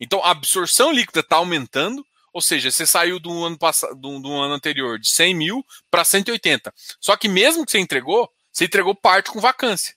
Então, 0.00 0.22
a 0.24 0.30
absorção 0.30 0.92
líquida 0.92 1.20
está 1.20 1.36
aumentando, 1.36 2.04
Ou 2.32 2.42
seja, 2.42 2.70
você 2.70 2.84
saiu 2.84 3.18
do 3.18 3.44
ano, 3.44 3.56
passado, 3.56 3.94
do, 3.94 4.20
do 4.20 4.30
ano 4.32 4.52
anterior 4.54 4.98
de 4.98 5.08
100 5.08 5.34
mil 5.34 5.64
para 5.90 6.04
180. 6.04 6.74
Só 7.00 7.16
que 7.16 7.28
mesmo 7.28 7.64
que 7.64 7.70
você 7.70 7.78
entregou, 7.78 8.28
você 8.52 8.64
entregou 8.64 8.94
parte 8.94 9.30
com 9.30 9.40
vacância. 9.40 9.94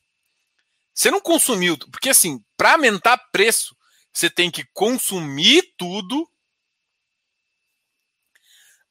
Você 0.93 1.11
não 1.11 1.19
consumiu, 1.19 1.77
porque 1.91 2.09
assim, 2.09 2.41
para 2.55 2.73
aumentar 2.73 3.17
preço, 3.31 3.75
você 4.19 4.29
tem 4.29 4.51
que 4.51 4.65
consumir 4.73 5.73
tudo, 5.77 6.29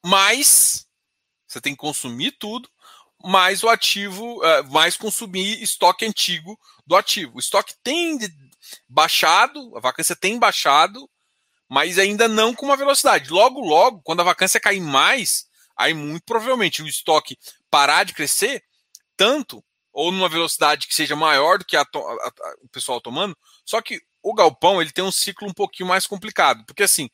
mais 0.03 0.87
você 1.47 1.61
tem 1.61 1.73
que 1.73 1.79
consumir 1.79 2.31
tudo, 2.31 2.67
mais 3.23 3.63
o 3.63 3.69
ativo, 3.69 4.39
uh, 4.39 4.63
mais 4.71 4.97
consumir 4.97 5.61
estoque 5.61 6.03
antigo 6.03 6.59
do 6.85 6.95
ativo. 6.95 7.35
O 7.35 7.39
estoque 7.39 7.75
tem 7.83 8.17
baixado, 8.87 9.77
a 9.77 9.79
vacância 9.79 10.15
tem 10.15 10.39
baixado, 10.39 11.07
mas 11.67 11.99
ainda 11.99 12.27
não 12.27 12.55
com 12.55 12.65
uma 12.65 12.77
velocidade. 12.77 13.29
Logo, 13.29 13.59
logo, 13.59 14.01
quando 14.01 14.21
a 14.21 14.25
vacância 14.25 14.59
cair 14.59 14.81
mais, 14.81 15.45
aí 15.77 15.93
muito 15.93 16.23
provavelmente 16.23 16.81
o 16.81 16.87
estoque 16.87 17.37
parar 17.69 18.03
de 18.03 18.13
crescer 18.13 18.63
tanto 19.15 19.63
ou 19.99 20.13
numa 20.13 20.29
velocidade 20.29 20.87
que 20.87 20.95
seja 20.95 21.13
maior 21.13 21.59
do 21.59 21.65
que 21.65 21.75
a, 21.75 21.81
a, 21.81 21.83
a, 21.83 22.55
o 22.61 22.69
pessoal 22.69 23.01
tomando. 23.01 23.37
Só 23.65 23.81
que 23.81 23.99
o 24.23 24.33
galpão 24.33 24.81
ele 24.81 24.93
tem 24.93 25.03
um 25.03 25.11
ciclo 25.11 25.45
um 25.45 25.53
pouquinho 25.53 25.89
mais 25.89 26.07
complicado, 26.07 26.63
porque 26.65 26.83
assim, 26.83 27.09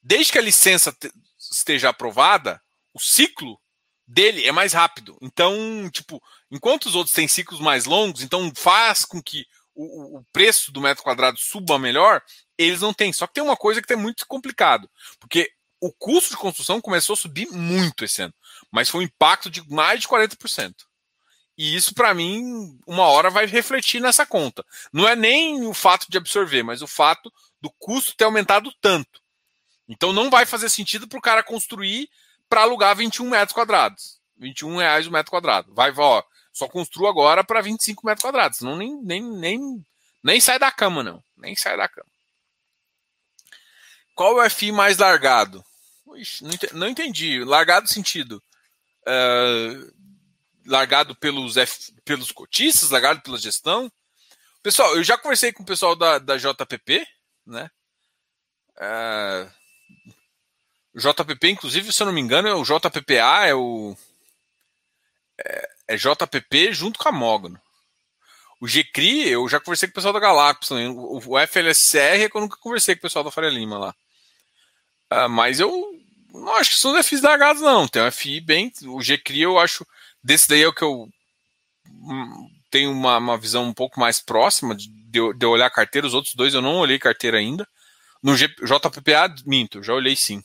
desde 0.00 0.30
que 0.30 0.38
a 0.38 0.42
licença 0.42 0.92
te, 0.92 1.10
esteja 1.50 1.88
aprovada, 1.88 2.62
o 2.94 3.00
ciclo 3.00 3.60
dele 4.06 4.46
é 4.46 4.52
mais 4.52 4.72
rápido. 4.72 5.18
Então, 5.20 5.90
tipo, 5.90 6.22
enquanto 6.52 6.86
os 6.86 6.94
outros 6.94 7.16
têm 7.16 7.26
ciclos 7.26 7.58
mais 7.58 7.84
longos, 7.84 8.22
então 8.22 8.52
faz 8.54 9.04
com 9.04 9.20
que 9.20 9.44
o, 9.74 10.18
o 10.18 10.24
preço 10.32 10.70
do 10.70 10.80
metro 10.80 11.02
quadrado 11.02 11.36
suba 11.36 11.80
melhor, 11.80 12.22
eles 12.56 12.80
não 12.80 12.94
têm. 12.94 13.12
Só 13.12 13.26
que 13.26 13.34
tem 13.34 13.42
uma 13.42 13.56
coisa 13.56 13.82
que 13.82 13.92
é 13.92 13.96
muito 13.96 14.24
complicado, 14.28 14.88
porque 15.18 15.50
o 15.80 15.92
custo 15.92 16.30
de 16.30 16.36
construção 16.36 16.80
começou 16.80 17.14
a 17.14 17.16
subir 17.16 17.48
muito 17.50 18.04
esse 18.04 18.22
ano, 18.22 18.34
mas 18.70 18.88
foi 18.88 19.00
um 19.00 19.04
impacto 19.04 19.50
de 19.50 19.68
mais 19.68 20.00
de 20.00 20.06
40%. 20.06 20.87
E 21.58 21.74
isso, 21.74 21.92
para 21.92 22.14
mim, 22.14 22.78
uma 22.86 23.08
hora 23.08 23.30
vai 23.30 23.44
refletir 23.44 24.00
nessa 24.00 24.24
conta. 24.24 24.64
Não 24.92 25.08
é 25.08 25.16
nem 25.16 25.66
o 25.66 25.74
fato 25.74 26.06
de 26.08 26.16
absorver, 26.16 26.62
mas 26.62 26.82
o 26.82 26.86
fato 26.86 27.32
do 27.60 27.68
custo 27.68 28.14
ter 28.16 28.24
aumentado 28.24 28.72
tanto. 28.80 29.20
Então 29.88 30.12
não 30.12 30.30
vai 30.30 30.46
fazer 30.46 30.68
sentido 30.68 31.08
para 31.08 31.18
o 31.18 31.22
cara 31.22 31.42
construir 31.42 32.08
para 32.48 32.62
alugar 32.62 32.94
21 32.94 33.28
metros 33.28 33.52
quadrados. 33.52 34.20
21 34.36 34.76
reais 34.76 35.08
o 35.08 35.10
metro 35.10 35.32
quadrado. 35.32 35.74
Vai, 35.74 35.92
ó, 35.96 36.22
só 36.52 36.68
construo 36.68 37.08
agora 37.08 37.42
para 37.42 37.60
25 37.60 38.06
metros 38.06 38.22
quadrados. 38.22 38.58
Senão 38.58 38.76
nem, 38.76 38.94
nem, 39.02 39.20
nem, 39.20 39.86
nem 40.22 40.40
sai 40.40 40.60
da 40.60 40.70
cama, 40.70 41.02
não. 41.02 41.20
Nem 41.36 41.56
sai 41.56 41.76
da 41.76 41.88
cama. 41.88 42.06
Qual 44.14 44.40
é 44.40 44.46
o 44.46 44.50
FI 44.50 44.70
mais 44.70 44.98
largado? 44.98 45.64
Ixi, 46.14 46.44
não 46.72 46.86
entendi. 46.88 47.42
Largado 47.42 47.88
sentido. 47.88 48.40
Uh, 49.02 49.92
largado 50.68 51.14
pelos, 51.16 51.56
F, 51.56 51.92
pelos 52.04 52.30
cotistas, 52.30 52.90
largado 52.90 53.20
pela 53.22 53.38
gestão. 53.38 53.90
Pessoal, 54.62 54.96
eu 54.96 55.02
já 55.02 55.16
conversei 55.16 55.52
com 55.52 55.62
o 55.62 55.66
pessoal 55.66 55.96
da, 55.96 56.18
da 56.18 56.36
JPP, 56.36 57.06
né? 57.46 57.70
É, 58.76 59.48
JPP, 60.98 61.48
inclusive, 61.48 61.92
se 61.92 62.02
eu 62.02 62.06
não 62.06 62.12
me 62.12 62.20
engano, 62.20 62.48
é 62.48 62.54
o 62.54 62.64
JPPA, 62.64 63.46
é 63.46 63.54
o. 63.54 63.96
É, 65.38 65.70
é 65.88 65.96
JPP 65.96 66.72
junto 66.72 66.98
com 66.98 67.08
a 67.08 67.12
Mogno. 67.12 67.60
O 68.60 68.66
GCRI, 68.66 69.28
eu 69.28 69.48
já 69.48 69.60
conversei 69.60 69.88
com 69.88 69.92
o 69.92 69.94
pessoal 69.94 70.12
da 70.12 70.20
Galapagos 70.20 70.68
também. 70.68 70.88
O, 70.88 71.18
o 71.24 71.38
FLSR 71.46 72.24
é 72.24 72.28
que 72.28 72.36
eu 72.36 72.40
nunca 72.40 72.56
conversei 72.56 72.96
com 72.96 72.98
o 72.98 73.02
pessoal 73.02 73.24
da 73.24 73.30
Faria 73.30 73.50
Lima 73.50 73.78
lá. 73.78 73.94
Uh, 75.12 75.28
mas 75.28 75.60
eu 75.60 75.94
não 76.34 76.54
acho 76.56 76.70
que 76.70 76.76
são 76.76 77.00
FIs 77.02 77.22
largados, 77.22 77.62
não. 77.62 77.86
Tem 77.86 78.02
um 78.02 78.10
FI 78.10 78.40
bem. 78.40 78.72
O 78.86 79.00
GCRI 79.00 79.42
eu 79.42 79.58
acho 79.58 79.86
Desse 80.28 80.46
daí 80.46 80.60
é 80.60 80.68
o 80.68 80.74
que 80.74 80.84
eu 80.84 81.08
hum, 81.86 82.50
tenho 82.70 82.92
uma, 82.92 83.16
uma 83.16 83.38
visão 83.38 83.64
um 83.64 83.72
pouco 83.72 83.98
mais 83.98 84.20
próxima 84.20 84.76
de, 84.76 84.86
de 84.86 85.18
eu 85.18 85.48
olhar 85.48 85.64
a 85.64 85.70
carteira. 85.70 86.06
Os 86.06 86.12
outros 86.12 86.34
dois 86.34 86.52
eu 86.52 86.60
não 86.60 86.76
olhei 86.76 86.98
carteira 86.98 87.38
ainda. 87.38 87.66
No 88.22 88.36
G, 88.36 88.46
JPPA, 88.46 89.34
minto, 89.46 89.82
já 89.82 89.94
olhei 89.94 90.14
sim. 90.14 90.44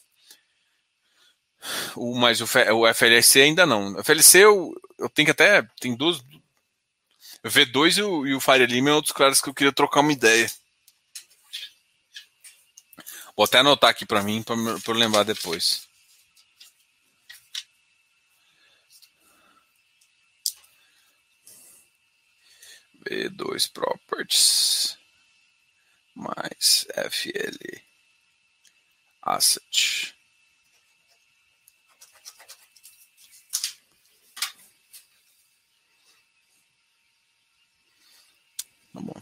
O, 1.98 2.16
mas 2.16 2.40
o, 2.40 2.46
o 2.46 2.94
FLC 2.94 3.42
ainda 3.42 3.66
não. 3.66 3.96
O 3.96 4.04
FLC 4.06 4.38
eu, 4.38 4.74
eu 4.98 5.10
tenho 5.10 5.26
que 5.26 5.32
até. 5.32 5.62
Tem 5.82 5.94
duas. 5.98 6.20
O 7.44 7.50
V2 7.50 7.98
e 7.98 8.04
o, 8.04 8.28
e 8.28 8.36
o 8.36 8.40
Fire 8.40 8.66
Lima 8.66 8.90
é 8.90 8.94
outros 8.94 9.14
caras 9.14 9.42
que 9.42 9.50
eu 9.50 9.54
queria 9.54 9.74
trocar 9.74 10.00
uma 10.00 10.14
ideia. 10.14 10.50
Vou 13.36 13.44
até 13.44 13.58
anotar 13.58 13.90
aqui 13.90 14.06
para 14.06 14.24
mim, 14.24 14.42
para 14.42 14.94
lembrar 14.94 15.24
depois. 15.24 15.90
B2 23.04 23.72
Properties 23.72 24.98
mais 26.16 26.86
FL 26.96 27.82
Asset. 29.22 30.16
Tá 38.94 39.02
bom. 39.02 39.14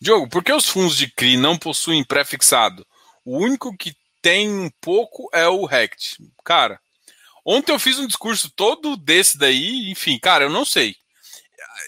Diogo, 0.00 0.28
por 0.28 0.42
que 0.42 0.52
os 0.52 0.68
fundos 0.68 0.96
de 0.96 1.08
CRI 1.08 1.36
não 1.36 1.58
possuem 1.58 2.04
prefixado? 2.04 2.86
O 3.24 3.38
único 3.38 3.76
que 3.76 3.94
tem 4.20 4.50
um 4.50 4.70
pouco 4.80 5.28
é 5.32 5.46
o 5.46 5.64
RECT. 5.64 6.16
Cara, 6.44 6.80
ontem 7.44 7.72
eu 7.72 7.78
fiz 7.78 7.98
um 7.98 8.06
discurso 8.06 8.50
todo 8.50 8.96
desse 8.96 9.36
daí, 9.36 9.90
enfim, 9.90 10.18
cara, 10.18 10.44
eu 10.44 10.50
não 10.50 10.64
sei. 10.64 10.96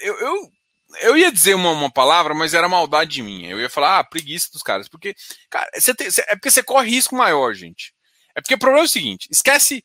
Eu, 0.03 0.18
eu 0.18 0.53
eu 1.01 1.16
ia 1.16 1.32
dizer 1.32 1.55
uma, 1.55 1.70
uma 1.70 1.90
palavra, 1.90 2.34
mas 2.34 2.55
era 2.55 2.68
maldade 2.68 3.22
minha. 3.22 3.51
Eu 3.51 3.61
ia 3.61 3.70
falar, 3.70 3.99
ah, 3.99 4.05
preguiça 4.05 4.51
dos 4.53 4.62
caras. 4.62 4.88
Porque, 4.88 5.14
cara, 5.51 5.68
você 5.74 5.95
tem, 5.95 6.09
é 6.28 6.36
porque 6.36 6.51
você 6.51 6.62
corre 6.62 6.90
risco 6.90 7.14
maior, 7.14 7.55
gente. 7.55 7.95
É 8.34 8.40
porque 8.40 8.55
o 8.55 8.59
problema 8.59 8.84
é 8.84 8.86
o 8.86 8.90
seguinte: 8.90 9.28
esquece. 9.30 9.84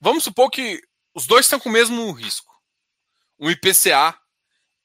Vamos 0.00 0.24
supor 0.24 0.50
que 0.50 0.80
os 1.14 1.26
dois 1.26 1.46
estão 1.46 1.58
com 1.58 1.68
o 1.68 1.72
mesmo 1.72 2.10
risco. 2.12 2.52
Um 3.38 3.50
IPCA 3.50 4.16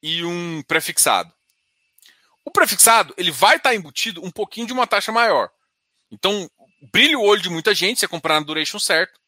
e 0.01 0.23
um 0.23 0.61
prefixado. 0.63 1.33
O 2.43 2.51
prefixado, 2.51 3.13
ele 3.17 3.31
vai 3.31 3.57
estar 3.57 3.75
embutido 3.75 4.23
um 4.25 4.31
pouquinho 4.31 4.67
de 4.67 4.73
uma 4.73 4.87
taxa 4.87 5.11
maior. 5.11 5.49
Então, 6.11 6.49
brilha 6.91 7.17
o 7.17 7.23
olho 7.23 7.41
de 7.41 7.49
muita 7.49 7.73
gente, 7.75 7.99
você 7.99 8.07
comprar 8.07 8.39
na 8.39 8.45
duration 8.45 8.79
certo. 8.79 9.19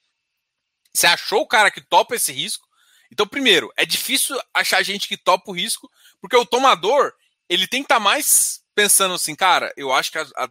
Você 0.93 1.07
achou 1.07 1.41
o 1.41 1.47
cara 1.47 1.71
que 1.71 1.81
topa 1.81 2.15
esse 2.15 2.31
risco, 2.31 2.67
então, 3.13 3.27
primeiro, 3.27 3.71
é 3.77 3.85
difícil 3.85 4.35
achar 4.51 4.81
gente 4.81 5.07
que 5.07 5.15
topa 5.15 5.51
o 5.51 5.53
risco, 5.53 5.87
porque 6.19 6.35
o 6.35 6.47
tomador, 6.47 7.13
ele 7.47 7.67
tem 7.67 7.83
que 7.83 7.85
estar 7.85 7.97
tá 7.97 7.99
mais 7.99 8.63
pensando 8.73 9.13
assim, 9.13 9.35
cara, 9.35 9.71
eu 9.77 9.93
acho 9.93 10.11
que 10.11 10.17
a, 10.17 10.25
a, 10.35 10.49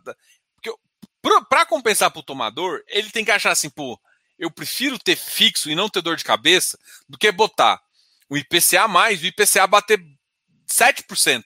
para 1.50 1.66
compensar 1.66 2.08
para 2.12 2.20
o 2.20 2.22
tomador, 2.22 2.80
ele 2.86 3.10
tem 3.10 3.24
que 3.24 3.32
achar 3.32 3.50
assim, 3.50 3.68
pô, 3.68 4.00
eu 4.38 4.48
prefiro 4.48 4.96
ter 4.96 5.16
fixo 5.16 5.68
e 5.68 5.74
não 5.74 5.88
ter 5.88 6.02
dor 6.02 6.16
de 6.16 6.22
cabeça 6.22 6.78
do 7.08 7.18
que 7.18 7.32
botar 7.32 7.82
o 8.30 8.36
IPCA 8.36 8.86
mais, 8.86 9.20
o 9.20 9.26
IPCA 9.26 9.66
bater 9.66 10.00
7%. 10.70 11.42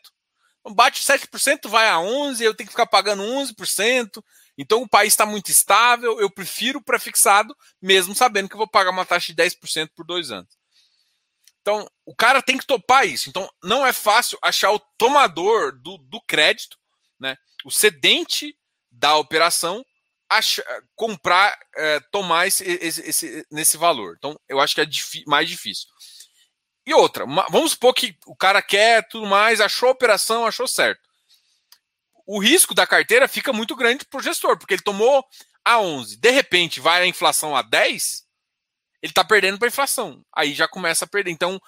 Então, 0.60 0.74
bate 0.74 1.00
7%, 1.00 1.66
vai 1.66 1.88
a 1.88 1.96
11%, 1.96 2.42
eu 2.42 2.54
tenho 2.54 2.66
que 2.66 2.74
ficar 2.74 2.86
pagando 2.86 3.22
11%. 3.22 4.22
Então 4.58 4.82
o 4.82 4.88
país 4.88 5.14
está 5.14 5.24
muito 5.24 5.50
estável, 5.50 6.20
eu 6.20 6.30
prefiro 6.30 6.78
o 6.78 6.84
prefixado, 6.84 7.56
mesmo 7.80 8.14
sabendo 8.14 8.50
que 8.50 8.54
eu 8.54 8.58
vou 8.58 8.68
pagar 8.68 8.90
uma 8.90 9.06
taxa 9.06 9.32
de 9.32 9.42
10% 9.42 9.90
por 9.94 10.04
dois 10.04 10.30
anos. 10.30 10.65
Então, 11.66 11.84
o 12.04 12.14
cara 12.14 12.40
tem 12.40 12.56
que 12.56 12.64
topar 12.64 13.04
isso. 13.08 13.28
Então, 13.28 13.50
não 13.60 13.84
é 13.84 13.92
fácil 13.92 14.38
achar 14.40 14.70
o 14.70 14.78
tomador 14.96 15.72
do, 15.72 15.98
do 15.98 16.20
crédito, 16.20 16.78
né? 17.18 17.36
o 17.64 17.72
cedente 17.72 18.56
da 18.88 19.16
operação, 19.16 19.84
achar, 20.28 20.64
comprar, 20.94 21.58
é, 21.74 21.98
tomar 22.12 22.46
esse, 22.46 22.62
esse, 22.62 23.00
esse, 23.00 23.46
nesse 23.50 23.76
valor. 23.76 24.14
Então, 24.16 24.38
eu 24.48 24.60
acho 24.60 24.76
que 24.76 24.80
é 24.80 24.86
mais 25.26 25.48
difícil. 25.48 25.88
E 26.86 26.94
outra, 26.94 27.24
uma, 27.24 27.44
vamos 27.50 27.72
supor 27.72 27.92
que 27.94 28.16
o 28.26 28.36
cara 28.36 28.62
quer 28.62 29.04
tudo 29.08 29.26
mais, 29.26 29.60
achou 29.60 29.88
a 29.88 29.92
operação, 29.92 30.46
achou 30.46 30.68
certo. 30.68 31.02
O 32.24 32.38
risco 32.38 32.76
da 32.76 32.86
carteira 32.86 33.26
fica 33.26 33.52
muito 33.52 33.74
grande 33.74 34.04
para 34.04 34.20
o 34.20 34.22
gestor, 34.22 34.56
porque 34.56 34.74
ele 34.74 34.82
tomou 34.82 35.26
a 35.64 35.80
11, 35.80 36.16
de 36.16 36.30
repente 36.30 36.78
vai 36.78 37.02
a 37.02 37.06
inflação 37.08 37.56
a 37.56 37.62
10, 37.62 38.25
ele 39.02 39.10
está 39.10 39.24
perdendo 39.24 39.58
para 39.58 39.68
inflação. 39.68 40.24
Aí 40.34 40.54
já 40.54 40.66
começa 40.66 41.04
a 41.04 41.08
perder. 41.08 41.30
Então, 41.30 41.60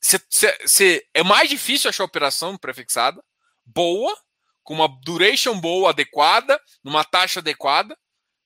cê, 0.00 0.20
cê, 0.28 0.58
cê, 0.66 1.08
é 1.14 1.22
mais 1.22 1.48
difícil 1.48 1.88
achar 1.88 2.04
operação 2.04 2.56
prefixada, 2.56 3.22
boa, 3.64 4.16
com 4.62 4.74
uma 4.74 4.88
duration 5.02 5.58
boa, 5.60 5.90
adequada, 5.90 6.60
numa 6.82 7.04
taxa 7.04 7.40
adequada, 7.40 7.96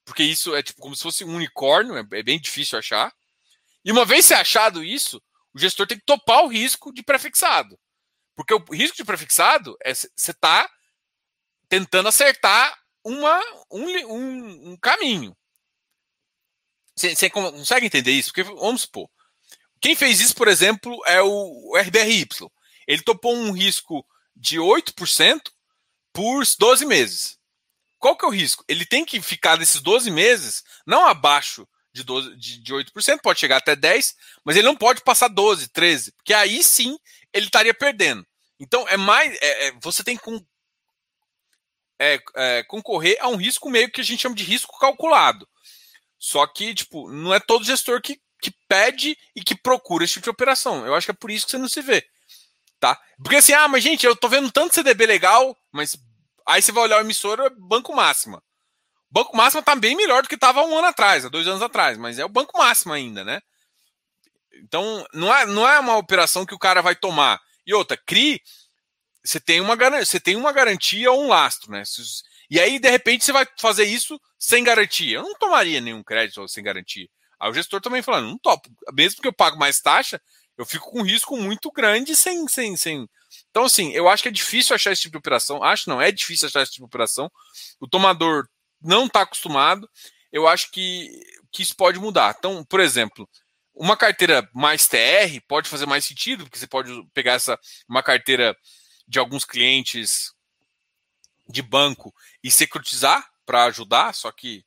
porque 0.05 0.23
isso 0.23 0.55
é 0.55 0.62
tipo 0.62 0.81
como 0.81 0.95
se 0.95 1.03
fosse 1.03 1.25
um 1.25 1.35
unicórnio, 1.35 1.97
é, 1.97 2.01
é 2.12 2.23
bem 2.23 2.41
difícil 2.41 2.79
achar. 2.79 3.12
E 3.85 3.91
uma 3.93 4.05
vez 4.05 4.27
ser 4.27 4.35
achado 4.35 4.83
isso, 4.83 5.23
o 5.55 5.59
gestor 5.59 5.87
tem 5.87 5.99
que 5.99 6.05
topar 6.05 6.45
o 6.45 6.49
risco 6.49 6.93
de 6.93 7.03
prefixado. 7.03 7.79
Porque 8.35 8.53
o 8.55 8.62
risco 8.73 8.97
de 8.97 9.05
prefixado 9.05 9.77
é 9.83 9.95
você 9.95 10.31
está 10.31 10.69
tentando 11.69 12.09
acertar 12.09 12.77
uma, 13.03 13.41
um, 13.71 13.87
um, 14.07 14.73
um 14.73 14.77
caminho. 14.77 15.37
Você 16.97 17.28
consegue 17.28 17.86
entender 17.86 18.12
isso? 18.12 18.30
Porque, 18.30 18.42
vamos 18.42 18.82
supor, 18.82 19.09
quem 19.80 19.94
fez 19.94 20.20
isso, 20.20 20.34
por 20.34 20.49
exemplo, 20.49 20.99
é 21.07 21.20
o 21.20 21.76
RBRY. 21.76 22.26
Ele 22.86 23.03
topou 23.03 23.34
um 23.34 23.53
risco 23.53 24.05
de 24.34 24.59
8% 24.59 25.40
por 26.12 26.42
12 26.59 26.86
meses. 26.86 27.38
Qual 27.99 28.16
que 28.16 28.24
é 28.24 28.28
o 28.28 28.32
risco? 28.32 28.64
Ele 28.66 28.86
tem 28.86 29.05
que 29.05 29.20
ficar 29.20 29.59
nesses 29.59 29.80
12 29.80 30.11
meses, 30.11 30.62
não 30.86 31.07
abaixo 31.07 31.68
de, 31.92 32.03
12, 32.03 32.36
de, 32.36 32.59
de 32.62 32.74
8%, 32.74 33.20
pode 33.22 33.40
chegar 33.40 33.57
até 33.57 33.74
10%, 33.74 34.14
mas 34.44 34.57
ele 34.57 34.66
não 34.66 34.76
pode 34.76 35.03
passar 35.03 35.28
12%, 35.30 35.68
13%, 35.68 36.12
porque 36.16 36.34
aí 36.34 36.62
sim 36.62 36.99
ele 37.32 37.47
estaria 37.47 37.74
perdendo. 37.74 38.26
Então 38.59 38.88
é 38.88 38.97
mais. 38.97 39.36
É, 39.40 39.68
é, 39.68 39.72
você 39.80 40.03
tem 40.03 40.16
que 40.16 40.47
é, 41.99 42.18
é, 42.34 42.62
concorrer 42.64 43.16
a 43.20 43.28
um 43.28 43.36
risco 43.36 43.70
meio 43.70 43.90
que 43.90 44.01
a 44.01 44.05
gente 44.05 44.20
chama 44.20 44.34
de 44.34 44.44
risco 44.44 44.78
calculado. 44.78 45.49
Só 46.19 46.47
que, 46.47 46.75
tipo, 46.75 47.11
não 47.11 47.35
é 47.35 47.41
todo 47.41 47.64
gestor 47.64 48.01
que, 48.01 48.21
que 48.41 48.51
pede 48.69 49.17
e 49.35 49.43
que 49.43 49.55
procura 49.55 50.05
esse 50.05 50.14
tipo 50.14 50.25
de 50.25 50.31
operação. 50.31 50.87
Eu 50.87 50.95
acho 50.95 51.07
que 51.07 51.11
é 51.11 51.14
por 51.14 51.31
isso 51.31 51.47
que 51.47 51.53
você 51.53 51.59
não 51.59 51.69
se 51.69 51.81
vê. 51.81 52.05
Tá? 52.79 52.99
Porque 53.23 53.37
assim, 53.37 53.53
ah, 53.53 53.69
mas 53.69 53.83
gente, 53.83 54.05
eu 54.05 54.14
tô 54.14 54.29
vendo 54.29 54.51
tanto 54.51 54.75
CDB 54.75 55.07
legal, 55.07 55.57
mas 55.73 55.97
aí 56.47 56.61
você 56.61 56.73
vai 56.73 56.85
olhar 56.85 56.99
o 56.99 57.01
emissor, 57.05 57.41
é 57.41 57.51
Banco 57.51 57.95
Máxima. 57.95 58.43
Banco 59.11 59.37
Máxima 59.37 59.62
tá 59.62 59.75
bem 59.75 59.97
melhor 59.97 60.23
do 60.23 60.29
que 60.29 60.35
estava 60.35 60.62
um 60.62 60.77
ano 60.77 60.89
atrás, 60.89 61.25
há 61.25 61.29
dois 61.29 61.47
anos 61.47 61.62
atrás, 61.62 61.97
mas 61.97 62.19
é 62.19 62.25
o 62.25 62.29
Banco 62.29 62.59
Máximo 62.59 62.93
ainda, 62.93 63.25
né? 63.25 63.41
Então, 64.62 65.07
não 65.12 65.35
é, 65.35 65.47
não 65.47 65.67
é 65.67 65.79
uma 65.79 65.97
operação 65.97 66.45
que 66.45 66.55
o 66.55 66.59
cara 66.59 66.83
vai 66.83 66.95
tomar. 66.95 67.41
E 67.67 67.75
outra, 67.75 67.97
CRI, 67.97 68.41
você 69.25 69.41
tem 69.41 69.61
uma, 69.61 69.77
você 69.77 70.21
tem 70.21 70.37
uma 70.37 70.53
garantia 70.53 71.11
ou 71.11 71.25
um 71.25 71.29
lastro, 71.29 71.71
né? 71.71 71.83
E 72.51 72.61
aí, 72.61 72.78
de 72.78 72.90
repente, 72.90 73.24
você 73.24 73.32
vai 73.32 73.47
fazer 73.59 73.84
isso 73.84 74.20
sem 74.38 74.62
garantia. 74.62 75.18
Eu 75.18 75.22
não 75.22 75.34
tomaria 75.34 75.80
nenhum 75.80 76.03
crédito 76.03 76.47
sem 76.49 76.62
garantia. 76.62 77.09
Aí 77.40 77.51
o 77.51 77.55
gestor 77.55 77.80
também 77.80 78.03
falando, 78.03 78.28
não 78.28 78.38
topo. 78.38 78.68
Mesmo 78.94 79.20
que 79.20 79.28
eu 79.28 79.32
pago 79.32 79.59
mais 79.59 79.80
taxa, 79.80 80.20
eu 80.57 80.64
fico 80.64 80.90
com 80.90 81.01
um 81.01 81.05
risco 81.05 81.36
muito 81.36 81.70
grande 81.70 82.16
sem, 82.16 82.47
sem, 82.49 82.76
sem. 82.76 83.09
Então, 83.51 83.64
assim, 83.64 83.92
eu 83.92 84.09
acho 84.09 84.22
que 84.22 84.28
é 84.28 84.32
difícil 84.32 84.74
achar 84.74 84.92
esse 84.92 85.03
tipo 85.03 85.12
de 85.12 85.18
operação. 85.18 85.62
Acho 85.62 85.88
não, 85.88 86.01
é 86.01 86.11
difícil 86.11 86.49
achar 86.49 86.62
esse 86.62 86.72
tipo 86.72 86.86
de 86.86 86.88
operação. 86.88 87.30
O 87.80 87.86
tomador 87.86 88.49
não 88.80 89.07
está 89.07 89.22
acostumado. 89.22 89.88
Eu 90.32 90.49
acho 90.49 90.70
que, 90.70 91.11
que 91.53 91.62
isso 91.62 91.76
pode 91.76 91.99
mudar. 91.99 92.34
Então, 92.38 92.64
por 92.64 92.80
exemplo, 92.80 93.28
uma 93.74 93.97
carteira 93.97 94.49
mais 94.55 94.88
TR 94.88 95.38
pode 95.47 95.68
fazer 95.68 95.86
mais 95.86 96.05
sentido, 96.05 96.44
porque 96.44 96.59
você 96.59 96.66
pode 96.66 96.90
pegar 97.12 97.34
essa 97.34 97.59
uma 97.88 98.03
carteira 98.03 98.57
de 99.07 99.18
alguns 99.18 99.44
clientes 99.44 100.32
de 101.49 101.62
banco 101.62 102.14
e 102.42 102.51
securitizar 102.51 103.28
para 103.44 103.64
ajudar, 103.64 104.14
só 104.14 104.30
que 104.32 104.64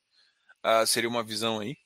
uh, 0.64 0.86
seria 0.88 1.10
uma 1.10 1.24
visão 1.24 1.60
aí. 1.60 1.78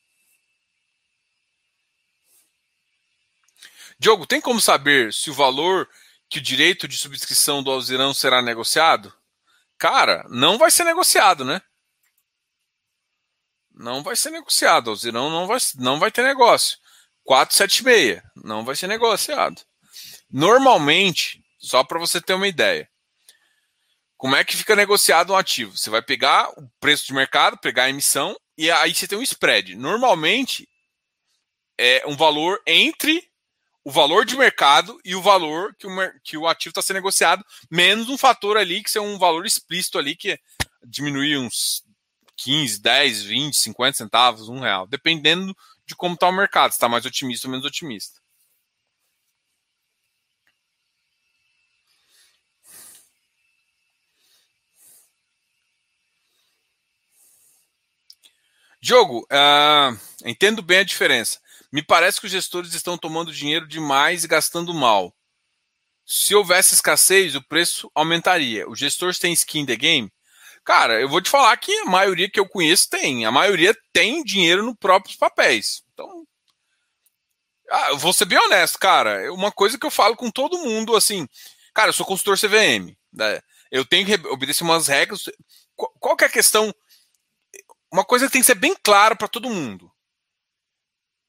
Diogo, 3.98 4.28
tem 4.28 4.42
como 4.42 4.60
saber 4.60 5.14
se 5.14 5.30
o 5.30 5.34
valor 5.34 5.90
que 6.30 6.40
o 6.40 6.42
direito 6.42 6.88
de 6.88 6.98
subscrição 6.98 7.64
do 7.64 7.72
Alzirão 7.72 8.14
será 8.14 8.42
negociado? 8.42 9.14
Cara, 9.78 10.26
não 10.30 10.58
vai 10.58 10.72
ser 10.72 10.84
negociado, 10.84 11.46
né? 11.46 11.62
Não 13.72 14.04
vai 14.04 14.16
ser 14.16 14.30
negociado. 14.30 14.90
Alzirão 14.90 15.30
não 15.30 15.48
vai, 15.48 15.58
não 15.76 16.00
vai 16.00 16.12
ter 16.12 16.24
negócio. 16.24 16.78
476 17.24 18.22
não 18.36 18.66
vai 18.66 18.76
ser 18.76 18.88
negociado. 18.88 19.62
Normalmente, 20.30 21.44
só 21.60 21.84
para 21.84 22.00
você 22.00 22.20
ter 22.20 22.34
uma 22.34 22.48
ideia, 22.48 22.90
como 24.24 24.38
é 24.38 24.44
que 24.46 24.56
fica 24.56 24.74
negociado 24.74 25.34
um 25.34 25.36
ativo? 25.36 25.78
Você 25.78 25.90
vai 25.90 26.02
pegar 26.02 26.50
o 26.58 26.66
preço 26.80 27.06
de 27.06 27.14
mercado, 27.14 27.58
pegar 27.58 27.84
a 27.84 27.90
emissão 27.90 28.38
e 28.58 28.72
aí 28.72 28.96
você 28.96 29.06
tem 29.06 29.18
um 29.18 29.22
spread. 29.22 29.76
Normalmente 29.76 30.66
é 31.78 32.02
um 32.08 32.16
valor 32.16 32.58
entre 32.66 33.22
o 33.84 33.92
valor 33.92 34.24
de 34.24 34.38
mercado 34.38 34.98
e 35.04 35.14
o 35.14 35.22
valor 35.22 35.76
que 35.78 35.86
o, 35.86 35.92
que 36.24 36.38
o 36.38 36.48
ativo 36.48 36.70
está 36.70 36.82
sendo 36.82 36.96
negociado, 36.96 37.44
menos 37.70 38.08
um 38.08 38.18
fator 38.18 38.56
ali 38.56 38.82
que 38.82 38.98
é 38.98 39.02
um 39.02 39.18
valor 39.18 39.46
explícito 39.46 40.00
ali 40.00 40.16
que 40.16 40.40
diminui 40.86 41.36
uns 41.36 41.84
15, 42.38 42.82
10, 42.82 43.24
20, 43.24 43.58
50 43.58 43.98
centavos, 43.98 44.48
um 44.48 44.62
real, 44.62 44.88
dependendo 44.88 45.54
de 45.86 45.98
como 45.98 46.14
está 46.14 46.30
o 46.30 46.32
mercado, 46.32 46.72
se 46.72 46.78
está 46.78 46.88
mais 46.88 47.06
otimista 47.06 47.48
ou 47.48 47.52
menos 47.52 47.66
otimista. 47.66 48.23
Diogo, 58.84 59.26
uh, 59.32 59.98
entendo 60.26 60.62
bem 60.62 60.80
a 60.80 60.84
diferença. 60.84 61.40
Me 61.72 61.82
parece 61.82 62.20
que 62.20 62.26
os 62.26 62.32
gestores 62.34 62.74
estão 62.74 62.98
tomando 62.98 63.32
dinheiro 63.32 63.66
demais 63.66 64.26
e 64.26 64.28
gastando 64.28 64.74
mal. 64.74 65.16
Se 66.06 66.36
houvesse 66.36 66.74
escassez, 66.74 67.34
o 67.34 67.42
preço 67.42 67.90
aumentaria. 67.96 68.70
Os 68.70 68.78
gestores 68.78 69.18
têm 69.18 69.32
skin 69.32 69.62
in 69.62 69.66
the 69.66 69.78
game? 69.78 70.12
Cara, 70.66 71.00
eu 71.00 71.08
vou 71.08 71.22
te 71.22 71.30
falar 71.30 71.56
que 71.56 71.72
a 71.80 71.86
maioria 71.86 72.30
que 72.30 72.38
eu 72.38 72.46
conheço 72.46 72.90
tem. 72.90 73.26
A 73.26 73.32
maioria 73.32 73.74
tem 73.94 74.22
dinheiro 74.22 74.62
nos 74.62 74.76
próprios 74.76 75.16
papéis. 75.16 75.82
Então. 75.94 76.28
Ah, 77.72 77.92
eu 77.92 77.98
vou 77.98 78.12
ser 78.12 78.26
bem 78.26 78.38
honesto, 78.38 78.78
cara. 78.78 79.34
Uma 79.34 79.50
coisa 79.50 79.80
que 79.80 79.86
eu 79.86 79.92
falo 79.92 80.18
com 80.18 80.30
todo 80.30 80.58
mundo, 80.58 80.94
assim. 80.94 81.26
Cara, 81.74 81.88
eu 81.88 81.94
sou 81.94 82.06
consultor 82.06 82.38
CVM. 82.38 82.94
Né? 83.14 83.40
Eu 83.72 83.86
tenho 83.86 84.06
que 84.06 84.28
obedecer 84.28 84.66
umas 84.66 84.90
regras. 84.90 85.24
Qual 85.74 86.18
é 86.20 86.26
a 86.26 86.30
questão? 86.30 86.76
Uma 87.94 88.04
coisa 88.04 88.26
que 88.26 88.32
tem 88.32 88.42
que 88.42 88.48
ser 88.48 88.56
bem 88.56 88.76
clara 88.82 89.16
para 89.16 89.28
todo 89.28 89.52
mundo. 89.52 89.92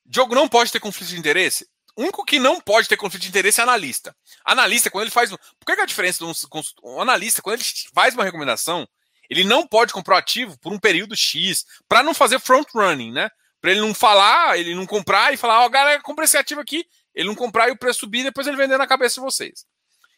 Diogo 0.06 0.34
não 0.34 0.48
pode 0.48 0.72
ter 0.72 0.80
conflito 0.80 1.10
de 1.10 1.18
interesse? 1.18 1.68
O 1.94 2.00
único 2.00 2.24
que 2.24 2.38
não 2.38 2.58
pode 2.58 2.88
ter 2.88 2.96
conflito 2.96 3.22
de 3.22 3.28
interesse 3.28 3.60
é 3.60 3.64
analista. 3.64 4.16
Analista, 4.42 4.90
quando 4.90 5.02
ele 5.02 5.10
faz. 5.10 5.28
Por 5.28 5.66
que, 5.66 5.72
é 5.72 5.82
a 5.82 5.86
diferença 5.86 6.24
de 6.24 6.24
um, 6.24 6.62
um 6.82 7.02
analista, 7.02 7.42
quando 7.42 7.56
ele 7.56 7.64
faz 7.92 8.14
uma 8.14 8.24
recomendação, 8.24 8.88
ele 9.28 9.44
não 9.44 9.66
pode 9.66 9.92
comprar 9.92 10.14
o 10.14 10.18
ativo 10.18 10.58
por 10.58 10.72
um 10.72 10.78
período 10.78 11.14
X, 11.14 11.66
para 11.86 12.02
não 12.02 12.14
fazer 12.14 12.40
front 12.40 12.66
running, 12.74 13.12
né? 13.12 13.28
Para 13.60 13.72
ele 13.72 13.82
não 13.82 13.92
falar, 13.92 14.58
ele 14.58 14.74
não 14.74 14.86
comprar 14.86 15.34
e 15.34 15.36
falar, 15.36 15.60
ó, 15.60 15.66
oh, 15.66 15.70
galera, 15.70 16.00
compra 16.00 16.24
esse 16.24 16.38
ativo 16.38 16.62
aqui, 16.62 16.86
ele 17.14 17.28
não 17.28 17.34
comprar 17.34 17.68
e 17.68 17.72
o 17.72 17.78
preço 17.78 18.00
subir, 18.00 18.22
depois 18.22 18.46
ele 18.46 18.56
vender 18.56 18.78
na 18.78 18.86
cabeça 18.86 19.16
de 19.16 19.20
vocês. 19.20 19.66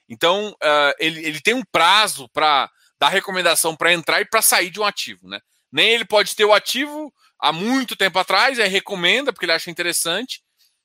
Então, 0.08 0.50
uh, 0.50 0.94
ele, 1.00 1.26
ele 1.26 1.40
tem 1.40 1.54
um 1.54 1.64
prazo 1.64 2.28
para 2.28 2.70
dar 3.00 3.08
recomendação 3.08 3.74
para 3.74 3.92
entrar 3.92 4.20
e 4.20 4.24
para 4.24 4.40
sair 4.40 4.70
de 4.70 4.78
um 4.78 4.84
ativo, 4.84 5.28
né? 5.28 5.40
Nem 5.72 5.90
ele 5.90 6.04
pode 6.04 6.34
ter 6.34 6.44
o 6.44 6.54
ativo 6.54 7.12
há 7.38 7.52
muito 7.52 7.96
tempo 7.96 8.18
atrás, 8.18 8.58
aí 8.58 8.68
recomenda 8.68 9.32
porque 9.32 9.44
ele 9.44 9.52
acha 9.52 9.70
interessante, 9.70 10.42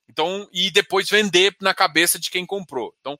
então 0.09 0.47
e 0.51 0.69
depois 0.69 1.09
vender 1.09 1.55
na 1.61 1.73
cabeça 1.73 2.19
de 2.19 2.29
quem 2.29 2.45
comprou. 2.45 2.93
Então 2.99 3.19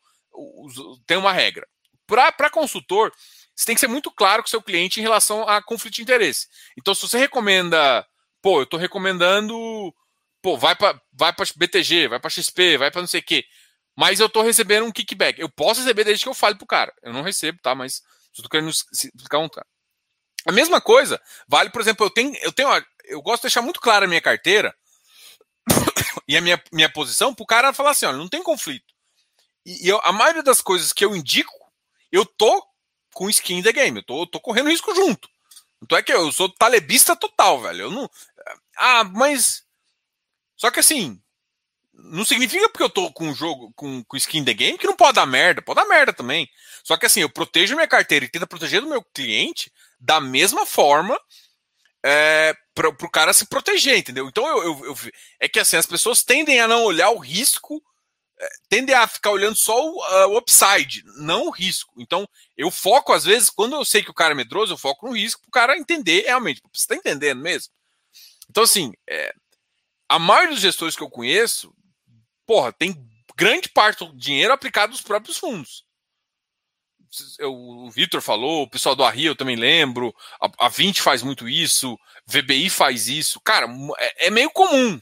tem 1.06 1.18
uma 1.18 1.32
regra. 1.32 1.68
Para 2.06 2.50
consultor, 2.50 3.12
você 3.56 3.66
tem 3.66 3.76
que 3.76 3.82
ser 3.82 3.88
muito 3.88 4.12
claro 4.12 4.44
com 4.44 4.48
o 4.48 4.50
seu 4.50 4.62
cliente 4.62 5.00
em 5.00 5.04
relação 5.04 5.48
a 5.48 5.62
conflito 5.62 5.96
de 5.96 6.02
interesse. 6.02 6.48
Então, 6.78 6.94
se 6.94 7.08
você 7.08 7.18
recomenda, 7.18 8.06
pô, 8.42 8.60
eu 8.60 8.64
estou 8.64 8.80
recomendando, 8.80 9.56
pô, 10.42 10.58
vai 10.58 10.76
para 10.76 11.00
vai 11.14 11.34
BTG, 11.56 12.08
vai 12.08 12.20
para 12.20 12.30
XP, 12.30 12.78
vai 12.78 12.92
para 12.92 13.02
não 13.02 13.08
sei 13.08 13.22
o 13.22 13.24
quê, 13.24 13.46
mas 13.96 14.20
eu 14.20 14.28
estou 14.28 14.44
recebendo 14.44 14.86
um 14.86 14.92
kickback. 14.92 15.40
Eu 15.40 15.50
posso 15.50 15.82
receber 15.82 16.04
desde 16.04 16.26
que 16.26 16.30
eu 16.30 16.34
fale 16.34 16.56
pro 16.56 16.66
cara. 16.66 16.94
Eu 17.04 17.14
não 17.14 17.22
recebo, 17.22 17.60
tá? 17.62 17.76
Mas 17.76 18.02
estou 18.34 18.50
querendo 18.50 18.70
explicar 18.70 19.40
um 19.40 19.50
cara. 19.50 19.68
A 20.46 20.52
mesma 20.52 20.82
coisa 20.82 21.22
vale, 21.48 21.70
por 21.70 21.82
exemplo, 21.82 22.06
eu 22.06 22.10
tenho, 22.10 22.36
eu 22.42 22.52
tenho, 22.52 22.70
eu 23.06 23.22
gosto 23.22 23.42
de 23.42 23.44
deixar 23.44 23.62
muito 23.62 23.80
clara 23.80 24.06
a 24.06 24.08
minha 24.08 24.22
carteira 24.22 24.76
e 26.28 26.36
a 26.36 26.42
minha, 26.42 26.62
minha 26.72 26.92
posição 26.92 27.34
para 27.34 27.44
o 27.44 27.48
cara 27.48 27.74
falar 27.74 27.92
assim, 27.92 28.06
olha, 28.06 28.18
não 28.18 28.28
tem 28.28 28.42
conflito. 28.42 28.92
E, 29.66 29.88
eu, 29.88 30.00
a 30.04 30.12
maioria 30.12 30.44
das 30.44 30.62
coisas 30.62 30.92
que 30.92 31.06
eu 31.06 31.16
indico, 31.16 31.54
eu 32.12 32.26
tô 32.26 32.66
com 33.14 33.30
skin 33.30 33.58
in 33.60 33.64
the 33.64 33.72
game, 33.72 33.98
eu 33.98 34.04
tô, 34.04 34.22
eu 34.24 34.28
tô 34.28 34.40
correndo 34.40 34.70
risco 34.70 34.94
junto. 34.96 35.30
Então 35.82 35.98
é 35.98 36.04
que 36.04 36.14
eu 36.14 36.32
sou 36.32 36.50
talebista 36.50 37.16
total, 37.16 37.62
velho. 37.62 37.82
Eu 37.84 37.92
não. 37.92 38.10
Ah, 38.78 39.04
mas. 39.04 39.64
Só 40.56 40.70
que 40.70 40.80
assim, 40.80 41.20
não 41.94 42.24
significa 42.24 42.70
porque 42.70 42.84
eu 42.84 42.90
tô 42.90 43.12
com 43.12 43.30
o 43.30 43.34
jogo, 43.34 43.74
com, 43.76 44.04
com 44.04 44.18
skin 44.18 44.40
in 44.40 44.46
the 44.46 44.54
game, 44.54 44.78
que 44.78 44.86
não 44.86 44.96
pode 44.96 45.16
dar 45.16 45.26
merda. 45.26 45.62
Pode 45.62 45.82
dar 45.82 45.88
merda 45.88 46.14
também. 46.14 46.50
Só 46.84 46.98
que 46.98 47.06
assim, 47.06 47.22
eu 47.22 47.30
protejo 47.30 47.76
minha 47.76 47.88
carteira 47.88 48.26
e 48.26 48.30
tento 48.30 48.48
proteger 48.48 48.82
do 48.82 48.90
meu 48.90 49.04
cliente 49.04 49.72
da 50.02 50.20
mesma 50.20 50.66
forma 50.66 51.18
é, 52.04 52.54
para 52.74 52.90
o 52.90 53.10
cara 53.10 53.32
se 53.32 53.46
proteger, 53.46 53.98
entendeu? 53.98 54.28
Então 54.28 54.46
eu, 54.48 54.64
eu, 54.64 54.86
eu, 54.86 54.96
é 55.40 55.48
que 55.48 55.60
assim, 55.60 55.78
as 55.78 55.86
pessoas 55.86 56.24
tendem 56.24 56.60
a 56.60 56.68
não 56.68 56.84
olhar 56.84 57.12
o 57.12 57.20
risco, 57.20 57.82
é, 58.40 58.48
tendem 58.68 58.96
a 58.96 59.08
ficar 59.08 59.30
olhando 59.30 59.56
só 59.56 59.80
o, 59.80 59.98
uh, 59.98 60.30
o, 60.30 60.38
upside, 60.38 61.04
não 61.18 61.46
o 61.46 61.52
risco. 61.52 61.94
Então 61.98 62.28
eu 62.58 62.72
foco, 62.72 63.14
às 63.14 63.24
vezes, 63.24 63.50
quando 63.52 63.76
eu 63.76 63.86
sei 63.86 64.04
que 64.04 64.10
o 64.10 64.16
cara 64.16 64.34
é 64.34 64.36
medroso, 64.36 64.74
eu 64.74 64.78
foco 64.78 65.08
no 65.08 65.16
risco 65.16 65.42
para 65.42 65.50
o 65.50 65.52
cara 65.52 65.78
entender 65.78 66.24
realmente. 66.24 66.62
Você 66.74 66.84
está 66.84 66.96
entendendo 66.96 67.40
mesmo? 67.40 67.72
Então, 68.50 68.64
assim, 68.64 68.92
é, 69.08 69.34
a 70.10 70.18
maioria 70.18 70.52
dos 70.54 70.62
gestores 70.62 70.96
que 70.96 71.04
eu 71.04 71.10
conheço, 71.10 71.74
porra, 72.46 72.74
tem 72.74 73.08
grande 73.36 73.70
parte 73.70 74.04
do 74.04 74.18
dinheiro 74.18 74.52
aplicado 74.52 74.92
nos 74.92 75.02
próprios 75.02 75.38
fundos. 75.38 75.86
O 77.44 77.90
Vitor 77.92 78.22
falou, 78.22 78.64
o 78.64 78.70
pessoal 78.70 78.96
do 78.96 79.04
Arria 79.04 79.30
eu 79.30 79.36
também 79.36 79.56
lembro, 79.56 80.16
a, 80.42 80.66
a 80.66 80.70
20 80.70 81.02
faz 81.02 81.22
muito 81.22 81.48
isso, 81.48 81.98
VBI 82.26 82.70
faz 82.70 83.08
isso. 83.08 83.40
Cara, 83.42 83.68
é, 83.98 84.28
é 84.28 84.30
meio 84.30 84.50
comum. 84.50 85.00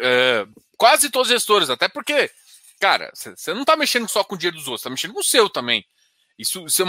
É, 0.00 0.46
quase 0.76 1.10
todos 1.10 1.28
os 1.28 1.34
gestores, 1.34 1.70
até 1.70 1.88
porque, 1.88 2.30
cara, 2.80 3.10
você 3.14 3.54
não 3.54 3.62
está 3.62 3.76
mexendo 3.76 4.08
só 4.08 4.24
com 4.24 4.34
o 4.34 4.38
dinheiro 4.38 4.56
dos 4.56 4.66
outros, 4.66 4.80
está 4.80 4.90
mexendo 4.90 5.14
com 5.14 5.20
o 5.20 5.24
seu 5.24 5.48
também. 5.48 5.84
Isso, 6.38 6.64
isso 6.66 6.82
é 6.82 6.86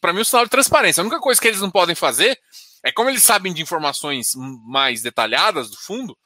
para 0.00 0.12
mim 0.12 0.20
é 0.20 0.22
um 0.22 0.24
sinal 0.24 0.44
de 0.44 0.50
transparência. 0.50 1.00
A 1.00 1.04
única 1.04 1.20
coisa 1.20 1.40
que 1.40 1.48
eles 1.48 1.60
não 1.60 1.70
podem 1.70 1.94
fazer 1.94 2.38
é 2.84 2.92
como 2.92 3.10
eles 3.10 3.22
sabem 3.22 3.52
de 3.52 3.62
informações 3.62 4.32
mais 4.64 5.02
detalhadas 5.02 5.70
do 5.70 5.76
fundo, 5.76 6.16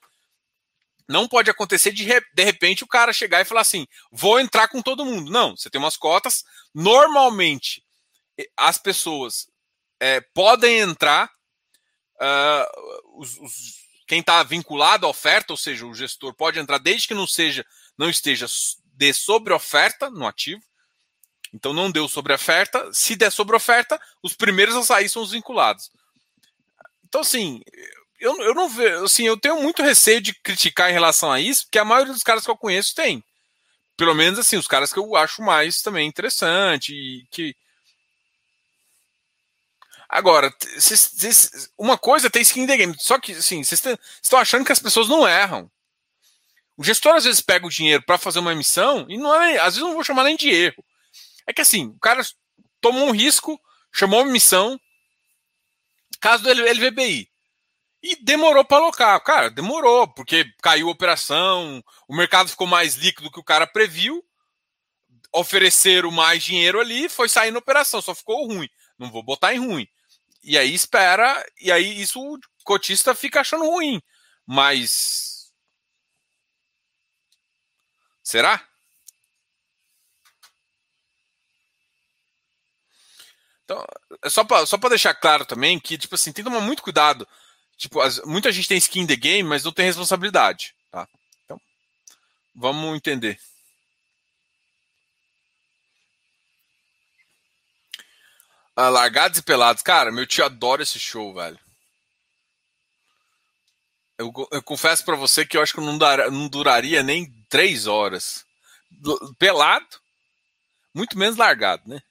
não 1.10 1.26
pode 1.26 1.50
acontecer 1.50 1.90
de, 1.90 2.04
de 2.04 2.44
repente 2.44 2.84
o 2.84 2.86
cara 2.86 3.12
chegar 3.12 3.40
e 3.40 3.44
falar 3.44 3.62
assim: 3.62 3.86
vou 4.12 4.38
entrar 4.38 4.68
com 4.68 4.80
todo 4.80 5.04
mundo. 5.04 5.30
Não, 5.30 5.56
você 5.56 5.68
tem 5.68 5.80
umas 5.80 5.96
cotas. 5.96 6.44
Normalmente, 6.72 7.84
as 8.56 8.78
pessoas 8.78 9.48
é, 9.98 10.20
podem 10.20 10.78
entrar, 10.78 11.28
uh, 12.14 13.20
os, 13.20 13.36
os, 13.38 13.52
quem 14.06 14.20
está 14.20 14.42
vinculado 14.44 15.04
à 15.04 15.08
oferta, 15.08 15.52
ou 15.52 15.56
seja, 15.56 15.84
o 15.84 15.94
gestor 15.94 16.32
pode 16.32 16.60
entrar 16.60 16.78
desde 16.78 17.08
que 17.08 17.14
não 17.14 17.26
seja, 17.26 17.66
não 17.98 18.08
esteja 18.08 18.46
de 18.94 19.12
sobre 19.12 19.52
oferta 19.52 20.08
no 20.10 20.26
ativo. 20.26 20.62
Então 21.52 21.72
não 21.72 21.90
deu 21.90 22.08
sobre 22.08 22.32
oferta. 22.32 22.88
Se 22.92 23.16
der 23.16 23.32
sobre 23.32 23.56
oferta, 23.56 24.00
os 24.22 24.34
primeiros 24.34 24.76
a 24.76 24.84
sair 24.84 25.08
são 25.08 25.22
os 25.22 25.32
vinculados. 25.32 25.90
Então, 27.04 27.22
assim, 27.22 27.60
eu, 28.20 28.40
eu 28.42 28.54
não 28.54 28.68
vejo, 28.68 29.04
assim, 29.04 29.26
eu 29.26 29.36
tenho 29.38 29.62
muito 29.62 29.82
receio 29.82 30.20
de 30.20 30.34
criticar 30.34 30.90
em 30.90 30.92
relação 30.92 31.32
a 31.32 31.40
isso, 31.40 31.64
porque 31.64 31.78
a 31.78 31.84
maioria 31.84 32.12
dos 32.12 32.22
caras 32.22 32.44
que 32.44 32.50
eu 32.50 32.56
conheço 32.56 32.94
tem. 32.94 33.24
Pelo 33.96 34.14
menos, 34.14 34.38
assim, 34.38 34.56
os 34.56 34.68
caras 34.68 34.92
que 34.92 34.98
eu 34.98 35.16
acho 35.16 35.42
mais 35.42 35.82
também 35.82 36.06
interessante 36.08 36.94
e 36.94 37.26
que. 37.30 37.54
Agora, 40.08 40.52
cês, 40.78 41.00
cês, 41.00 41.70
uma 41.78 41.96
coisa 41.96 42.28
tem 42.28 42.42
skin 42.42 42.62
in 42.62 42.66
the 42.66 42.76
game, 42.76 42.96
só 42.98 43.18
que, 43.18 43.32
assim, 43.32 43.62
vocês 43.62 43.82
estão 44.22 44.38
achando 44.38 44.64
que 44.64 44.72
as 44.72 44.80
pessoas 44.80 45.08
não 45.08 45.26
erram. 45.26 45.70
O 46.76 46.84
gestor 46.84 47.14
às 47.14 47.24
vezes 47.24 47.40
pega 47.40 47.66
o 47.66 47.70
dinheiro 47.70 48.02
para 48.02 48.18
fazer 48.18 48.38
uma 48.38 48.52
emissão 48.52 49.06
e 49.08 49.18
não 49.18 49.34
é, 49.34 49.58
às 49.58 49.74
vezes 49.74 49.80
não 49.80 49.94
vou 49.94 50.02
chamar 50.02 50.24
nem 50.24 50.36
de 50.36 50.48
erro. 50.48 50.84
É 51.46 51.52
que 51.52 51.60
assim, 51.60 51.88
o 51.88 51.98
cara 51.98 52.22
tomou 52.80 53.06
um 53.06 53.12
risco, 53.12 53.60
chamou 53.92 54.20
uma 54.20 54.30
emissão, 54.30 54.80
caso 56.20 56.42
do 56.42 56.50
LVBI. 56.50 57.29
E 58.02 58.16
demorou 58.16 58.64
para 58.64 58.78
alocar. 58.78 59.22
Cara, 59.22 59.50
demorou, 59.50 60.08
porque 60.08 60.44
caiu 60.62 60.88
a 60.88 60.92
operação, 60.92 61.82
o 62.08 62.16
mercado 62.16 62.48
ficou 62.48 62.66
mais 62.66 62.94
líquido 62.94 63.30
que 63.30 63.40
o 63.40 63.44
cara 63.44 63.66
previu, 63.66 64.24
ofereceram 65.32 66.10
mais 66.10 66.42
dinheiro 66.42 66.80
ali, 66.80 67.08
foi 67.08 67.28
sair 67.28 67.50
na 67.50 67.58
operação, 67.58 68.00
só 68.00 68.14
ficou 68.14 68.46
ruim. 68.46 68.68
Não 68.98 69.10
vou 69.10 69.22
botar 69.22 69.54
em 69.54 69.58
ruim. 69.58 69.86
E 70.42 70.56
aí 70.56 70.74
espera, 70.74 71.44
e 71.60 71.70
aí 71.70 72.00
isso 72.00 72.20
o 72.20 72.38
cotista 72.64 73.14
fica 73.14 73.40
achando 73.40 73.64
ruim. 73.64 74.00
Mas. 74.46 75.52
Será? 78.22 78.66
Então, 83.64 83.84
é 84.24 84.28
só 84.28 84.42
para 84.42 84.66
só 84.66 84.76
deixar 84.76 85.14
claro 85.14 85.44
também 85.44 85.78
que, 85.78 85.96
tipo 85.98 86.14
assim, 86.14 86.32
tem 86.32 86.44
que 86.44 86.50
tomar 86.50 86.60
muito 86.64 86.82
cuidado 86.82 87.28
Tipo, 87.80 88.02
as, 88.02 88.20
muita 88.26 88.52
gente 88.52 88.68
tem 88.68 88.76
skin 88.76 89.00
in 89.00 89.06
the 89.06 89.16
game, 89.16 89.48
mas 89.48 89.64
não 89.64 89.72
tem 89.72 89.86
responsabilidade. 89.86 90.74
Tá? 90.90 91.08
Então, 91.46 91.58
vamos 92.54 92.94
entender. 92.94 93.40
Ah, 98.76 98.90
largados 98.90 99.38
e 99.38 99.42
pelados. 99.42 99.82
Cara, 99.82 100.12
meu 100.12 100.26
tio 100.26 100.44
adora 100.44 100.82
esse 100.82 100.98
show, 100.98 101.32
velho. 101.32 101.58
Eu, 104.18 104.30
eu 104.52 104.62
confesso 104.62 105.02
para 105.02 105.16
você 105.16 105.46
que 105.46 105.56
eu 105.56 105.62
acho 105.62 105.72
que 105.72 105.80
não, 105.80 105.96
dar, 105.96 106.30
não 106.30 106.48
duraria 106.48 107.02
nem 107.02 107.32
três 107.48 107.86
horas. 107.86 108.44
Pelado, 109.38 109.98
muito 110.92 111.16
menos 111.18 111.38
largado, 111.38 111.88
né? 111.88 112.02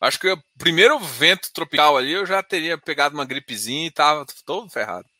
Acho 0.00 0.18
que 0.18 0.28
o 0.28 0.42
primeiro 0.58 0.98
vento 0.98 1.52
tropical 1.52 1.96
ali 1.96 2.10
eu 2.10 2.26
já 2.26 2.42
teria 2.42 2.76
pegado 2.76 3.14
uma 3.14 3.24
gripezinha 3.24 3.86
e 3.86 3.92
tava 3.92 4.26
todo 4.44 4.68
ferrado. 4.68 5.11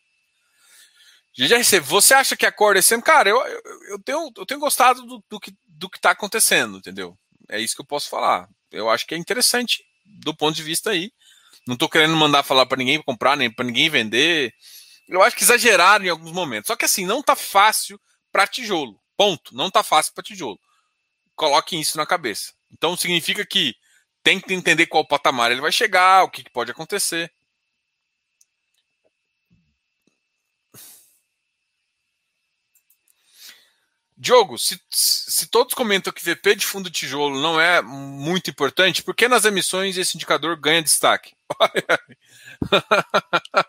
GRC, 1.37 1.81
você 1.81 2.15
acha 2.15 2.37
que 2.37 2.45
a 2.45 2.53
corda 2.53 2.79
é 2.79 2.83
sempre. 2.83 3.07
Cara, 3.07 3.29
eu, 3.29 3.39
eu, 3.39 3.63
eu, 3.91 3.99
tenho, 4.03 4.31
eu 4.37 4.47
tenho 4.47 4.61
gostado 4.61 5.03
do, 5.03 5.25
do, 5.29 5.41
que, 5.41 5.55
do 5.67 5.89
que 5.89 6.01
tá 6.01 6.11
acontecendo, 6.11 6.79
entendeu? 6.79 7.17
É 7.49 7.59
isso 7.59 7.75
que 7.75 7.81
eu 7.81 7.87
posso 7.87 8.09
falar. 8.09 8.49
Eu 8.71 8.91
acho 8.91 9.07
que 9.07 9.15
é 9.15 9.19
interessante 9.19 9.83
do 10.21 10.35
ponto 10.35 10.55
de 10.55 10.63
vista 10.63 10.91
aí. 10.91 11.11
Não 11.67 11.77
tô 11.77 11.89
querendo 11.89 12.17
mandar 12.17 12.43
falar 12.43 12.67
para 12.67 12.79
ninguém 12.79 13.01
comprar, 13.03 13.37
nem 13.37 13.51
para 13.51 13.65
ninguém 13.65 13.89
vender. 13.89 14.53
Eu 15.09 15.23
acho 15.23 15.37
que 15.37 15.43
exageraram 15.43 16.05
em 16.05 16.09
alguns 16.09 16.33
momentos. 16.33 16.67
Só 16.67 16.77
que 16.77 16.85
assim, 16.85 17.07
não 17.07 17.23
tá 17.23 17.37
fácil 17.37 18.01
para 18.31 18.47
tijolo. 18.47 19.01
Ponto. 19.17 19.55
Não 19.55 19.71
tá 19.71 19.83
fácil 19.83 20.13
para 20.15 20.25
tijolo. 20.25 20.59
Coloquem 21.35 21.81
isso 21.81 21.97
na 21.97 22.07
cabeça. 22.07 22.53
Então 22.71 22.97
significa 22.97 23.45
que 23.47 23.75
tem 24.23 24.41
que 24.41 24.53
entender 24.55 24.87
qual 24.87 25.07
patamar 25.07 25.51
ele 25.51 25.61
vai 25.61 25.73
chegar, 25.73 26.25
o 26.25 26.31
que, 26.31 26.45
que 26.45 26.51
pode 26.51 26.71
acontecer. 26.71 27.31
Diogo, 34.23 34.57
se, 34.57 34.81
se 34.89 35.49
todos 35.49 35.75
comentam 35.75 36.13
que 36.13 36.23
VP 36.23 36.55
de 36.55 36.65
fundo 36.65 36.89
de 36.89 37.01
tijolo 37.01 37.43
não 37.43 37.61
é 37.61 37.83
muito 37.83 38.49
importante, 38.49 39.03
por 39.03 39.17
que 39.17 39.27
nas 39.27 39.45
emissões 39.45 39.99
esse 39.99 40.17
indicador 40.17 40.57
ganha 40.57 40.81
destaque? 40.81 41.35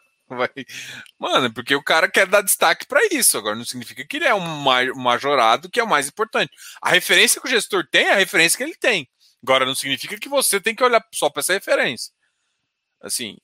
Mano, 1.18 1.51
porque 1.51 1.74
o 1.74 1.82
cara 1.82 2.08
quer 2.08 2.28
dar 2.28 2.43
destaque 2.43 2.86
para 2.86 3.04
isso. 3.12 3.36
Agora 3.36 3.56
não 3.56 3.66
significa 3.66 4.06
que 4.06 4.18
ele 4.18 4.28
é 4.28 4.36
um 4.36 4.64
majorado 4.95 5.72
que 5.72 5.80
é 5.80 5.84
o 5.84 5.89
mais 5.89 6.08
importante. 6.08 6.51
A 6.80 6.91
referência 6.91 7.41
que 7.41 7.47
o 7.47 7.49
gestor 7.49 7.88
tem 7.89 8.06
é 8.06 8.14
a 8.14 8.18
referência 8.18 8.56
que 8.56 8.64
ele 8.64 8.76
tem. 8.76 9.10
Agora 9.41 9.66
não 9.66 9.74
significa 9.74 10.20
que 10.20 10.30
você 10.30 10.62
tem 10.62 10.76
que 10.76 10.84
olhar 10.84 11.04
só 11.12 11.32
para 11.32 11.39
essa 11.39 11.54
referência. 11.54 12.14
Assim, 13.01 13.39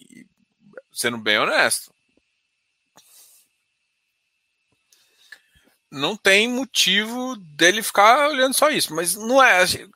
sendo 0.93 1.17
bem 1.17 1.39
honesto. 1.39 1.91
Não 5.91 6.15
tem 6.15 6.47
motivo 6.47 7.35
dele 7.35 7.81
ficar 7.81 8.29
olhando 8.29 8.53
só 8.53 8.69
isso. 8.69 8.93
Mas 8.93 9.15
não 9.15 9.41
é. 9.41 9.61
Assim, 9.61 9.89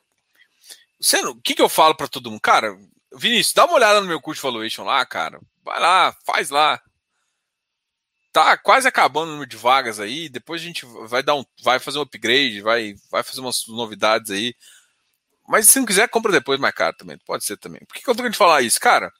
você, 1.00 1.18
o 1.26 1.36
que, 1.36 1.54
que 1.54 1.62
eu 1.62 1.68
falo 1.68 1.94
para 1.94 2.08
todo 2.08 2.30
mundo? 2.30 2.40
Cara, 2.40 2.76
Vinícius, 3.14 3.54
dá 3.54 3.64
uma 3.64 3.74
olhada 3.74 4.00
no 4.00 4.06
meu 4.06 4.20
curso 4.20 4.40
de 4.40 4.42
valuation 4.42 4.84
lá, 4.84 5.04
cara. 5.06 5.40
Vai 5.62 5.80
lá, 5.80 6.16
faz 6.24 6.50
lá. 6.50 6.80
Tá 8.32 8.56
quase 8.56 8.88
acabando 8.88 9.28
o 9.28 9.32
número 9.32 9.48
de 9.48 9.56
vagas 9.56 10.00
aí. 10.00 10.28
Depois 10.28 10.60
a 10.60 10.64
gente 10.64 10.84
vai 11.06 11.22
dar 11.22 11.36
um, 11.36 11.44
vai 11.62 11.78
fazer 11.78 11.98
um 11.98 12.02
upgrade, 12.02 12.60
vai, 12.60 12.94
vai 13.10 13.22
fazer 13.22 13.40
umas 13.40 13.66
novidades 13.68 14.30
aí. 14.30 14.54
Mas 15.46 15.68
se 15.68 15.78
não 15.78 15.86
quiser, 15.86 16.08
compra 16.08 16.32
depois 16.32 16.58
mais 16.58 16.74
caro 16.74 16.96
também. 16.96 17.18
Pode 17.18 17.44
ser 17.44 17.56
também. 17.56 17.80
Por 17.86 17.94
que, 17.94 18.02
que 18.02 18.10
eu 18.10 18.14
tô 18.14 18.22
querendo 18.22 18.36
falar 18.36 18.62
isso? 18.62 18.80
Cara, 18.80 19.12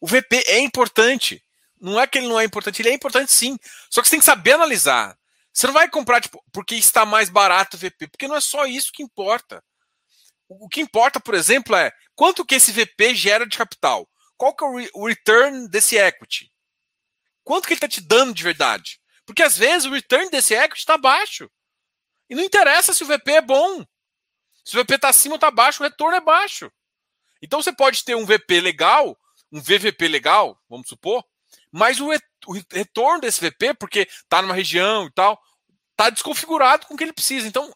o 0.00 0.06
VP 0.06 0.42
é 0.46 0.58
importante. 0.58 1.42
Não 1.80 2.00
é 2.00 2.06
que 2.06 2.18
ele 2.18 2.28
não 2.28 2.40
é 2.40 2.44
importante, 2.44 2.80
ele 2.80 2.88
é 2.88 2.94
importante 2.94 3.32
sim. 3.32 3.58
Só 3.90 4.00
que 4.00 4.08
você 4.08 4.12
tem 4.12 4.20
que 4.20 4.24
saber 4.26 4.52
analisar. 4.52 5.16
Você 5.56 5.66
não 5.68 5.72
vai 5.72 5.88
comprar 5.88 6.20
tipo, 6.20 6.44
porque 6.52 6.74
está 6.74 7.06
mais 7.06 7.30
barato 7.30 7.78
o 7.78 7.80
VP, 7.80 8.08
porque 8.08 8.28
não 8.28 8.36
é 8.36 8.42
só 8.42 8.66
isso 8.66 8.92
que 8.92 9.02
importa. 9.02 9.64
O 10.46 10.68
que 10.68 10.82
importa, 10.82 11.18
por 11.18 11.34
exemplo, 11.34 11.74
é 11.74 11.90
quanto 12.14 12.44
que 12.44 12.56
esse 12.56 12.70
VP 12.72 13.14
gera 13.14 13.46
de 13.46 13.56
capital. 13.56 14.06
Qual 14.36 14.54
que 14.54 14.62
é 14.62 14.90
o 14.92 15.06
return 15.06 15.66
desse 15.70 15.96
equity? 15.96 16.52
Quanto 17.42 17.66
que 17.66 17.72
ele 17.72 17.78
está 17.78 17.88
te 17.88 18.02
dando 18.02 18.34
de 18.34 18.42
verdade? 18.42 19.00
Porque 19.24 19.42
às 19.42 19.56
vezes 19.56 19.86
o 19.86 19.94
return 19.94 20.28
desse 20.28 20.52
equity 20.52 20.80
está 20.80 20.98
baixo. 20.98 21.50
E 22.28 22.34
não 22.34 22.42
interessa 22.42 22.92
se 22.92 23.02
o 23.02 23.06
VP 23.06 23.32
é 23.32 23.40
bom. 23.40 23.82
Se 24.62 24.76
o 24.76 24.84
VP 24.84 24.96
está 24.96 25.08
acima 25.08 25.36
ou 25.36 25.36
está 25.36 25.50
baixo, 25.50 25.82
o 25.82 25.86
retorno 25.86 26.16
é 26.16 26.20
baixo. 26.20 26.70
Então 27.40 27.62
você 27.62 27.72
pode 27.72 28.04
ter 28.04 28.14
um 28.14 28.26
VP 28.26 28.60
legal, 28.60 29.18
um 29.50 29.62
VVP 29.62 30.06
legal, 30.06 30.60
vamos 30.68 30.86
supor, 30.86 31.24
mas 31.76 32.00
o, 32.00 32.08
retorno 32.72 33.20
desse 33.20 33.38
VP, 33.38 33.74
porque 33.74 34.08
está 34.10 34.40
numa 34.40 34.54
região 34.54 35.06
e 35.06 35.12
tal, 35.12 35.38
está 35.90 36.08
desconfigurado 36.08 36.86
com 36.86 36.94
o 36.94 36.96
que 36.96 37.04
ele 37.04 37.12
precisa. 37.12 37.46
Então, 37.46 37.70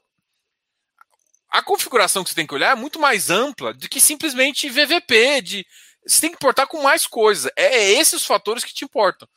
a 1.50 1.62
configuração 1.62 2.24
que 2.24 2.30
você 2.30 2.34
tem 2.34 2.46
que 2.46 2.54
olhar 2.54 2.72
é 2.72 2.80
muito 2.80 2.98
mais 2.98 3.28
ampla 3.28 3.74
do 3.74 3.88
que 3.90 4.00
simplesmente 4.00 4.70
VVP. 4.70 5.42
De, 5.42 5.66
você 6.06 6.18
tem 6.22 6.30
que 6.30 6.36
importar 6.36 6.66
com 6.66 6.82
mais 6.82 7.06
coisas. 7.06 7.52
É, 7.54 7.76
é 7.76 7.90
esses 7.92 8.22
os 8.22 8.26
fatores 8.26 8.64
que 8.64 8.72
te 8.72 8.86
importam. 8.86 9.28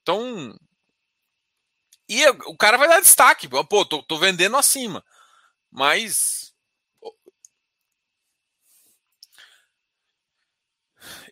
Então. 0.00 0.58
E 2.08 2.26
o 2.46 2.56
cara 2.56 2.78
vai 2.78 2.88
dar 2.88 3.00
destaque. 3.00 3.46
Pô, 3.46 3.84
tô, 3.84 4.02
tô 4.02 4.18
vendendo 4.18 4.56
acima. 4.56 5.04
Mas. 5.70 6.47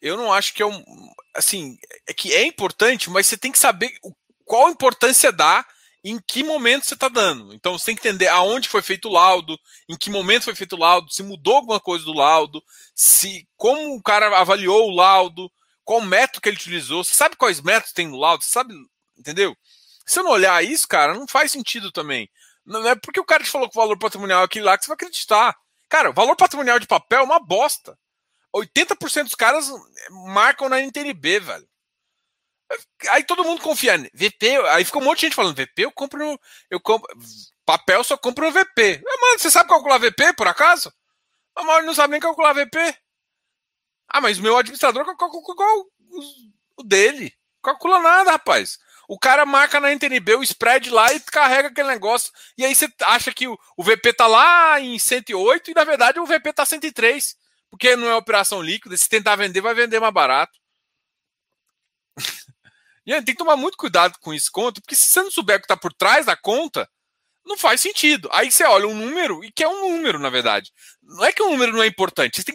Eu 0.00 0.16
não 0.16 0.32
acho 0.32 0.54
que 0.54 0.62
é 0.62 0.66
um. 0.66 0.82
Assim, 1.34 1.76
é 2.08 2.14
que 2.14 2.32
é 2.32 2.46
importante, 2.46 3.10
mas 3.10 3.26
você 3.26 3.36
tem 3.36 3.52
que 3.52 3.58
saber 3.58 3.92
qual 4.44 4.70
importância 4.70 5.30
dá 5.30 5.66
em 6.04 6.20
que 6.20 6.44
momento 6.44 6.86
você 6.86 6.94
está 6.94 7.08
dando. 7.08 7.52
Então 7.52 7.76
você 7.76 7.86
tem 7.86 7.96
que 7.96 8.06
entender 8.08 8.28
aonde 8.28 8.68
foi 8.68 8.80
feito 8.80 9.08
o 9.08 9.12
laudo, 9.12 9.58
em 9.88 9.96
que 9.96 10.08
momento 10.08 10.44
foi 10.44 10.54
feito 10.54 10.76
o 10.76 10.78
laudo, 10.78 11.12
se 11.12 11.22
mudou 11.22 11.56
alguma 11.56 11.80
coisa 11.80 12.04
do 12.04 12.12
laudo, 12.12 12.62
se 12.94 13.46
como 13.56 13.96
o 13.96 14.02
cara 14.02 14.38
avaliou 14.38 14.88
o 14.88 14.94
laudo, 14.94 15.50
qual 15.84 16.00
método 16.00 16.40
que 16.40 16.48
ele 16.48 16.56
utilizou, 16.56 17.02
você 17.02 17.12
sabe 17.12 17.34
quais 17.36 17.60
métodos 17.60 17.92
tem 17.92 18.06
no 18.06 18.16
laudo, 18.16 18.44
você 18.44 18.50
sabe, 18.50 18.72
entendeu? 19.18 19.56
Se 20.06 20.20
eu 20.20 20.24
não 20.24 20.30
olhar 20.30 20.64
isso, 20.64 20.86
cara, 20.86 21.12
não 21.12 21.26
faz 21.26 21.50
sentido 21.50 21.90
também. 21.90 22.30
Não 22.64 22.86
é 22.86 22.94
porque 22.94 23.18
o 23.18 23.24
cara 23.24 23.42
te 23.42 23.50
falou 23.50 23.68
que 23.68 23.76
o 23.76 23.80
valor 23.80 23.98
patrimonial 23.98 24.42
é 24.42 24.44
aquele 24.44 24.64
lá 24.64 24.78
que 24.78 24.84
você 24.84 24.88
vai 24.88 24.94
acreditar. 24.94 25.56
Cara, 25.88 26.10
o 26.10 26.14
valor 26.14 26.36
patrimonial 26.36 26.78
de 26.78 26.86
papel 26.86 27.20
é 27.20 27.24
uma 27.24 27.40
bosta. 27.40 27.98
80% 28.60 29.24
dos 29.24 29.34
caras 29.34 29.70
marcam 30.10 30.68
na 30.68 30.80
NTNB, 30.80 31.40
velho. 31.40 31.68
Aí 33.08 33.22
todo 33.24 33.44
mundo 33.44 33.62
confia. 33.62 33.96
VP, 34.12 34.56
aí 34.70 34.84
fica 34.84 34.98
um 34.98 35.04
monte 35.04 35.20
de 35.20 35.26
gente 35.26 35.36
falando, 35.36 35.56
VP, 35.56 35.84
eu 35.84 35.92
compro. 35.92 36.40
Eu 36.70 36.80
compro. 36.80 37.08
Papel 37.64 38.02
só 38.04 38.16
compro 38.16 38.46
no 38.46 38.52
VP. 38.52 39.02
Mano, 39.04 39.38
você 39.38 39.50
sabe 39.50 39.68
calcular 39.68 39.98
VP, 39.98 40.34
por 40.34 40.46
acaso? 40.46 40.92
A 41.54 41.62
maioria 41.62 41.86
não 41.86 41.94
sabe 41.94 42.12
nem 42.12 42.20
calcular 42.20 42.52
VP. 42.52 42.78
Ah, 44.08 44.20
mas 44.20 44.38
o 44.38 44.42
meu 44.42 44.56
administrador 44.56 45.04
calcula 45.04 45.84
o 46.76 46.82
dele. 46.82 47.32
Calcula 47.62 48.00
nada, 48.00 48.32
rapaz. 48.32 48.78
O 49.08 49.18
cara 49.18 49.46
marca 49.46 49.80
na 49.80 49.92
NTNB 49.92 50.36
o 50.36 50.42
spread 50.42 50.90
lá 50.90 51.12
e 51.12 51.20
carrega 51.20 51.68
aquele 51.68 51.88
negócio. 51.88 52.32
E 52.58 52.64
aí 52.64 52.74
você 52.74 52.88
acha 53.02 53.32
que 53.32 53.46
o, 53.46 53.58
o 53.76 53.82
VP 53.82 54.12
tá 54.12 54.26
lá 54.26 54.80
em 54.80 54.98
108 54.98 55.70
e 55.70 55.74
na 55.74 55.84
verdade 55.84 56.18
o 56.18 56.26
VP 56.26 56.52
tá 56.52 56.64
103. 56.64 57.36
Porque 57.76 57.94
não 57.94 58.08
é 58.08 58.14
operação 58.14 58.62
líquida. 58.62 58.96
Se 58.96 59.06
tentar 59.06 59.36
vender, 59.36 59.60
vai 59.60 59.74
vender 59.74 60.00
mais 60.00 60.12
barato. 60.12 60.58
e 63.04 63.12
aí, 63.12 63.22
tem 63.22 63.34
que 63.34 63.38
tomar 63.38 63.54
muito 63.54 63.76
cuidado 63.76 64.18
com 64.18 64.32
isso 64.32 64.50
conta, 64.50 64.80
porque 64.80 64.94
se 64.94 65.04
você 65.04 65.20
não 65.20 65.30
souber 65.30 65.56
o 65.56 65.60
que 65.60 65.66
está 65.66 65.76
por 65.76 65.92
trás 65.92 66.24
da 66.24 66.34
conta, 66.34 66.88
não 67.44 67.58
faz 67.58 67.82
sentido. 67.82 68.30
Aí 68.32 68.50
você 68.50 68.64
olha 68.64 68.88
um 68.88 68.94
número 68.94 69.44
e 69.44 69.52
quer 69.52 69.68
um 69.68 69.90
número, 69.90 70.18
na 70.18 70.30
verdade. 70.30 70.72
Não 71.02 71.22
é 71.22 71.32
que 71.32 71.42
o 71.42 71.48
um 71.48 71.50
número 71.50 71.72
não 71.74 71.82
é 71.82 71.86
importante. 71.86 72.42
Que... 72.42 72.52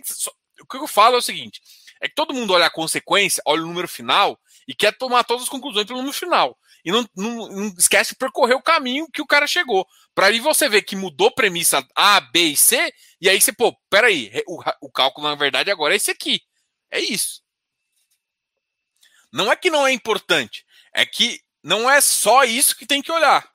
O 0.59 0.65
que 0.65 0.77
eu 0.77 0.87
falo 0.87 1.15
é 1.15 1.19
o 1.19 1.21
seguinte: 1.21 1.61
é 2.01 2.09
que 2.09 2.15
todo 2.15 2.33
mundo 2.33 2.53
olha 2.53 2.65
a 2.65 2.71
consequência, 2.71 3.43
olha 3.45 3.61
o 3.61 3.67
número 3.67 3.87
final 3.87 4.39
e 4.67 4.75
quer 4.75 4.97
tomar 4.97 5.23
todas 5.23 5.43
as 5.43 5.49
conclusões 5.49 5.85
pelo 5.85 5.99
número 5.99 6.17
final. 6.17 6.57
E 6.83 6.91
não, 6.91 7.07
não, 7.15 7.47
não 7.49 7.67
esquece 7.77 8.11
de 8.11 8.17
percorrer 8.17 8.55
o 8.55 8.61
caminho 8.61 9.09
que 9.11 9.21
o 9.21 9.27
cara 9.27 9.45
chegou. 9.47 9.87
Para 10.13 10.27
aí 10.27 10.39
você 10.39 10.67
ver 10.67 10.81
que 10.81 10.95
mudou 10.95 11.33
premissa 11.33 11.85
A, 11.95 12.19
B 12.19 12.47
e 12.47 12.57
C, 12.57 12.93
e 13.19 13.29
aí 13.29 13.39
você, 13.39 13.51
pô, 13.53 13.75
peraí, 13.89 14.31
o, 14.47 14.61
o 14.81 14.91
cálculo 14.91 15.27
na 15.27 15.35
verdade 15.35 15.71
agora 15.71 15.93
é 15.93 15.97
esse 15.97 16.11
aqui. 16.11 16.41
É 16.89 16.99
isso. 16.99 17.41
Não 19.31 19.51
é 19.51 19.55
que 19.55 19.69
não 19.69 19.87
é 19.87 19.93
importante, 19.93 20.65
é 20.93 21.05
que 21.05 21.39
não 21.63 21.89
é 21.89 22.01
só 22.01 22.43
isso 22.43 22.75
que 22.75 22.85
tem 22.85 23.01
que 23.01 23.11
olhar. 23.11 23.49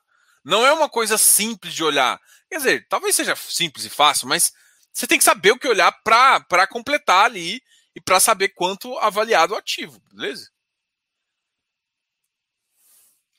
Não 0.45 0.65
é 0.65 0.73
uma 0.73 0.89
coisa 0.89 1.19
simples 1.19 1.75
de 1.75 1.85
olhar. 1.85 2.21
Quer 2.49 2.57
dizer, 2.59 2.87
talvez 2.89 3.17
seja 3.17 3.35
simples 3.37 3.85
e 3.85 3.91
fácil, 3.91 4.29
mas 4.29 4.53
você 4.93 5.07
tem 5.07 5.19
que 5.19 5.25
saber 5.25 5.51
o 5.51 5.59
que 5.59 5.69
olhar 5.69 5.93
para 6.03 6.67
completar 6.69 7.27
ali 7.27 7.61
e 7.95 8.01
para 8.01 8.21
saber 8.21 8.51
quanto 8.51 8.97
avaliado 8.99 9.53
o 9.53 9.57
ativo, 9.57 10.01
beleza? 10.13 10.49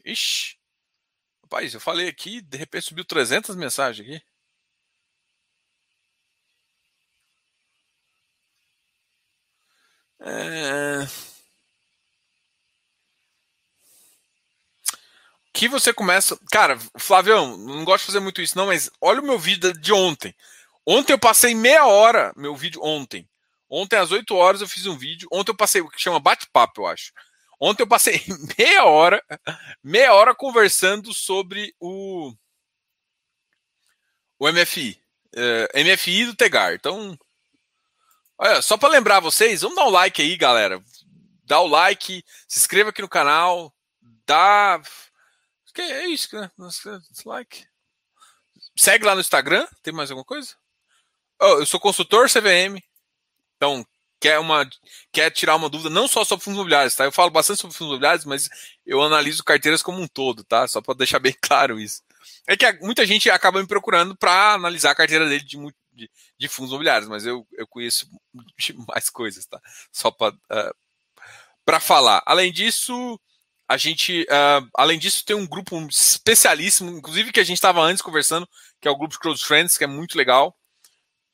Ixi. 0.08 0.58
Rapaz, 1.44 1.74
eu 1.74 1.80
falei 1.82 2.08
aqui, 2.08 2.42
de 2.42 2.58
repente 2.58 2.88
subiu 2.88 3.06
300 3.06 3.56
mensagens 3.56 4.08
aqui. 4.08 4.24
É... 10.20 11.08
Que 15.54 15.68
você 15.68 15.92
começa. 15.94 16.38
Cara, 16.52 16.78
Flavião, 16.98 17.58
não 17.58 17.84
gosto 17.84 18.02
de 18.04 18.08
fazer 18.08 18.20
muito 18.20 18.42
isso, 18.42 18.58
não, 18.58 18.68
mas 18.68 18.90
olha 19.02 19.22
o 19.22 19.26
meu 19.26 19.40
vídeo 19.40 19.74
de 19.74 19.92
ontem. 19.92 20.36
Ontem 20.86 21.14
eu 21.14 21.20
passei 21.20 21.56
meia 21.56 21.86
hora, 21.86 22.32
meu 22.38 22.56
vídeo 22.56 22.82
ontem. 22.84 23.28
Ontem 23.70 23.98
às 23.98 24.12
8 24.12 24.36
horas 24.36 24.62
eu 24.62 24.68
fiz 24.68 24.86
um 24.86 24.98
vídeo. 24.98 25.28
Ontem 25.32 25.52
eu 25.52 25.58
passei 25.58 25.82
o 25.82 25.90
que 25.90 26.00
chama 26.00 26.20
bate-papo, 26.20 26.82
eu 26.82 26.88
acho. 26.88 27.12
Ontem 27.60 27.84
eu 27.84 27.88
passei 27.88 28.22
meia 28.58 28.86
hora, 28.86 29.24
meia 29.84 30.14
hora 30.14 30.36
conversando 30.36 31.14
sobre 31.14 31.74
o 31.80 32.34
o 34.40 34.48
MFI, 34.52 35.02
é, 35.36 35.84
MFI 35.84 36.26
do 36.28 36.36
Tegar. 36.36 36.74
Então, 36.74 37.18
olha, 38.38 38.62
só 38.62 38.78
para 38.78 38.90
lembrar 38.90 39.20
vocês, 39.20 39.62
vamos 39.62 39.76
dar 39.76 39.86
um 39.86 39.90
like 39.90 40.22
aí, 40.22 40.38
galera. 40.38 40.80
Dá 41.44 41.60
o 41.60 41.68
like, 41.68 42.24
se 42.48 42.60
inscreva 42.60 42.92
aqui 42.92 43.02
no 43.02 43.10
canal, 43.10 43.74
dá 44.28 44.80
que 45.78 45.82
é 45.84 46.08
isso, 46.08 46.36
né? 46.36 46.50
Like. 47.24 47.68
Segue 48.76 49.06
lá 49.06 49.14
no 49.14 49.22
Instagram, 49.22 49.68
tem 49.84 49.94
mais 49.94 50.10
alguma 50.10 50.26
coisa? 50.26 50.56
Oh, 51.40 51.60
eu 51.60 51.68
sou 51.68 51.80
consultor 51.80 52.28
CVM. 52.28 52.82
Então, 53.56 53.86
quer, 54.20 54.40
uma, 54.40 54.68
quer 55.12 55.32
tirar 55.32 55.56
uma 55.56 55.70
dúvida 55.70 55.90
não 55.90 56.08
só 56.08 56.24
sobre 56.24 56.44
fundos 56.44 56.58
imobiliários, 56.58 56.96
tá? 56.96 57.06
Eu 57.06 57.12
falo 57.12 57.30
bastante 57.32 57.62
sobre 57.62 57.76
fundos 57.76 57.92
imobiliários, 57.92 58.26
mas 58.26 58.50
eu 58.86 59.02
analiso 59.02 59.44
carteiras 59.44 59.82
como 59.82 60.02
um 60.02 60.08
todo, 60.08 60.44
tá? 60.44 60.68
Só 60.68 60.82
para 60.82 60.96
deixar 60.96 61.20
bem 61.20 61.36
claro 61.42 61.80
isso. 61.80 62.02
É 62.48 62.56
que 62.58 62.72
muita 62.82 63.06
gente 63.06 63.30
acaba 63.30 63.62
me 63.62 63.68
procurando 63.68 64.16
para 64.16 64.54
analisar 64.54 64.92
a 64.92 64.96
carteira 64.96 65.28
dele 65.28 65.44
de, 65.44 65.58
de, 65.94 66.10
de, 66.38 66.48
fundos 66.48 66.72
imobiliários, 66.72 67.10
mas 67.10 67.26
eu, 67.26 67.48
eu 67.54 67.68
conheço 67.68 68.08
mais 68.88 69.10
coisas, 69.10 69.46
tá? 69.46 69.60
Só 69.92 70.12
para 70.12 70.34
uh, 70.34 70.76
para 71.66 71.82
falar. 71.82 72.24
Além 72.26 72.52
disso, 72.52 73.20
a 73.68 73.76
gente, 73.76 74.24
uh, 74.24 74.70
além 74.74 74.98
disso, 74.98 75.26
tem 75.26 75.36
um 75.36 75.46
grupo 75.46 75.78
especialíssimo, 75.90 76.90
inclusive 76.92 77.34
que 77.34 77.42
a 77.42 77.44
gente 77.44 77.58
estava 77.58 77.82
antes 77.82 78.02
conversando, 78.02 78.48
que 78.80 78.88
é 78.88 78.92
o 78.92 78.98
grupo 78.98 79.20
Close 79.20 79.44
Friends, 79.44 79.78
que 79.78 79.84
é 79.84 79.88
muito 79.88 80.18
legal 80.18 80.56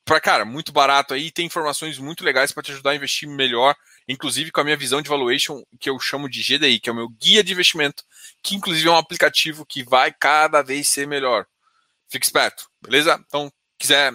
para 0.06 0.20
cara, 0.20 0.46
muito 0.46 0.72
barato 0.72 1.14
aí, 1.14 1.32
tem 1.32 1.46
informações 1.46 1.98
muito 1.98 2.24
legais 2.24 2.52
para 2.52 2.62
te 2.62 2.72
ajudar 2.72 2.92
a 2.92 2.96
investir 2.96 3.28
melhor, 3.28 3.76
inclusive 4.08 4.52
com 4.52 4.60
a 4.60 4.64
minha 4.64 4.76
visão 4.76 5.02
de 5.02 5.10
valuation, 5.10 5.64
que 5.80 5.90
eu 5.90 5.98
chamo 6.00 6.30
de 6.30 6.42
GDI, 6.42 6.80
que 6.80 6.90
é 6.90 6.92
o 6.92 6.96
meu 6.96 7.08
guia 7.08 7.44
de 7.44 7.54
investimento, 7.54 8.04
que 8.42 8.56
inclusive 8.56 8.88
é 8.88 8.92
um 8.92 8.98
aplicativo 8.98 9.66
que 9.66 9.84
vai 9.84 10.12
cada 10.12 10.62
vez 10.62 10.90
ser 10.90 11.08
melhor. 11.08 11.46
Fique 12.10 12.26
esperto, 12.26 12.70
beleza? 12.82 13.24
Então, 13.28 13.52
quiser. 13.78 14.14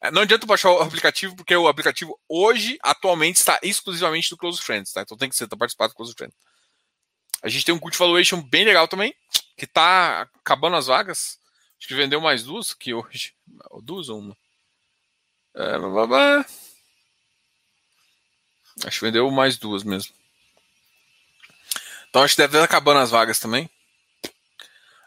É, 0.00 0.10
não 0.10 0.22
adianta 0.22 0.46
baixar 0.46 0.70
o 0.70 0.80
aplicativo, 0.80 1.34
porque 1.36 1.56
o 1.56 1.68
aplicativo 1.68 2.18
hoje, 2.28 2.78
atualmente, 2.82 3.36
está 3.36 3.58
exclusivamente 3.62 4.30
do 4.30 4.36
Close 4.36 4.60
Friends, 4.60 4.92
tá? 4.92 5.02
Então 5.02 5.16
tem 5.16 5.28
que 5.28 5.36
ser 5.36 5.48
tá 5.48 5.56
participado 5.56 5.92
do 5.92 5.96
Close 5.96 6.14
Friends. 6.16 6.36
A 7.42 7.48
gente 7.48 7.64
tem 7.64 7.74
um 7.74 7.78
Cult 7.78 7.96
Valuation 7.96 8.42
bem 8.42 8.64
legal 8.64 8.88
também, 8.88 9.14
que 9.56 9.66
tá 9.66 10.28
acabando 10.40 10.76
as 10.76 10.86
vagas. 10.86 11.38
Acho 11.78 11.88
que 11.88 11.94
vendeu 11.94 12.20
mais 12.20 12.42
duas 12.42 12.74
que 12.74 12.92
hoje. 12.92 13.34
Duas 13.82 14.08
ou 14.08 14.18
uma? 14.18 14.36
É, 15.58 15.76
blá, 15.76 16.06
blá. 16.06 16.46
Acho 18.86 19.00
que 19.00 19.04
vendeu 19.06 19.28
mais 19.28 19.58
duas 19.58 19.82
mesmo. 19.82 20.14
Então 22.08 22.22
acho 22.22 22.36
que 22.36 22.42
deve 22.42 22.56
estar 22.56 22.64
acabando 22.64 23.00
as 23.00 23.10
vagas 23.10 23.40
também. 23.40 23.68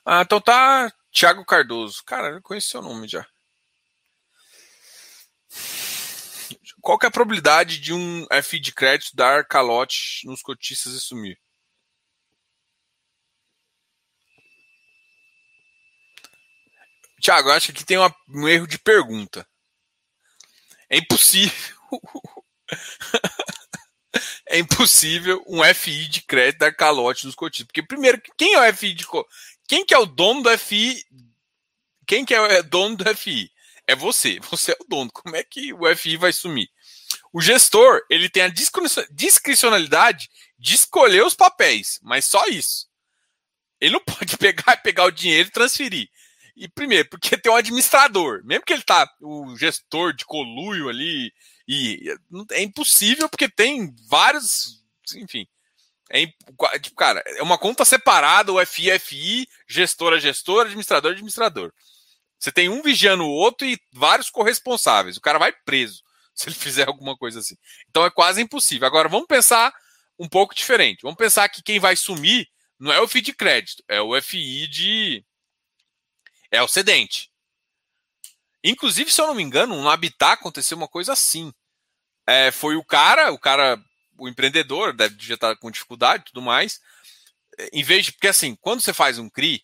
Ah, 0.05 0.23
então 0.23 0.41
tá 0.41 0.91
Thiago 1.09 1.45
Cardoso. 1.45 2.03
Cara, 2.03 2.31
eu 2.31 2.41
conheci 2.41 2.67
seu 2.67 2.81
nome 2.81 3.07
já. 3.07 3.25
Qual 6.81 6.99
que 6.99 7.05
é 7.05 7.09
a 7.09 7.11
probabilidade 7.11 7.79
de 7.79 7.93
um 7.93 8.27
FI 8.43 8.59
de 8.59 8.73
crédito 8.73 9.15
dar 9.15 9.45
calote 9.47 10.27
nos 10.27 10.41
cotistas 10.41 10.91
e 10.91 10.99
sumir? 10.99 11.39
Tiago, 17.21 17.51
acho 17.51 17.71
que 17.71 17.85
tem 17.85 17.97
uma, 17.97 18.13
um 18.27 18.49
erro 18.49 18.67
de 18.67 18.77
pergunta. 18.77 19.47
É 20.91 20.97
impossível. 20.97 21.77
é 24.45 24.59
impossível 24.59 25.41
um 25.47 25.63
FI 25.73 26.09
de 26.09 26.21
crédito 26.23 26.59
dar 26.59 26.75
calote 26.75 27.25
nos 27.25 27.33
cotistas. 27.33 27.67
Porque, 27.67 27.81
primeiro, 27.81 28.21
quem 28.37 28.55
é 28.55 28.69
o 28.69 28.75
FI 28.75 28.93
de. 28.93 29.05
Quem 29.69 29.85
que 29.85 29.93
é 29.93 29.97
o 29.97 30.05
dono 30.05 30.43
do 30.43 30.57
FI? 30.57 31.01
Quem 32.05 32.25
que 32.25 32.35
é 32.35 32.59
o 32.59 32.63
dono 32.63 32.97
do 32.97 33.15
FI? 33.15 33.49
É 33.87 33.95
você. 33.95 34.37
Você 34.51 34.73
é 34.73 34.77
o 34.81 34.85
dono. 34.85 35.09
Como 35.13 35.33
é 35.33 35.45
que 35.45 35.73
o 35.73 35.95
FI 35.95 36.17
vai 36.17 36.33
sumir? 36.33 36.69
O 37.31 37.39
gestor, 37.39 38.01
ele 38.09 38.29
tem 38.29 38.43
a 38.43 38.53
discricionalidade 39.09 40.29
de 40.59 40.75
escolher 40.75 41.23
os 41.23 41.33
papéis, 41.33 41.99
mas 42.01 42.25
só 42.25 42.47
isso. 42.47 42.85
Ele 43.79 43.93
não 43.93 44.03
pode 44.03 44.37
pegar, 44.37 44.75
pegar 44.83 45.05
o 45.05 45.11
dinheiro 45.11 45.47
e 45.47 45.51
transferir. 45.51 46.09
E 46.61 46.69
primeiro, 46.69 47.09
porque 47.09 47.35
tem 47.35 47.51
um 47.51 47.55
administrador, 47.55 48.41
mesmo 48.45 48.63
que 48.63 48.71
ele 48.71 48.83
tá 48.83 49.11
o 49.19 49.57
gestor 49.57 50.13
de 50.13 50.23
coluio 50.23 50.89
ali, 50.89 51.33
e 51.67 52.13
é 52.51 52.61
impossível 52.61 53.27
porque 53.27 53.49
tem 53.49 53.91
vários, 54.07 54.79
enfim. 55.15 55.47
É, 56.11 56.27
tipo, 56.77 56.95
cara, 56.95 57.23
é 57.25 57.41
uma 57.41 57.57
conta 57.57 57.83
separada, 57.83 58.53
o 58.53 58.63
FI, 58.63 58.99
FI, 58.99 59.47
gestor 59.67 60.13
a 60.13 60.19
gestor, 60.19 60.65
administrador 60.65 61.09
a 61.09 61.13
administrador. 61.13 61.73
Você 62.37 62.51
tem 62.51 62.69
um 62.69 62.83
vigiando 62.83 63.23
o 63.23 63.31
outro 63.31 63.65
e 63.65 63.79
vários 63.91 64.29
corresponsáveis. 64.29 65.17
O 65.17 65.21
cara 65.21 65.39
vai 65.39 65.51
preso 65.65 66.03
se 66.35 66.47
ele 66.47 66.55
fizer 66.55 66.87
alguma 66.87 67.17
coisa 67.17 67.39
assim. 67.39 67.55
Então 67.89 68.05
é 68.05 68.11
quase 68.11 68.39
impossível. 68.39 68.85
Agora 68.85 69.09
vamos 69.09 69.25
pensar 69.25 69.73
um 70.19 70.29
pouco 70.29 70.53
diferente. 70.53 71.01
Vamos 71.01 71.17
pensar 71.17 71.49
que 71.49 71.63
quem 71.63 71.79
vai 71.79 71.95
sumir 71.95 72.47
não 72.79 72.93
é 72.93 73.01
o 73.01 73.07
FII 73.07 73.21
de 73.21 73.33
crédito, 73.33 73.83
é 73.87 73.99
o 73.99 74.19
FI 74.21 74.67
de. 74.67 75.25
É 76.51 76.61
o 76.61 76.67
cedente. 76.67 77.31
Inclusive, 78.63 79.11
se 79.11 79.19
eu 79.19 79.27
não 79.27 79.33
me 79.33 79.41
engano, 79.41 79.81
no 79.81 79.89
Habitat 79.89 80.33
aconteceu 80.33 80.77
uma 80.77 80.87
coisa 80.87 81.13
assim. 81.13 81.53
É, 82.27 82.51
foi 82.51 82.75
o 82.75 82.83
cara, 82.83 83.31
o 83.31 83.39
cara, 83.39 83.79
o 84.17 84.27
empreendedor, 84.27 84.93
deve 84.93 85.15
já 85.19 85.35
estar 85.35 85.55
com 85.55 85.71
dificuldade 85.71 86.23
e 86.23 86.25
tudo 86.27 86.41
mais. 86.41 86.79
Em 87.73 87.83
vez 87.83 88.05
de. 88.05 88.11
Porque 88.11 88.27
assim, 88.27 88.55
quando 88.61 88.81
você 88.81 88.93
faz 88.93 89.17
um 89.17 89.29
CRI, 89.29 89.63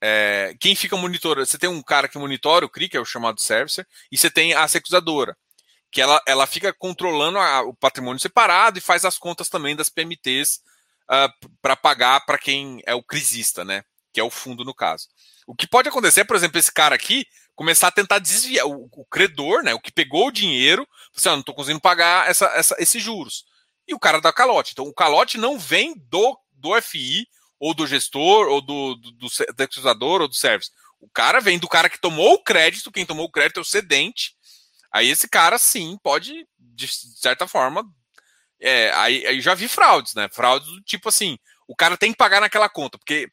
é, 0.00 0.54
quem 0.60 0.74
fica 0.74 0.96
monitorando, 0.96 1.46
você 1.46 1.58
tem 1.58 1.70
um 1.70 1.82
cara 1.82 2.08
que 2.08 2.18
monitora 2.18 2.66
o 2.66 2.68
CRI, 2.68 2.90
que 2.90 2.96
é 2.96 3.00
o 3.00 3.06
chamado 3.06 3.40
servicer, 3.40 3.86
e 4.12 4.18
você 4.18 4.30
tem 4.30 4.52
a 4.52 4.68
securizadora, 4.68 5.36
que 5.90 6.00
ela, 6.00 6.20
ela 6.26 6.46
fica 6.46 6.72
controlando 6.74 7.38
a, 7.38 7.62
o 7.62 7.74
patrimônio 7.74 8.20
separado 8.20 8.78
e 8.78 8.82
faz 8.82 9.04
as 9.06 9.16
contas 9.16 9.48
também 9.48 9.74
das 9.74 9.88
PMTs 9.88 10.56
uh, 10.56 10.60
ah, 11.08 11.34
para 11.62 11.74
pagar 11.74 12.20
para 12.26 12.36
quem 12.36 12.82
é 12.84 12.94
o 12.94 13.02
crisista, 13.02 13.64
né? 13.64 13.82
Que 14.14 14.20
é 14.20 14.24
o 14.24 14.30
fundo 14.30 14.64
no 14.64 14.72
caso. 14.72 15.08
O 15.46 15.54
que 15.54 15.66
pode 15.66 15.88
acontecer, 15.88 16.24
por 16.24 16.36
exemplo, 16.36 16.58
esse 16.58 16.72
cara 16.72 16.94
aqui 16.94 17.26
começar 17.54 17.88
a 17.88 17.92
tentar 17.92 18.18
desviar 18.18 18.66
o, 18.66 18.88
o 18.90 19.04
credor, 19.04 19.62
né? 19.62 19.74
O 19.74 19.80
que 19.80 19.92
pegou 19.92 20.28
o 20.28 20.32
dinheiro, 20.32 20.88
você 21.12 21.28
assim, 21.28 21.34
não 21.34 21.40
estou 21.40 21.54
conseguindo 21.54 21.80
pagar 21.80 22.30
essa, 22.30 22.46
essa, 22.46 22.76
esses 22.78 23.02
juros. 23.02 23.44
E 23.86 23.94
o 23.94 23.98
cara 23.98 24.20
dá 24.20 24.32
calote. 24.32 24.72
Então, 24.72 24.86
o 24.86 24.94
calote 24.94 25.36
não 25.36 25.58
vem 25.58 25.94
do, 26.08 26.38
do 26.52 26.80
FI, 26.80 27.26
ou 27.58 27.74
do 27.74 27.86
gestor, 27.86 28.48
ou 28.48 28.60
do, 28.60 28.94
do, 28.94 29.10
do, 29.12 29.28
do 29.28 30.04
ou 30.04 30.28
do 30.28 30.34
service. 30.34 30.70
O 31.00 31.08
cara 31.08 31.40
vem 31.40 31.58
do 31.58 31.68
cara 31.68 31.90
que 31.90 32.00
tomou 32.00 32.34
o 32.34 32.42
crédito, 32.42 32.90
quem 32.90 33.04
tomou 33.04 33.26
o 33.26 33.30
crédito 33.30 33.58
é 33.58 33.60
o 33.60 33.64
cedente. 33.64 34.34
Aí 34.92 35.10
esse 35.10 35.28
cara, 35.28 35.58
sim, 35.58 35.98
pode, 36.02 36.46
de 36.58 36.88
certa 36.88 37.46
forma. 37.46 37.84
É, 38.60 38.90
aí, 38.92 39.26
aí 39.26 39.40
já 39.40 39.54
vi 39.54 39.68
fraudes, 39.68 40.14
né? 40.14 40.28
Fraudes 40.32 40.68
do 40.68 40.80
tipo 40.82 41.08
assim: 41.08 41.38
o 41.68 41.76
cara 41.76 41.96
tem 41.96 42.12
que 42.12 42.18
pagar 42.18 42.40
naquela 42.40 42.68
conta, 42.68 42.96
porque 42.96 43.28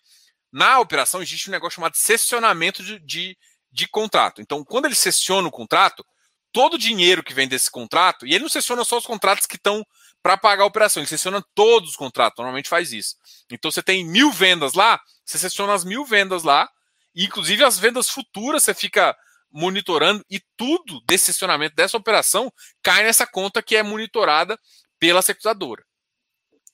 na 0.52 0.80
operação 0.80 1.22
existe 1.22 1.50
um 1.50 1.52
negócio 1.52 1.76
chamado 1.76 1.96
cessionamento 1.96 2.84
de, 2.84 3.00
de, 3.00 3.38
de 3.72 3.88
contrato. 3.88 4.42
Então, 4.42 4.64
quando 4.64 4.86
ele 4.86 4.96
cessiona 4.96 5.48
o 5.48 5.52
contrato, 5.52 6.06
todo 6.52 6.74
o 6.74 6.78
dinheiro 6.78 7.24
que 7.24 7.34
vem 7.34 7.48
desse 7.48 7.72
contrato, 7.72 8.28
e 8.28 8.34
ele 8.34 8.44
não 8.44 8.50
cessiona 8.50 8.84
só 8.84 8.98
os 8.98 9.06
contratos 9.06 9.46
que 9.46 9.56
estão 9.56 9.86
para 10.22 10.38
pagar 10.38 10.64
a 10.64 10.68
operação, 10.68 11.02
ele 11.02 11.10
cessiona 11.10 11.44
todos 11.56 11.92
os 11.92 11.96
contratos, 11.96 12.38
normalmente 12.38 12.70
faz 12.70 12.92
isso. 12.92 13.16
Então, 13.50 13.72
você 13.72 13.82
tem 13.82 14.06
mil 14.06 14.32
vendas 14.32 14.74
lá, 14.74 15.00
você 15.26 15.38
cessiona 15.38 15.74
as 15.74 15.86
mil 15.86 16.06
vendas 16.06 16.44
lá, 16.44 16.70
e 17.16 17.26
inclusive 17.26 17.64
as 17.64 17.80
vendas 17.80 18.10
futuras 18.10 18.64
você 18.64 18.74
fica 18.74 19.16
monitorando, 19.50 20.24
e 20.30 20.42
tudo 20.56 21.02
desse 21.06 21.26
cessionamento 21.26 21.76
dessa 21.76 21.98
operação 21.98 22.52
cai 22.84 23.04
nessa 23.04 23.26
conta 23.26 23.62
que 23.62 23.76
é 23.76 23.84
monitorada 23.84 24.60
pela 25.00 25.22
securitadora. 25.22 25.84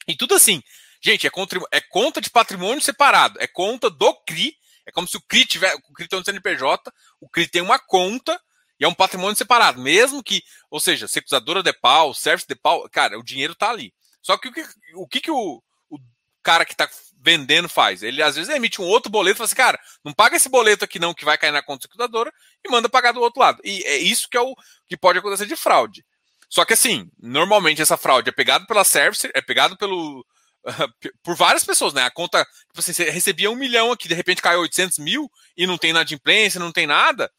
E 0.07 0.15
tudo 0.15 0.35
assim, 0.35 0.61
Gente, 1.07 1.25
é 1.25 1.29
conta, 1.29 1.57
é 1.71 1.79
conta 1.79 2.19
de 2.19 2.29
patrimônio 2.29 2.81
separado, 2.81 3.39
é 3.39 3.47
conta 3.47 3.89
do 3.89 4.13
CRI. 4.25 4.53
É 4.85 4.91
como 4.91 5.07
se 5.07 5.15
o 5.15 5.21
CRI 5.21 5.45
tiver, 5.45 5.73
o 5.73 5.93
CRI 5.93 6.05
tem 6.05 6.19
um 6.19 6.23
CNPJ, 6.23 6.91
o 7.21 7.29
CRI 7.29 7.47
tem 7.47 7.61
uma 7.61 7.79
conta 7.79 8.37
e 8.77 8.83
é 8.83 8.87
um 8.89 8.93
patrimônio 8.93 9.37
separado. 9.37 9.81
Mesmo 9.81 10.21
que, 10.21 10.43
ou 10.69 10.81
seja, 10.81 11.07
securizadora 11.07 11.63
de 11.63 11.71
pau, 11.71 12.13
service 12.13 12.45
de 12.45 12.55
pau, 12.55 12.89
cara, 12.89 13.17
o 13.17 13.23
dinheiro 13.23 13.55
tá 13.55 13.69
ali. 13.69 13.93
Só 14.21 14.37
que 14.37 14.49
o 14.49 14.51
que 14.51 14.65
o, 14.95 15.07
que 15.07 15.21
que 15.21 15.31
o, 15.31 15.63
o 15.89 15.97
cara 16.43 16.65
que 16.65 16.75
tá 16.75 16.89
vendendo 17.21 17.69
faz? 17.69 18.03
Ele 18.03 18.21
às 18.21 18.35
vezes 18.35 18.53
emite 18.53 18.81
um 18.81 18.85
outro 18.85 19.09
boleto 19.09 19.35
e 19.35 19.37
fala 19.37 19.45
assim, 19.45 19.55
cara, 19.55 19.79
não 20.03 20.11
paga 20.11 20.35
esse 20.35 20.49
boleto 20.49 20.83
aqui 20.83 20.99
não, 20.99 21.13
que 21.13 21.23
vai 21.23 21.37
cair 21.37 21.51
na 21.51 21.63
conta 21.63 21.83
securizadora, 21.83 22.33
e 22.65 22.69
manda 22.69 22.89
pagar 22.89 23.13
do 23.13 23.21
outro 23.21 23.39
lado. 23.39 23.61
E 23.63 23.81
é 23.85 23.95
isso 23.95 24.27
que 24.29 24.35
é 24.35 24.41
o 24.41 24.53
que 24.85 24.97
pode 24.97 25.19
acontecer 25.19 25.45
de 25.45 25.55
fraude. 25.55 26.05
Só 26.49 26.65
que 26.65 26.73
assim, 26.73 27.09
normalmente 27.17 27.81
essa 27.81 27.95
fraude 27.95 28.27
é 28.27 28.33
pegada 28.33 28.67
pela 28.67 28.83
service, 28.83 29.31
é 29.33 29.41
pegado 29.41 29.77
pelo 29.77 30.25
por 31.23 31.35
várias 31.35 31.63
pessoas, 31.63 31.93
né? 31.93 32.03
A 32.03 32.11
conta, 32.11 32.43
tipo 32.43 32.79
assim, 32.79 32.93
você 32.93 33.09
recebia 33.09 33.51
um 33.51 33.55
milhão 33.55 33.91
aqui, 33.91 34.07
de 34.07 34.13
repente 34.13 34.41
caiu 34.41 34.61
800 34.61 34.99
mil 34.99 35.31
e 35.55 35.65
não 35.65 35.77
tem 35.77 35.91
inadimplência, 35.91 36.59
não 36.59 36.71
tem 36.71 36.87
nada. 36.87 37.31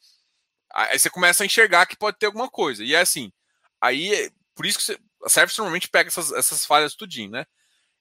Aí 0.73 0.97
você 0.97 1.09
começa 1.09 1.43
a 1.43 1.45
enxergar 1.45 1.85
que 1.85 1.97
pode 1.97 2.17
ter 2.17 2.27
alguma 2.27 2.49
coisa. 2.49 2.83
E 2.83 2.93
é 2.93 3.01
assim, 3.01 3.31
aí, 3.81 4.31
por 4.55 4.65
isso 4.65 4.77
que 4.77 4.83
você, 4.83 4.99
a 5.23 5.29
Service 5.29 5.57
normalmente 5.57 5.89
pega 5.89 6.09
essas, 6.09 6.31
essas 6.31 6.65
falhas 6.65 6.95
tudinho, 6.95 7.31
né? 7.31 7.45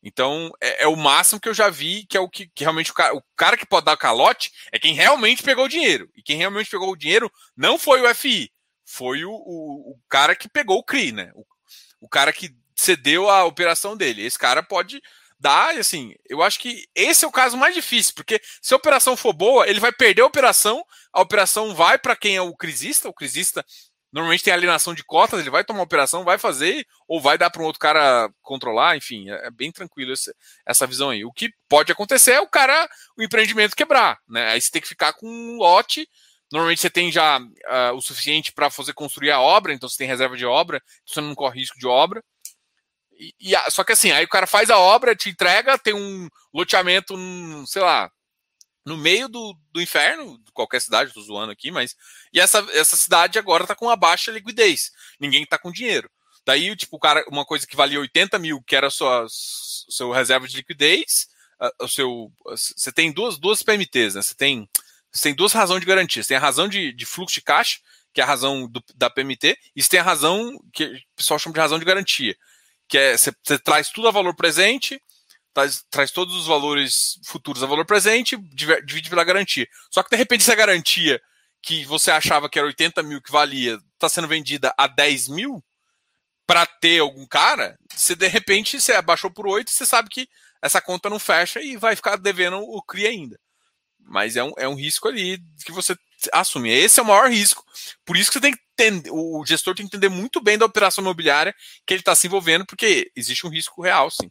Então, 0.02 0.52
é, 0.60 0.84
é, 0.84 0.86
o 0.86 0.96
máximo 0.96 1.40
que 1.40 1.48
eu 1.48 1.54
já 1.54 1.68
vi, 1.68 2.06
que 2.06 2.16
é 2.16 2.20
o 2.20 2.28
que, 2.28 2.46
que, 2.54 2.62
realmente 2.62 2.90
o 2.90 2.94
cara, 2.94 3.16
o 3.16 3.22
cara 3.36 3.56
que 3.56 3.66
pode 3.66 3.86
dar 3.86 3.96
calote 3.96 4.52
é 4.72 4.78
quem 4.78 4.94
realmente 4.94 5.42
pegou 5.42 5.64
o 5.64 5.68
dinheiro. 5.68 6.08
E 6.14 6.22
quem 6.22 6.36
realmente 6.36 6.70
pegou 6.70 6.90
o 6.90 6.96
dinheiro 6.96 7.30
não 7.56 7.78
foi 7.78 8.00
o 8.00 8.14
FI, 8.14 8.52
foi 8.84 9.24
o, 9.24 9.32
o, 9.32 9.92
o 9.92 10.00
cara 10.08 10.36
que 10.36 10.48
pegou 10.48 10.78
o 10.78 10.84
CRI, 10.84 11.12
né? 11.12 11.32
O, 11.34 11.44
o 12.00 12.08
cara 12.08 12.32
que 12.32 12.54
cedeu 12.78 13.28
a 13.28 13.44
operação 13.44 13.96
dele. 13.96 14.24
Esse 14.24 14.38
cara 14.38 14.62
pode 14.62 15.02
dar, 15.38 15.76
assim, 15.76 16.14
eu 16.28 16.42
acho 16.42 16.58
que 16.60 16.84
esse 16.94 17.24
é 17.24 17.28
o 17.28 17.32
caso 17.32 17.56
mais 17.56 17.74
difícil, 17.74 18.12
porque 18.14 18.40
se 18.62 18.72
a 18.72 18.76
operação 18.76 19.16
for 19.16 19.32
boa, 19.32 19.68
ele 19.68 19.80
vai 19.80 19.92
perder 19.92 20.22
a 20.22 20.26
operação, 20.26 20.82
a 21.12 21.20
operação 21.20 21.74
vai 21.74 21.98
para 21.98 22.16
quem 22.16 22.36
é 22.36 22.42
o 22.42 22.56
crisista, 22.56 23.08
o 23.08 23.12
crisista 23.12 23.64
normalmente 24.12 24.42
tem 24.42 24.52
alienação 24.52 24.94
de 24.94 25.04
cotas, 25.04 25.40
ele 25.40 25.50
vai 25.50 25.64
tomar 25.64 25.80
a 25.80 25.84
operação, 25.84 26.24
vai 26.24 26.38
fazer, 26.38 26.86
ou 27.06 27.20
vai 27.20 27.36
dar 27.36 27.50
para 27.50 27.62
um 27.62 27.66
outro 27.66 27.80
cara 27.80 28.30
controlar, 28.42 28.96
enfim, 28.96 29.28
é, 29.28 29.46
é 29.46 29.50
bem 29.50 29.70
tranquilo 29.70 30.12
essa, 30.12 30.34
essa 30.66 30.86
visão 30.86 31.10
aí. 31.10 31.24
O 31.24 31.32
que 31.32 31.50
pode 31.68 31.92
acontecer 31.92 32.32
é 32.32 32.40
o 32.40 32.48
cara, 32.48 32.88
o 33.16 33.22
empreendimento 33.22 33.76
quebrar, 33.76 34.18
né? 34.28 34.50
Aí 34.50 34.60
você 34.60 34.70
tem 34.70 34.82
que 34.82 34.88
ficar 34.88 35.12
com 35.12 35.26
um 35.26 35.56
lote. 35.56 36.08
Normalmente 36.50 36.80
você 36.80 36.88
tem 36.88 37.12
já 37.12 37.38
uh, 37.38 37.94
o 37.94 38.00
suficiente 38.00 38.52
para 38.52 38.70
fazer 38.70 38.94
construir 38.94 39.30
a 39.30 39.40
obra, 39.40 39.74
então 39.74 39.86
você 39.88 39.98
tem 39.98 40.08
reserva 40.08 40.34
de 40.34 40.46
obra, 40.46 40.78
então 41.02 41.14
você 41.14 41.20
não 41.20 41.34
corre 41.34 41.60
risco 41.60 41.78
de 41.78 41.86
obra. 41.86 42.24
E, 43.18 43.34
e, 43.40 43.70
só 43.70 43.82
que 43.82 43.92
assim, 43.92 44.12
aí 44.12 44.24
o 44.24 44.28
cara 44.28 44.46
faz 44.46 44.70
a 44.70 44.78
obra, 44.78 45.16
te 45.16 45.28
entrega, 45.28 45.78
tem 45.78 45.94
um 45.94 46.28
loteamento, 46.54 47.16
sei 47.66 47.82
lá, 47.82 48.10
no 48.86 48.96
meio 48.96 49.28
do, 49.28 49.54
do 49.72 49.82
inferno, 49.82 50.40
qualquer 50.54 50.80
cidade, 50.80 51.12
tô 51.12 51.20
zoando 51.20 51.52
aqui, 51.52 51.70
mas. 51.70 51.94
E 52.32 52.40
essa, 52.40 52.66
essa 52.72 52.96
cidade 52.96 53.38
agora 53.38 53.66
tá 53.66 53.74
com 53.74 53.86
uma 53.86 53.96
baixa 53.96 54.30
liquidez. 54.30 54.90
Ninguém 55.20 55.44
tá 55.44 55.58
com 55.58 55.70
dinheiro. 55.72 56.10
Daí, 56.46 56.74
tipo, 56.74 56.96
o 56.96 57.00
cara, 57.00 57.24
uma 57.28 57.44
coisa 57.44 57.66
que 57.66 57.76
valia 57.76 58.00
80 58.00 58.38
mil, 58.38 58.62
que 58.62 58.74
era 58.74 58.86
a 58.86 58.90
sua 58.90 59.26
seu 59.28 60.10
reserva 60.10 60.48
de 60.48 60.56
liquidez, 60.56 61.28
o 61.80 61.88
seu. 61.88 62.32
Você 62.46 62.90
tem 62.90 63.12
duas, 63.12 63.38
duas 63.38 63.62
PMTs, 63.62 64.14
né? 64.14 64.22
Você 64.22 64.34
tem, 64.34 64.68
tem 65.22 65.34
duas 65.34 65.52
razões 65.52 65.80
de 65.80 65.86
garantia. 65.86 66.22
Você 66.22 66.28
tem 66.28 66.36
a 66.36 66.40
razão 66.40 66.68
de, 66.68 66.92
de 66.92 67.04
fluxo 67.04 67.34
de 67.34 67.42
caixa, 67.42 67.78
que 68.12 68.20
é 68.20 68.24
a 68.24 68.26
razão 68.26 68.66
do, 68.66 68.82
da 68.94 69.10
PMT, 69.10 69.58
e 69.76 69.82
você 69.82 69.88
tem 69.90 70.00
a 70.00 70.02
razão 70.02 70.58
que 70.72 70.84
o 70.84 71.16
pessoal 71.16 71.38
chama 71.38 71.54
de 71.54 71.60
razão 71.60 71.78
de 71.78 71.84
garantia, 71.84 72.34
que 72.88 72.96
é 72.96 73.16
você, 73.16 73.32
traz 73.62 73.90
tudo 73.90 74.08
a 74.08 74.12
valor 74.12 74.34
presente, 74.34 75.00
traz, 75.52 75.84
traz 75.90 76.10
todos 76.10 76.34
os 76.34 76.46
valores 76.46 77.20
futuros 77.24 77.62
a 77.62 77.66
valor 77.66 77.84
presente, 77.84 78.36
divide 78.36 79.10
pela 79.10 79.24
garantia. 79.24 79.68
Só 79.90 80.02
que 80.02 80.10
de 80.10 80.16
repente 80.16 80.42
essa 80.42 80.54
garantia 80.54 81.20
que 81.62 81.84
você 81.84 82.10
achava 82.10 82.48
que 82.48 82.58
era 82.58 82.66
80 82.66 83.02
mil 83.02 83.20
que 83.20 83.32
valia, 83.32 83.78
está 83.94 84.08
sendo 84.08 84.28
vendida 84.28 84.72
a 84.78 84.86
10 84.86 85.28
mil 85.28 85.62
para 86.46 86.64
ter 86.64 87.00
algum 87.00 87.26
cara, 87.26 87.78
você 87.94 88.14
de 88.14 88.26
repente 88.26 88.80
você 88.80 88.92
abaixou 88.92 89.30
por 89.30 89.46
8, 89.46 89.70
você 89.70 89.84
sabe 89.84 90.08
que 90.08 90.26
essa 90.62 90.80
conta 90.80 91.10
não 91.10 91.18
fecha 91.18 91.60
e 91.60 91.76
vai 91.76 91.94
ficar 91.94 92.16
devendo 92.16 92.58
o 92.58 92.82
CRI 92.82 93.06
ainda. 93.06 93.38
Mas 94.00 94.34
é 94.34 94.42
um, 94.42 94.52
é 94.56 94.66
um 94.66 94.74
risco 94.74 95.08
ali 95.08 95.38
que 95.64 95.72
você 95.72 95.94
assume. 96.32 96.70
Esse 96.70 97.00
é 97.00 97.02
o 97.02 97.06
maior 97.06 97.30
risco. 97.30 97.64
Por 98.04 98.16
isso 98.16 98.30
que 98.30 98.40
tem 98.40 98.52
que 98.52 98.60
entender, 98.72 99.10
o 99.10 99.44
gestor 99.44 99.74
tem 99.74 99.86
que 99.86 99.96
entender 99.96 100.08
muito 100.08 100.40
bem 100.40 100.56
da 100.56 100.66
operação 100.66 101.02
imobiliária 101.02 101.54
que 101.86 101.94
ele 101.94 102.00
está 102.00 102.14
se 102.14 102.26
envolvendo, 102.26 102.64
porque 102.66 103.10
existe 103.14 103.46
um 103.46 103.50
risco 103.50 103.82
real, 103.82 104.10
sim. 104.10 104.30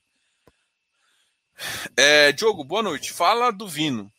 É, 1.95 2.31
Diogo, 2.31 2.63
boa 2.63 2.83
noite. 2.83 3.11
Fala 3.11 3.51
do 3.51 3.67
Vino. 3.67 4.11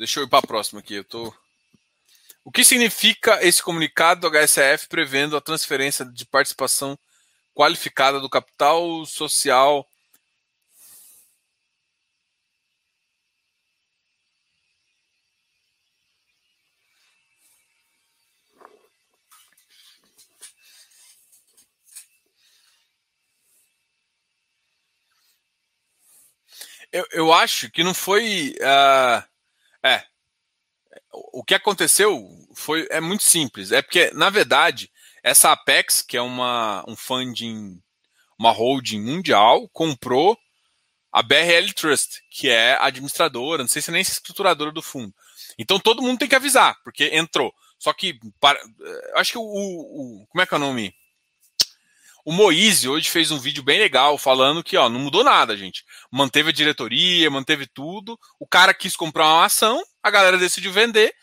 Deixa 0.00 0.18
eu 0.18 0.24
ir 0.24 0.28
para 0.28 0.38
a 0.38 0.46
próxima 0.46 0.80
aqui. 0.80 0.94
Eu 0.94 1.04
tô. 1.04 1.32
O 2.42 2.50
que 2.50 2.64
significa 2.64 3.38
esse 3.46 3.62
comunicado 3.62 4.22
do 4.22 4.30
HSF 4.30 4.88
prevendo 4.88 5.36
a 5.36 5.42
transferência 5.42 6.06
de 6.06 6.24
participação 6.24 6.98
qualificada 7.60 8.18
do 8.18 8.30
capital 8.30 9.04
social 9.04 9.86
Eu, 26.92 27.06
eu 27.12 27.32
acho 27.32 27.70
que 27.70 27.84
não 27.84 27.94
foi. 27.94 28.56
Uh, 28.58 29.22
é. 29.86 30.04
O 31.32 31.44
que 31.44 31.54
aconteceu 31.54 32.28
foi 32.52 32.88
é 32.90 33.00
muito 33.00 33.22
simples. 33.22 33.70
É 33.70 33.80
porque, 33.80 34.10
na 34.12 34.28
verdade, 34.28 34.90
essa 35.22 35.52
Apex, 35.52 36.02
que 36.02 36.16
é 36.16 36.22
uma, 36.22 36.84
um 36.88 36.96
funding, 36.96 37.80
uma 38.38 38.50
holding 38.50 39.00
mundial, 39.00 39.68
comprou 39.68 40.38
a 41.12 41.22
BRL 41.22 41.72
Trust, 41.74 42.22
que 42.30 42.48
é 42.48 42.76
administradora, 42.80 43.62
não 43.62 43.68
sei 43.68 43.82
se 43.82 43.90
nem 43.90 44.04
se 44.04 44.12
é 44.12 44.14
estruturadora 44.14 44.70
do 44.70 44.82
fundo. 44.82 45.12
Então 45.58 45.78
todo 45.78 46.02
mundo 46.02 46.18
tem 46.18 46.28
que 46.28 46.36
avisar, 46.36 46.76
porque 46.84 47.10
entrou. 47.12 47.52
Só 47.78 47.92
que, 47.92 48.18
para, 48.38 48.60
acho 49.16 49.32
que 49.32 49.38
o, 49.38 49.42
o, 49.42 50.26
Como 50.28 50.42
é 50.42 50.46
que 50.46 50.54
é 50.54 50.56
o 50.56 50.60
nome? 50.60 50.94
O 52.24 52.32
Moise 52.32 52.88
hoje 52.88 53.08
fez 53.08 53.30
um 53.30 53.38
vídeo 53.38 53.62
bem 53.62 53.78
legal 53.78 54.18
falando 54.18 54.62
que 54.62 54.76
ó, 54.76 54.88
não 54.88 55.00
mudou 55.00 55.24
nada, 55.24 55.56
gente. 55.56 55.84
Manteve 56.10 56.50
a 56.50 56.52
diretoria, 56.52 57.30
manteve 57.30 57.66
tudo. 57.66 58.18
O 58.38 58.46
cara 58.46 58.74
quis 58.74 58.94
comprar 58.94 59.26
uma 59.26 59.46
ação, 59.46 59.82
a 60.02 60.10
galera 60.10 60.36
decidiu 60.36 60.70
vender. 60.70 61.14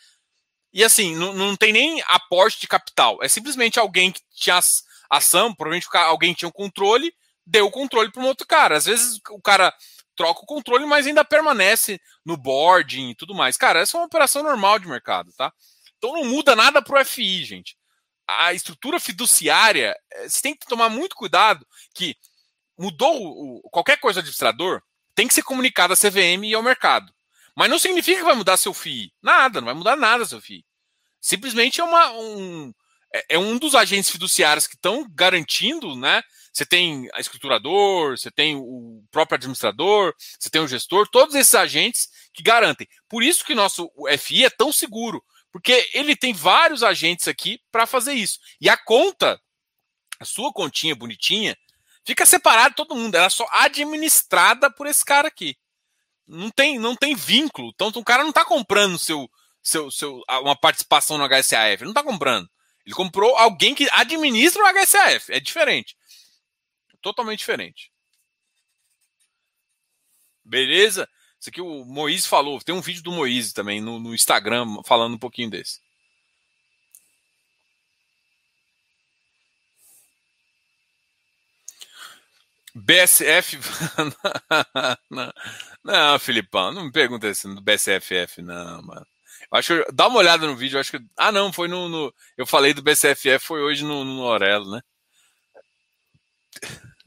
E 0.72 0.84
assim, 0.84 1.14
não, 1.16 1.32
não 1.32 1.56
tem 1.56 1.72
nem 1.72 2.02
aporte 2.06 2.60
de 2.60 2.68
capital. 2.68 3.18
É 3.22 3.28
simplesmente 3.28 3.78
alguém 3.78 4.12
que 4.12 4.20
tinha 4.34 4.60
ação, 5.10 5.54
provavelmente 5.54 5.88
alguém 5.94 6.34
tinha 6.34 6.48
o 6.48 6.50
um 6.50 6.52
controle, 6.52 7.12
deu 7.46 7.66
o 7.66 7.70
controle 7.70 8.12
para 8.12 8.22
um 8.22 8.26
outro 8.26 8.46
cara. 8.46 8.76
Às 8.76 8.84
vezes 8.84 9.18
o 9.30 9.40
cara 9.40 9.74
troca 10.14 10.40
o 10.40 10.46
controle, 10.46 10.84
mas 10.84 11.06
ainda 11.06 11.24
permanece 11.24 12.00
no 12.24 12.36
boarding 12.36 13.10
e 13.10 13.14
tudo 13.14 13.34
mais. 13.34 13.56
Cara, 13.56 13.80
essa 13.80 13.96
é 13.96 14.00
uma 14.00 14.06
operação 14.06 14.42
normal 14.42 14.78
de 14.78 14.88
mercado, 14.88 15.32
tá? 15.36 15.52
Então 15.96 16.12
não 16.12 16.24
muda 16.24 16.54
nada 16.54 16.82
para 16.82 17.00
o 17.00 17.04
FI, 17.04 17.44
gente. 17.44 17.76
A 18.26 18.52
estrutura 18.52 19.00
fiduciária, 19.00 19.96
eh, 20.12 20.28
você 20.28 20.42
tem 20.42 20.54
que 20.54 20.66
tomar 20.66 20.88
muito 20.90 21.16
cuidado 21.16 21.66
que 21.94 22.16
mudou 22.76 23.16
o, 23.16 23.70
qualquer 23.70 23.98
coisa 23.98 24.20
administrador, 24.20 24.82
tem 25.14 25.26
que 25.26 25.34
ser 25.34 25.42
comunicado 25.42 25.92
à 25.92 25.96
CVM 25.96 26.44
e 26.44 26.54
ao 26.54 26.62
mercado. 26.62 27.12
Mas 27.58 27.68
não 27.68 27.78
significa 27.80 28.18
que 28.18 28.24
vai 28.24 28.36
mudar 28.36 28.56
seu 28.56 28.72
FII. 28.72 29.12
Nada, 29.20 29.60
não 29.60 29.66
vai 29.66 29.74
mudar 29.74 29.96
nada 29.96 30.24
seu 30.24 30.40
FII. 30.40 30.64
Simplesmente 31.20 31.80
é, 31.80 31.84
uma, 31.84 32.12
um, 32.12 32.72
é, 33.12 33.34
é 33.34 33.38
um 33.38 33.58
dos 33.58 33.74
agentes 33.74 34.10
fiduciários 34.10 34.68
que 34.68 34.76
estão 34.76 35.04
garantindo, 35.10 35.96
né? 35.96 36.22
Você 36.52 36.64
tem 36.64 37.08
a 37.12 37.18
escriturador, 37.18 38.16
você 38.16 38.30
tem 38.30 38.54
o 38.54 39.02
próprio 39.10 39.34
administrador, 39.34 40.14
você 40.38 40.48
tem 40.48 40.60
o 40.60 40.68
gestor, 40.68 41.08
todos 41.08 41.34
esses 41.34 41.52
agentes 41.52 42.08
que 42.32 42.44
garantem. 42.44 42.86
Por 43.08 43.24
isso 43.24 43.44
que 43.44 43.56
nosso 43.56 43.90
FI 44.20 44.44
é 44.44 44.50
tão 44.50 44.72
seguro, 44.72 45.20
porque 45.50 45.90
ele 45.92 46.14
tem 46.14 46.32
vários 46.32 46.84
agentes 46.84 47.26
aqui 47.26 47.60
para 47.72 47.86
fazer 47.86 48.12
isso. 48.12 48.38
E 48.60 48.70
a 48.70 48.76
conta, 48.76 49.36
a 50.20 50.24
sua 50.24 50.52
continha 50.52 50.94
bonitinha, 50.94 51.58
fica 52.06 52.24
separada 52.24 52.70
de 52.70 52.76
todo 52.76 52.94
mundo. 52.94 53.16
Ela 53.16 53.26
é 53.26 53.30
só 53.30 53.48
administrada 53.50 54.70
por 54.70 54.86
esse 54.86 55.04
cara 55.04 55.26
aqui. 55.26 55.56
Não 56.28 56.50
tem, 56.50 56.78
não 56.78 56.94
tem 56.94 57.14
vínculo. 57.14 57.70
Então, 57.74 57.88
o 57.88 58.04
cara 58.04 58.22
não 58.22 58.30
está 58.30 58.44
comprando 58.44 58.98
seu, 58.98 59.28
seu, 59.62 59.90
seu, 59.90 60.22
uma 60.42 60.54
participação 60.54 61.16
no 61.16 61.24
HSAF. 61.26 61.82
Ele 61.82 61.84
não 61.84 61.90
está 61.90 62.02
comprando. 62.02 62.48
Ele 62.84 62.94
comprou 62.94 63.36
alguém 63.36 63.74
que 63.74 63.88
administra 63.90 64.62
o 64.62 64.66
HSAF. 64.66 65.32
É 65.32 65.40
diferente. 65.40 65.96
Totalmente 67.00 67.38
diferente. 67.38 67.90
Beleza? 70.44 71.08
Isso 71.40 71.50
aqui 71.50 71.60
o 71.60 71.84
Moise 71.84 72.26
falou. 72.26 72.60
Tem 72.60 72.74
um 72.74 72.80
vídeo 72.80 73.02
do 73.02 73.12
Moise 73.12 73.54
também 73.54 73.80
no, 73.80 73.98
no 73.98 74.14
Instagram 74.14 74.82
falando 74.84 75.14
um 75.14 75.18
pouquinho 75.18 75.50
desse. 75.50 75.80
BSF. 82.74 83.58
não, 85.84 86.18
Filipão, 86.18 86.72
não 86.72 86.84
me 86.84 86.92
pergunta 86.92 87.28
isso 87.28 87.52
do 87.54 87.60
BSFF, 87.60 88.42
não, 88.42 88.82
mano. 88.82 89.06
Acho 89.52 89.84
dá 89.92 90.08
uma 90.08 90.18
olhada 90.18 90.46
no 90.46 90.56
vídeo, 90.56 90.78
acho 90.78 90.90
que. 90.90 91.00
Ah, 91.16 91.32
não, 91.32 91.52
foi 91.52 91.68
no. 91.68 91.88
no 91.88 92.14
eu 92.36 92.46
falei 92.46 92.74
do 92.74 92.82
BCFF, 92.82 93.38
foi 93.40 93.62
hoje 93.62 93.84
no, 93.84 94.04
no 94.04 94.38
né? 94.70 94.80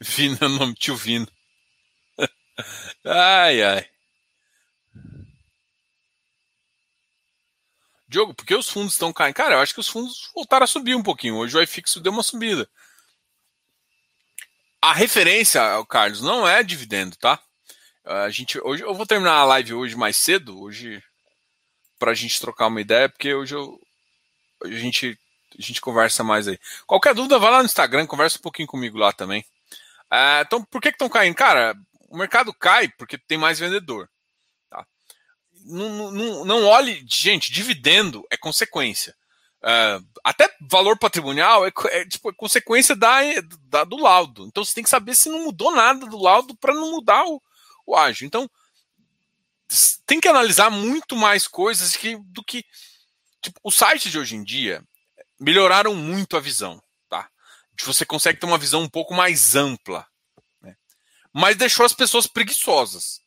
Vino 0.00 0.38
é 0.40 0.44
o 0.46 0.48
nome 0.48 0.74
tio 0.74 0.96
Vino. 0.96 1.26
ai, 3.04 3.62
ai. 3.62 3.95
Diogo, 8.08 8.34
por 8.34 8.46
que 8.46 8.54
os 8.54 8.68
fundos 8.68 8.92
estão 8.92 9.12
caindo? 9.12 9.34
Cara, 9.34 9.56
eu 9.56 9.60
acho 9.60 9.74
que 9.74 9.80
os 9.80 9.88
fundos 9.88 10.30
voltaram 10.34 10.64
a 10.64 10.68
subir 10.68 10.94
um 10.94 11.02
pouquinho. 11.02 11.36
Hoje 11.36 11.56
o 11.56 11.62
iFixo 11.62 12.00
deu 12.00 12.12
uma 12.12 12.22
subida. 12.22 12.68
A 14.80 14.92
referência, 14.92 15.60
Carlos, 15.88 16.20
não 16.20 16.46
é 16.46 16.62
dividendo, 16.62 17.16
tá? 17.16 17.40
A 18.04 18.30
gente, 18.30 18.60
hoje 18.60 18.84
eu 18.84 18.94
vou 18.94 19.04
terminar 19.04 19.32
a 19.32 19.44
live 19.44 19.74
hoje 19.74 19.96
mais 19.96 20.16
cedo, 20.16 20.60
hoje 20.60 21.02
para 21.98 22.12
a 22.12 22.14
gente 22.14 22.40
trocar 22.40 22.68
uma 22.68 22.80
ideia, 22.80 23.08
porque 23.08 23.34
hoje 23.34 23.54
eu, 23.54 23.80
a 24.62 24.68
gente 24.68 25.18
a 25.58 25.62
gente 25.62 25.80
conversa 25.80 26.22
mais 26.22 26.46
aí. 26.46 26.58
Qualquer 26.86 27.14
dúvida, 27.14 27.38
vai 27.38 27.50
lá 27.50 27.58
no 27.58 27.64
Instagram, 27.64 28.06
conversa 28.06 28.38
um 28.38 28.42
pouquinho 28.42 28.68
comigo 28.68 28.98
lá 28.98 29.12
também. 29.12 29.44
É, 30.12 30.42
então, 30.42 30.62
por 30.64 30.80
que 30.80 30.88
estão 30.88 31.08
caindo? 31.08 31.34
Cara, 31.34 31.74
o 32.08 32.16
mercado 32.16 32.52
cai 32.54 32.88
porque 32.88 33.18
tem 33.18 33.38
mais 33.38 33.58
vendedor. 33.58 34.08
Tá? 35.66 35.72
Não, 35.74 36.10
não, 36.10 36.44
não 36.44 36.64
olhe, 36.64 37.04
gente, 37.08 37.52
dividendo 37.52 38.24
é 38.30 38.36
consequência. 38.36 39.14
É, 39.62 39.98
até 40.22 40.48
valor 40.60 40.98
patrimonial 40.98 41.66
é, 41.66 41.72
é, 41.86 42.04
tipo, 42.06 42.30
é 42.30 42.34
consequência 42.34 42.94
da, 42.94 43.18
da, 43.62 43.84
do 43.84 43.96
laudo. 43.96 44.46
Então 44.46 44.64
você 44.64 44.74
tem 44.74 44.84
que 44.84 44.90
saber 44.90 45.14
se 45.14 45.28
não 45.28 45.44
mudou 45.44 45.74
nada 45.74 46.06
do 46.06 46.18
laudo 46.18 46.56
para 46.56 46.74
não 46.74 46.90
mudar 46.90 47.24
o, 47.26 47.42
o 47.86 47.96
ágio. 47.96 48.26
Então 48.26 48.48
tem 50.06 50.20
que 50.20 50.28
analisar 50.28 50.70
muito 50.70 51.16
mais 51.16 51.48
coisas 51.48 51.96
que, 51.96 52.16
do 52.26 52.44
que. 52.44 52.64
Tipo, 53.42 53.60
os 53.64 53.74
sites 53.74 54.10
de 54.10 54.18
hoje 54.18 54.36
em 54.36 54.44
dia 54.44 54.82
melhoraram 55.40 55.94
muito 55.94 56.36
a 56.36 56.40
visão 56.40 56.80
você 57.84 58.04
consegue 58.04 58.40
ter 58.40 58.46
uma 58.46 58.58
visão 58.58 58.82
um 58.82 58.88
pouco 58.88 59.14
mais 59.14 59.54
ampla. 59.54 60.06
Né? 60.60 60.76
Mas 61.32 61.56
deixou 61.56 61.84
as 61.84 61.92
pessoas 61.92 62.26
preguiçosas. 62.26 63.20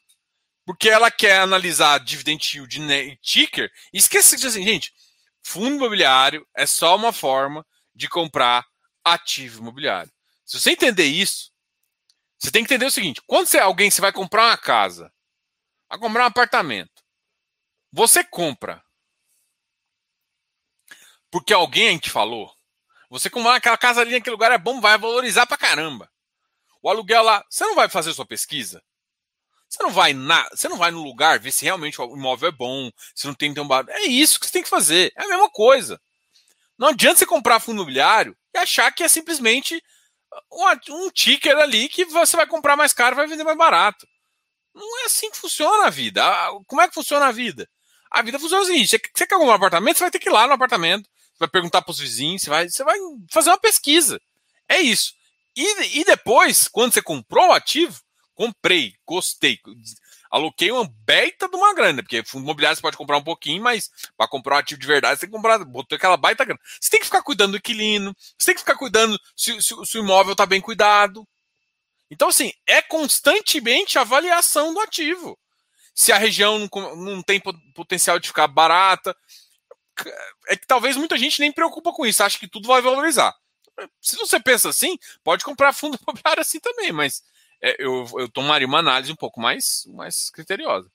Porque 0.69 0.87
ela 0.87 1.09
quer 1.09 1.39
analisar 1.39 1.97
dividend 1.99 2.55
yield 2.55 2.79
e 2.79 3.15
ticker 3.23 3.71
e 3.91 3.97
esquece 3.97 4.37
de 4.37 4.45
assim, 4.45 4.63
gente, 4.63 4.93
fundo 5.41 5.77
imobiliário 5.77 6.47
é 6.55 6.67
só 6.67 6.95
uma 6.95 7.11
forma 7.11 7.65
de 7.95 8.07
comprar 8.07 8.67
ativo 9.03 9.61
imobiliário. 9.61 10.11
Se 10.45 10.59
você 10.59 10.69
entender 10.69 11.05
isso, 11.05 11.51
você 12.37 12.51
tem 12.51 12.63
que 12.63 12.71
entender 12.71 12.85
o 12.85 12.91
seguinte: 12.91 13.19
quando 13.25 13.47
você, 13.47 13.57
alguém 13.57 13.89
você 13.89 13.99
vai 13.99 14.11
comprar 14.11 14.45
uma 14.45 14.57
casa, 14.57 15.11
vai 15.89 15.97
comprar 15.97 16.25
um 16.25 16.27
apartamento, 16.27 17.03
você 17.91 18.23
compra 18.23 18.85
porque 21.31 21.51
alguém 21.51 21.97
te 21.97 22.11
falou, 22.11 22.55
você 23.09 23.27
comprar 23.27 23.55
aquela 23.55 23.75
casa 23.75 24.01
ali 24.01 24.11
naquele 24.11 24.35
lugar 24.35 24.51
é 24.51 24.57
bom, 24.59 24.79
vai 24.79 24.99
valorizar 24.99 25.47
pra 25.47 25.57
caramba. 25.57 26.07
O 26.79 26.91
aluguel 26.91 27.23
lá, 27.23 27.43
você 27.49 27.65
não 27.65 27.73
vai 27.73 27.89
fazer 27.89 28.13
sua 28.13 28.23
pesquisa? 28.23 28.83
Você 29.69 29.83
não 29.83 29.91
vai 29.91 30.13
na, 30.13 30.49
você 30.49 30.67
não 30.67 30.77
vai 30.77 30.89
no 30.89 31.03
lugar 31.03 31.39
ver 31.39 31.51
se 31.51 31.63
realmente 31.63 32.01
o 32.01 32.15
imóvel 32.15 32.49
é 32.49 32.51
bom, 32.51 32.89
se 33.13 33.27
não 33.27 33.35
tem 33.35 33.53
bar. 33.53 33.85
É 33.87 34.01
isso 34.05 34.39
que 34.39 34.47
você 34.47 34.51
tem 34.51 34.63
que 34.63 34.69
fazer. 34.69 35.13
É 35.15 35.23
a 35.23 35.27
mesma 35.27 35.49
coisa. 35.49 36.01
Não 36.77 36.87
adianta 36.87 37.19
você 37.19 37.25
comprar 37.25 37.59
fundo 37.59 37.77
imobiliário 37.77 38.35
e 38.53 38.57
achar 38.57 38.91
que 38.91 39.03
é 39.03 39.07
simplesmente 39.07 39.81
um, 40.51 41.05
um 41.05 41.11
ticker 41.11 41.55
ali 41.57 41.87
que 41.87 42.03
você 42.05 42.35
vai 42.35 42.47
comprar 42.47 42.75
mais 42.75 42.93
caro, 42.93 43.15
vai 43.15 43.27
vender 43.27 43.43
mais 43.43 43.57
barato. 43.57 44.07
Não 44.73 45.01
é 45.01 45.05
assim 45.05 45.29
que 45.29 45.37
funciona 45.37 45.85
a 45.85 45.89
vida. 45.89 46.23
Como 46.65 46.81
é 46.81 46.87
que 46.87 46.93
funciona 46.93 47.27
a 47.27 47.31
vida? 47.31 47.69
A 48.09 48.23
vida 48.23 48.39
funciona 48.39 48.65
seguinte: 48.65 48.87
você 48.87 48.99
quer 48.99 49.27
comprar 49.27 49.51
um 49.51 49.55
apartamento, 49.55 49.97
você 49.97 50.03
vai 50.05 50.11
ter 50.11 50.19
que 50.19 50.29
ir 50.29 50.31
lá 50.31 50.47
no 50.47 50.53
apartamento, 50.53 51.07
vai 51.37 51.47
perguntar 51.47 51.81
para 51.81 51.91
os 51.91 51.99
vizinhos, 51.99 52.41
você 52.41 52.49
vai, 52.49 52.69
você 52.69 52.83
vai 52.83 52.97
fazer 53.29 53.49
uma 53.51 53.59
pesquisa. 53.59 54.19
É 54.67 54.79
isso. 54.79 55.13
E, 55.55 55.99
e 55.99 56.05
depois, 56.05 56.67
quando 56.67 56.93
você 56.93 57.01
comprou 57.01 57.49
o 57.49 57.51
ativo, 57.51 57.99
comprei, 58.39 58.95
gostei, 59.05 59.59
aloquei 60.31 60.71
uma 60.71 60.89
baita 61.05 61.49
de 61.49 61.57
uma 61.57 61.73
grana, 61.73 62.01
porque 62.01 62.23
fundo 62.23 62.43
imobiliário 62.43 62.77
você 62.77 62.81
pode 62.81 62.95
comprar 62.95 63.17
um 63.17 63.23
pouquinho, 63.23 63.61
mas 63.61 63.91
para 64.15 64.29
comprar 64.29 64.55
um 64.55 64.59
ativo 64.59 64.79
de 64.79 64.87
verdade, 64.87 65.15
você 65.15 65.25
tem 65.25 65.29
que 65.29 65.35
comprar, 65.35 65.59
botou 65.65 65.97
aquela 65.97 66.15
baita 66.15 66.45
grana. 66.45 66.59
Você 66.79 66.89
tem 66.89 67.01
que 67.01 67.05
ficar 67.05 67.21
cuidando 67.21 67.51
do 67.51 67.57
inquilino, 67.57 68.15
você 68.37 68.45
tem 68.45 68.55
que 68.55 68.61
ficar 68.61 68.77
cuidando 68.77 69.19
se, 69.35 69.61
se, 69.61 69.75
se 69.85 69.97
o 69.97 70.01
imóvel 70.01 70.31
está 70.31 70.45
bem 70.45 70.61
cuidado. 70.61 71.27
Então, 72.09 72.29
assim, 72.29 72.53
é 72.65 72.81
constantemente 72.81 73.99
avaliação 73.99 74.73
do 74.73 74.79
ativo. 74.79 75.37
Se 75.93 76.13
a 76.13 76.17
região 76.17 76.59
não, 76.59 76.95
não 76.95 77.21
tem 77.21 77.41
potencial 77.75 78.19
de 78.19 78.29
ficar 78.29 78.47
barata, 78.47 79.13
é 80.47 80.55
que 80.55 80.65
talvez 80.65 80.95
muita 80.95 81.17
gente 81.17 81.41
nem 81.41 81.51
preocupa 81.51 81.91
com 81.91 82.05
isso, 82.05 82.23
acha 82.23 82.39
que 82.39 82.47
tudo 82.47 82.69
vai 82.69 82.81
valorizar. 82.81 83.35
Se 83.99 84.15
você 84.15 84.39
pensa 84.39 84.69
assim, 84.69 84.97
pode 85.25 85.43
comprar 85.43 85.73
fundo 85.73 85.99
imobiliário 86.07 86.39
assim 86.39 86.61
também, 86.61 86.93
mas 86.93 87.21
é, 87.61 87.75
eu, 87.79 88.05
eu 88.17 88.29
tomaria 88.29 88.67
uma 88.67 88.79
análise 88.79 89.11
um 89.11 89.15
pouco 89.15 89.39
mais, 89.39 89.83
mais 89.87 90.29
criteriosa. 90.29 90.89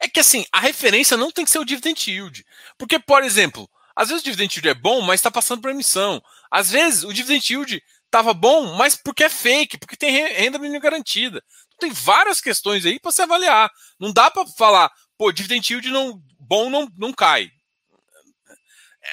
É 0.00 0.08
que 0.08 0.20
assim, 0.20 0.44
a 0.52 0.60
referência 0.60 1.16
não 1.16 1.30
tem 1.30 1.44
que 1.44 1.50
ser 1.50 1.58
o 1.58 1.64
dividend 1.64 2.10
yield. 2.10 2.44
Porque, 2.78 2.98
por 2.98 3.22
exemplo, 3.24 3.68
às 3.94 4.08
vezes 4.08 4.22
o 4.22 4.24
dividend 4.24 4.54
yield 4.54 4.68
é 4.68 4.74
bom, 4.74 5.00
mas 5.00 5.20
está 5.20 5.30
passando 5.30 5.62
por 5.62 5.70
emissão. 5.70 6.22
Às 6.50 6.70
vezes 6.70 7.02
o 7.02 7.12
dividend 7.12 7.52
yield 7.52 7.82
estava 8.04 8.32
bom, 8.34 8.74
mas 8.76 8.94
porque 8.94 9.24
é 9.24 9.28
fake, 9.28 9.78
porque 9.78 9.96
tem 9.96 10.10
renda 10.10 10.58
mínima 10.58 10.80
garantida. 10.80 11.42
Então, 11.66 11.88
tem 11.88 11.90
várias 11.90 12.40
questões 12.40 12.84
aí 12.86 13.00
para 13.00 13.10
você 13.10 13.22
avaliar. 13.22 13.70
Não 13.98 14.12
dá 14.12 14.30
para 14.30 14.46
falar, 14.46 14.90
pô, 15.16 15.32
dividend 15.32 15.72
yield 15.72 15.90
não, 15.90 16.22
bom 16.38 16.70
não, 16.70 16.88
não 16.96 17.12
cai. 17.12 17.50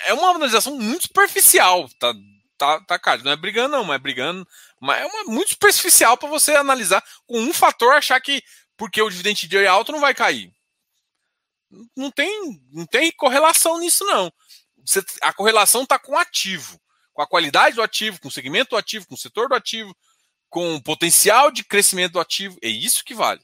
É 0.06 0.14
uma 0.14 0.32
analisação 0.32 0.78
muito 0.78 1.04
superficial, 1.04 1.88
tá, 1.99 2.14
tá, 2.58 2.80
tá 2.86 2.99
cara, 2.99 3.24
não 3.24 3.32
é 3.32 3.36
brigando 3.36 3.76
não, 3.76 3.84
mas 3.84 3.95
é 3.95 3.99
brigando, 3.99 4.47
Mas 4.80 5.01
é 5.01 5.06
uma, 5.06 5.24
muito 5.26 5.49
superficial 5.49 6.18
para 6.18 6.30
você 6.30 6.56
analisar 6.56 7.04
com 7.26 7.39
um 7.39 7.54
fator 7.54 7.93
achar 7.93 8.20
que 8.22 8.43
porque 8.78 9.01
o 9.01 9.10
dividend 9.10 9.39
yield 9.43 9.58
é 9.58 9.68
alto 9.68 9.91
não 9.91 9.99
vai 9.99 10.14
cair. 10.14 10.51
Não 11.95 12.12
tem, 12.12 12.62
não 12.72 12.86
tem 12.86 13.12
correlação 13.12 13.80
nisso, 13.80 14.06
não. 14.06 14.32
Você, 14.86 15.04
a 15.22 15.34
correlação 15.34 15.84
está 15.84 15.97
com 15.97 16.14
o 16.14 16.18
ativo, 16.18 16.80
com 17.14 17.22
a 17.22 17.28
qualidade 17.28 17.76
do 17.76 17.82
ativo, 17.82 18.20
com 18.20 18.28
o 18.28 18.32
segmento 18.32 18.72
do 18.72 18.78
ativo, 18.78 19.08
com 19.08 19.16
o 19.16 19.18
setor 19.18 19.49
do 19.49 19.56
ativo, 19.56 19.95
com 20.49 20.76
o 20.76 20.84
potencial 20.84 21.51
de 21.51 21.64
crescimento 21.64 22.14
do 22.14 22.20
ativo. 22.20 22.58
É 22.62 22.68
isso 22.68 23.04
que 23.04 23.16
vale. 23.16 23.41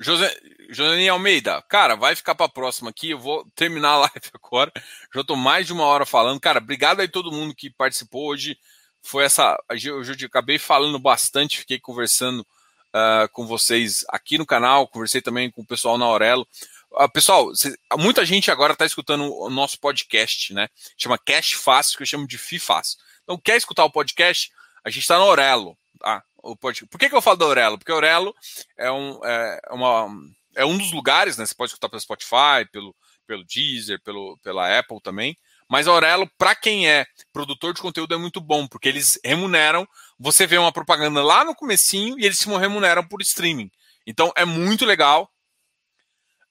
José, 0.00 0.34
José 0.70 1.08
Almeida, 1.08 1.60
cara, 1.62 1.96
vai 1.96 2.14
ficar 2.14 2.34
para 2.34 2.46
a 2.46 2.50
próxima 2.50 2.90
aqui. 2.90 3.10
Eu 3.10 3.18
vou 3.18 3.44
terminar 3.54 3.90
a 3.90 3.98
live 3.98 4.30
agora. 4.34 4.72
Já 5.14 5.20
estou 5.20 5.36
mais 5.36 5.66
de 5.66 5.72
uma 5.72 5.84
hora 5.84 6.06
falando. 6.06 6.40
Cara, 6.40 6.58
obrigado 6.58 7.00
aí 7.00 7.08
todo 7.08 7.32
mundo 7.32 7.54
que 7.54 7.70
participou 7.70 8.28
hoje. 8.28 8.58
Foi 9.02 9.24
essa. 9.24 9.58
Eu 9.84 10.02
acabei 10.26 10.58
falando 10.58 10.98
bastante, 10.98 11.58
fiquei 11.58 11.78
conversando 11.80 12.40
uh, 12.40 13.28
com 13.32 13.46
vocês 13.46 14.04
aqui 14.08 14.38
no 14.38 14.46
canal, 14.46 14.86
conversei 14.88 15.20
também 15.20 15.50
com 15.50 15.62
o 15.62 15.66
pessoal 15.66 15.98
na 15.98 16.04
Aurelo. 16.04 16.46
Uh, 16.92 17.10
pessoal, 17.10 17.54
cê, 17.54 17.76
muita 17.96 18.24
gente 18.24 18.50
agora 18.50 18.72
está 18.72 18.86
escutando 18.86 19.32
o 19.34 19.50
nosso 19.50 19.78
podcast, 19.78 20.54
né? 20.54 20.68
Chama 20.96 21.18
Cash 21.18 21.52
Fácil, 21.52 21.96
que 21.96 22.02
eu 22.02 22.06
chamo 22.06 22.26
de 22.26 22.38
FI 22.38 22.58
Fácil. 22.58 22.98
Então, 23.24 23.38
quer 23.38 23.56
escutar 23.56 23.84
o 23.84 23.90
podcast? 23.90 24.50
A 24.84 24.90
gente 24.90 25.02
está 25.02 25.18
na 25.18 25.24
Aurelo, 25.24 25.76
tá? 26.00 26.22
O. 26.42 26.56
Por 26.56 26.98
que, 26.98 27.08
que 27.08 27.14
eu 27.14 27.22
falo 27.22 27.36
da 27.36 27.44
Aurelo? 27.44 27.78
Porque 27.78 27.92
Aurelo 27.92 28.34
é 28.76 28.90
um, 28.90 29.24
é, 29.24 29.60
uma, 29.70 30.08
é 30.56 30.64
um 30.64 30.76
dos 30.76 30.92
lugares, 30.92 31.36
né? 31.36 31.46
Você 31.46 31.54
pode 31.54 31.70
escutar 31.70 31.88
pelo 31.88 32.00
Spotify, 32.00 32.68
pelo, 32.72 32.94
pelo 33.26 33.44
Deezer, 33.44 34.00
pelo, 34.02 34.38
pela 34.42 34.78
Apple 34.78 35.00
também. 35.02 35.36
Mas 35.68 35.86
Aurelo, 35.86 36.28
para 36.38 36.54
quem 36.54 36.88
é 36.88 37.06
produtor 37.32 37.74
de 37.74 37.82
conteúdo, 37.82 38.14
é 38.14 38.16
muito 38.16 38.40
bom, 38.40 38.66
porque 38.66 38.88
eles 38.88 39.20
remuneram. 39.22 39.86
Você 40.18 40.46
vê 40.46 40.56
uma 40.56 40.72
propaganda 40.72 41.22
lá 41.22 41.44
no 41.44 41.54
comecinho 41.54 42.18
e 42.18 42.24
eles 42.24 42.38
se 42.38 42.48
remuneram 42.48 43.06
por 43.06 43.20
streaming. 43.20 43.70
Então 44.06 44.32
é 44.34 44.46
muito 44.46 44.86
legal. 44.86 45.30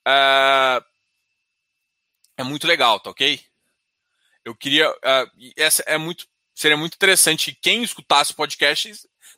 É, 0.08 0.82
é 2.38 2.44
muito 2.44 2.68
legal, 2.68 3.00
tá 3.00 3.10
ok? 3.10 3.42
Eu 4.46 4.56
queria. 4.56 4.90
Uh, 4.90 5.52
essa 5.58 5.84
é 5.88 5.98
muito. 5.98 6.28
Seria 6.54 6.78
muito 6.78 6.96
interessante 6.96 7.58
quem 7.62 7.84
escutasse 7.84 8.32
o 8.32 8.36
podcast 8.36 8.92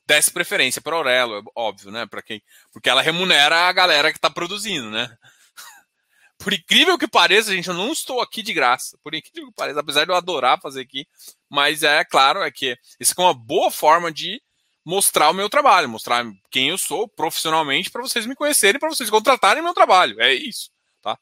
desse 0.09 0.31
preferência 0.31 0.81
para 0.81 0.95
Aurelo, 0.95 1.37
é 1.37 1.41
óbvio, 1.55 1.91
né? 1.91 2.07
Para 2.07 2.23
quem, 2.23 2.41
porque 2.73 2.89
ela 2.89 2.99
remunera 2.99 3.55
a 3.55 3.71
galera 3.71 4.11
que 4.11 4.17
está 4.17 4.27
produzindo, 4.27 4.89
né? 4.89 5.15
Por 6.39 6.51
incrível 6.51 6.97
que 6.97 7.07
pareça, 7.07 7.53
gente, 7.53 7.67
eu 7.67 7.75
não 7.75 7.91
estou 7.91 8.19
aqui 8.19 8.41
de 8.41 8.51
graça. 8.51 8.97
Por 9.03 9.13
incrível 9.13 9.49
que 9.49 9.55
pareça, 9.55 9.79
apesar 9.79 10.05
de 10.05 10.11
eu 10.11 10.15
adorar 10.15 10.59
fazer 10.59 10.81
aqui, 10.81 11.07
mas 11.47 11.83
é 11.83 12.03
claro 12.03 12.41
é 12.41 12.49
que 12.49 12.75
isso 12.99 13.13
é 13.15 13.21
uma 13.21 13.35
boa 13.35 13.69
forma 13.69 14.11
de 14.11 14.41
mostrar 14.83 15.29
o 15.29 15.33
meu 15.33 15.47
trabalho, 15.47 15.87
mostrar 15.87 16.25
quem 16.49 16.69
eu 16.69 16.77
sou 16.79 17.07
profissionalmente 17.07 17.91
para 17.91 18.01
vocês 18.01 18.25
me 18.25 18.35
conhecerem, 18.35 18.79
para 18.79 18.89
vocês 18.89 19.11
contratarem 19.11 19.61
meu 19.61 19.75
trabalho. 19.75 20.19
É 20.19 20.33
isso, 20.33 20.71
tá? 21.03 21.19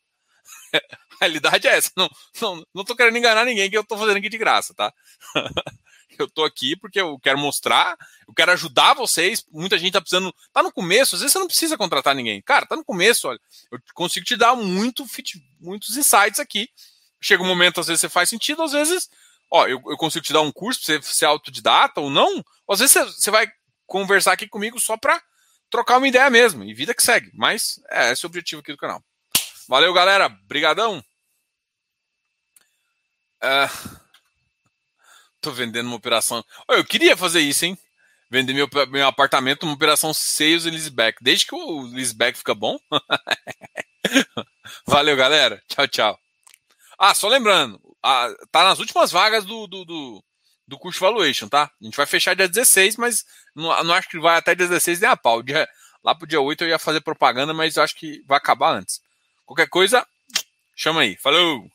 A 1.20 1.26
realidade 1.26 1.68
é 1.68 1.76
essa. 1.76 1.92
Não, 1.98 2.10
não, 2.40 2.66
não 2.74 2.86
tô 2.86 2.96
querendo 2.96 3.18
enganar 3.18 3.44
ninguém 3.44 3.70
que 3.70 3.76
eu 3.76 3.82
estou 3.82 3.98
fazendo 3.98 4.18
aqui 4.18 4.30
de 4.30 4.38
graça, 4.38 4.74
tá? 4.74 4.94
eu 6.22 6.30
tô 6.30 6.44
aqui 6.44 6.76
porque 6.76 7.00
eu 7.00 7.20
quero 7.20 7.38
mostrar, 7.38 7.98
eu 8.28 8.34
quero 8.34 8.52
ajudar 8.52 8.94
vocês. 8.94 9.46
Muita 9.52 9.78
gente 9.78 9.94
tá 9.94 10.02
precisando. 10.02 10.34
Tá 10.52 10.64
no 10.64 10.72
começo, 10.72 11.16
às 11.16 11.22
vezes 11.22 11.34
você 11.34 11.40
não 11.40 11.48
precisa 11.48 11.78
contratar 11.78 12.16
ninguém. 12.16 12.42
Cara, 12.42 12.66
tá 12.66 12.76
no 12.76 12.84
começo, 12.84 13.28
olha. 13.28 13.40
Eu 13.72 13.80
consigo 13.94 14.26
te 14.26 14.36
dar 14.36 14.56
muito, 14.56 15.06
muitos 15.60 15.98
insights 15.98 16.40
aqui. 16.40 16.70
Chega 17.22 17.44
um 17.44 17.48
momento, 17.48 17.80
às 17.80 17.88
vezes 17.88 18.02
você 18.02 18.10
faz 18.10 18.30
sentido, 18.30 18.62
às 18.62 18.72
vezes, 18.72 19.10
ó, 19.52 19.68
eu, 19.68 19.82
eu 19.88 19.98
consigo 19.98 20.24
te 20.24 20.34
dar 20.34 20.42
um 20.42 20.52
curso 20.52 20.82
pra 20.84 21.02
você 21.02 21.14
ser 21.14 21.26
autodidata 21.26 22.00
ou 22.00 22.10
não. 22.10 22.44
Ou 22.66 22.74
às 22.74 22.80
vezes 22.80 22.94
você, 22.94 23.06
você 23.06 23.32
vai 23.32 23.48
conversar 23.86 24.34
aqui 24.34 24.48
comigo 24.48 24.80
só 24.80 24.98
pra 24.98 25.22
trocar 25.70 25.98
uma 25.98 26.08
ideia 26.08 26.30
mesmo. 26.30 26.64
E 26.64 26.74
vida 26.74 26.94
que 26.94 27.04
segue. 27.04 27.32
Mas 27.34 27.82
é 27.90 28.12
esse 28.12 28.26
é 28.26 28.28
o 28.28 28.30
objetivo 28.30 28.62
aqui 28.62 28.72
do 28.72 28.78
canal. 28.78 29.04
Valeu, 29.68 29.94
galera. 29.94 30.30
Brigadão. 30.30 31.04
Uh... 33.44 34.07
Tô 35.48 35.54
vendendo 35.54 35.88
uma 35.88 35.96
operação. 35.96 36.44
Eu 36.68 36.84
queria 36.84 37.16
fazer 37.16 37.40
isso, 37.40 37.64
hein? 37.64 37.78
Vender 38.30 38.52
meu, 38.52 38.68
meu 38.90 39.08
apartamento, 39.08 39.64
uma 39.64 39.76
operação 39.76 40.14
sales 40.14 40.66
e 40.66 40.70
leaseback. 40.70 41.24
Desde 41.24 41.46
que 41.46 41.56
o 41.56 41.84
leaseback 41.84 42.38
fica 42.38 42.54
bom. 42.54 42.78
Valeu, 44.86 45.16
galera. 45.16 45.64
Tchau, 45.70 45.88
tchau. 45.88 46.20
Ah, 47.00 47.14
só 47.14 47.30
lembrando, 47.30 47.80
tá 48.52 48.66
nas 48.66 48.80
últimas 48.80 49.10
vagas 49.10 49.46
do, 49.46 49.68
do, 49.68 49.86
do, 49.86 50.24
do 50.68 50.78
curso 50.78 51.00
Valuation, 51.00 51.48
tá? 51.48 51.72
A 51.82 51.86
gente 51.86 51.96
vai 51.96 52.06
fechar 52.06 52.36
dia 52.36 52.50
16, 52.50 52.98
mas 52.98 53.24
não, 53.56 53.84
não 53.86 53.94
acho 53.94 54.10
que 54.10 54.20
vai 54.20 54.36
até 54.36 54.54
16 54.54 55.00
nem 55.00 55.10
a 55.10 55.16
pau. 55.16 55.42
Dia, 55.42 55.66
lá 56.04 56.14
pro 56.14 56.28
dia 56.28 56.42
8 56.42 56.66
eu 56.66 56.68
ia 56.68 56.80
fazer 56.80 57.00
propaganda, 57.00 57.54
mas 57.54 57.78
acho 57.78 57.96
que 57.96 58.22
vai 58.28 58.38
acabar 58.38 58.76
antes. 58.76 59.00
Qualquer 59.46 59.70
coisa, 59.70 60.06
chama 60.76 61.04
aí. 61.04 61.16
Falou! 61.16 61.72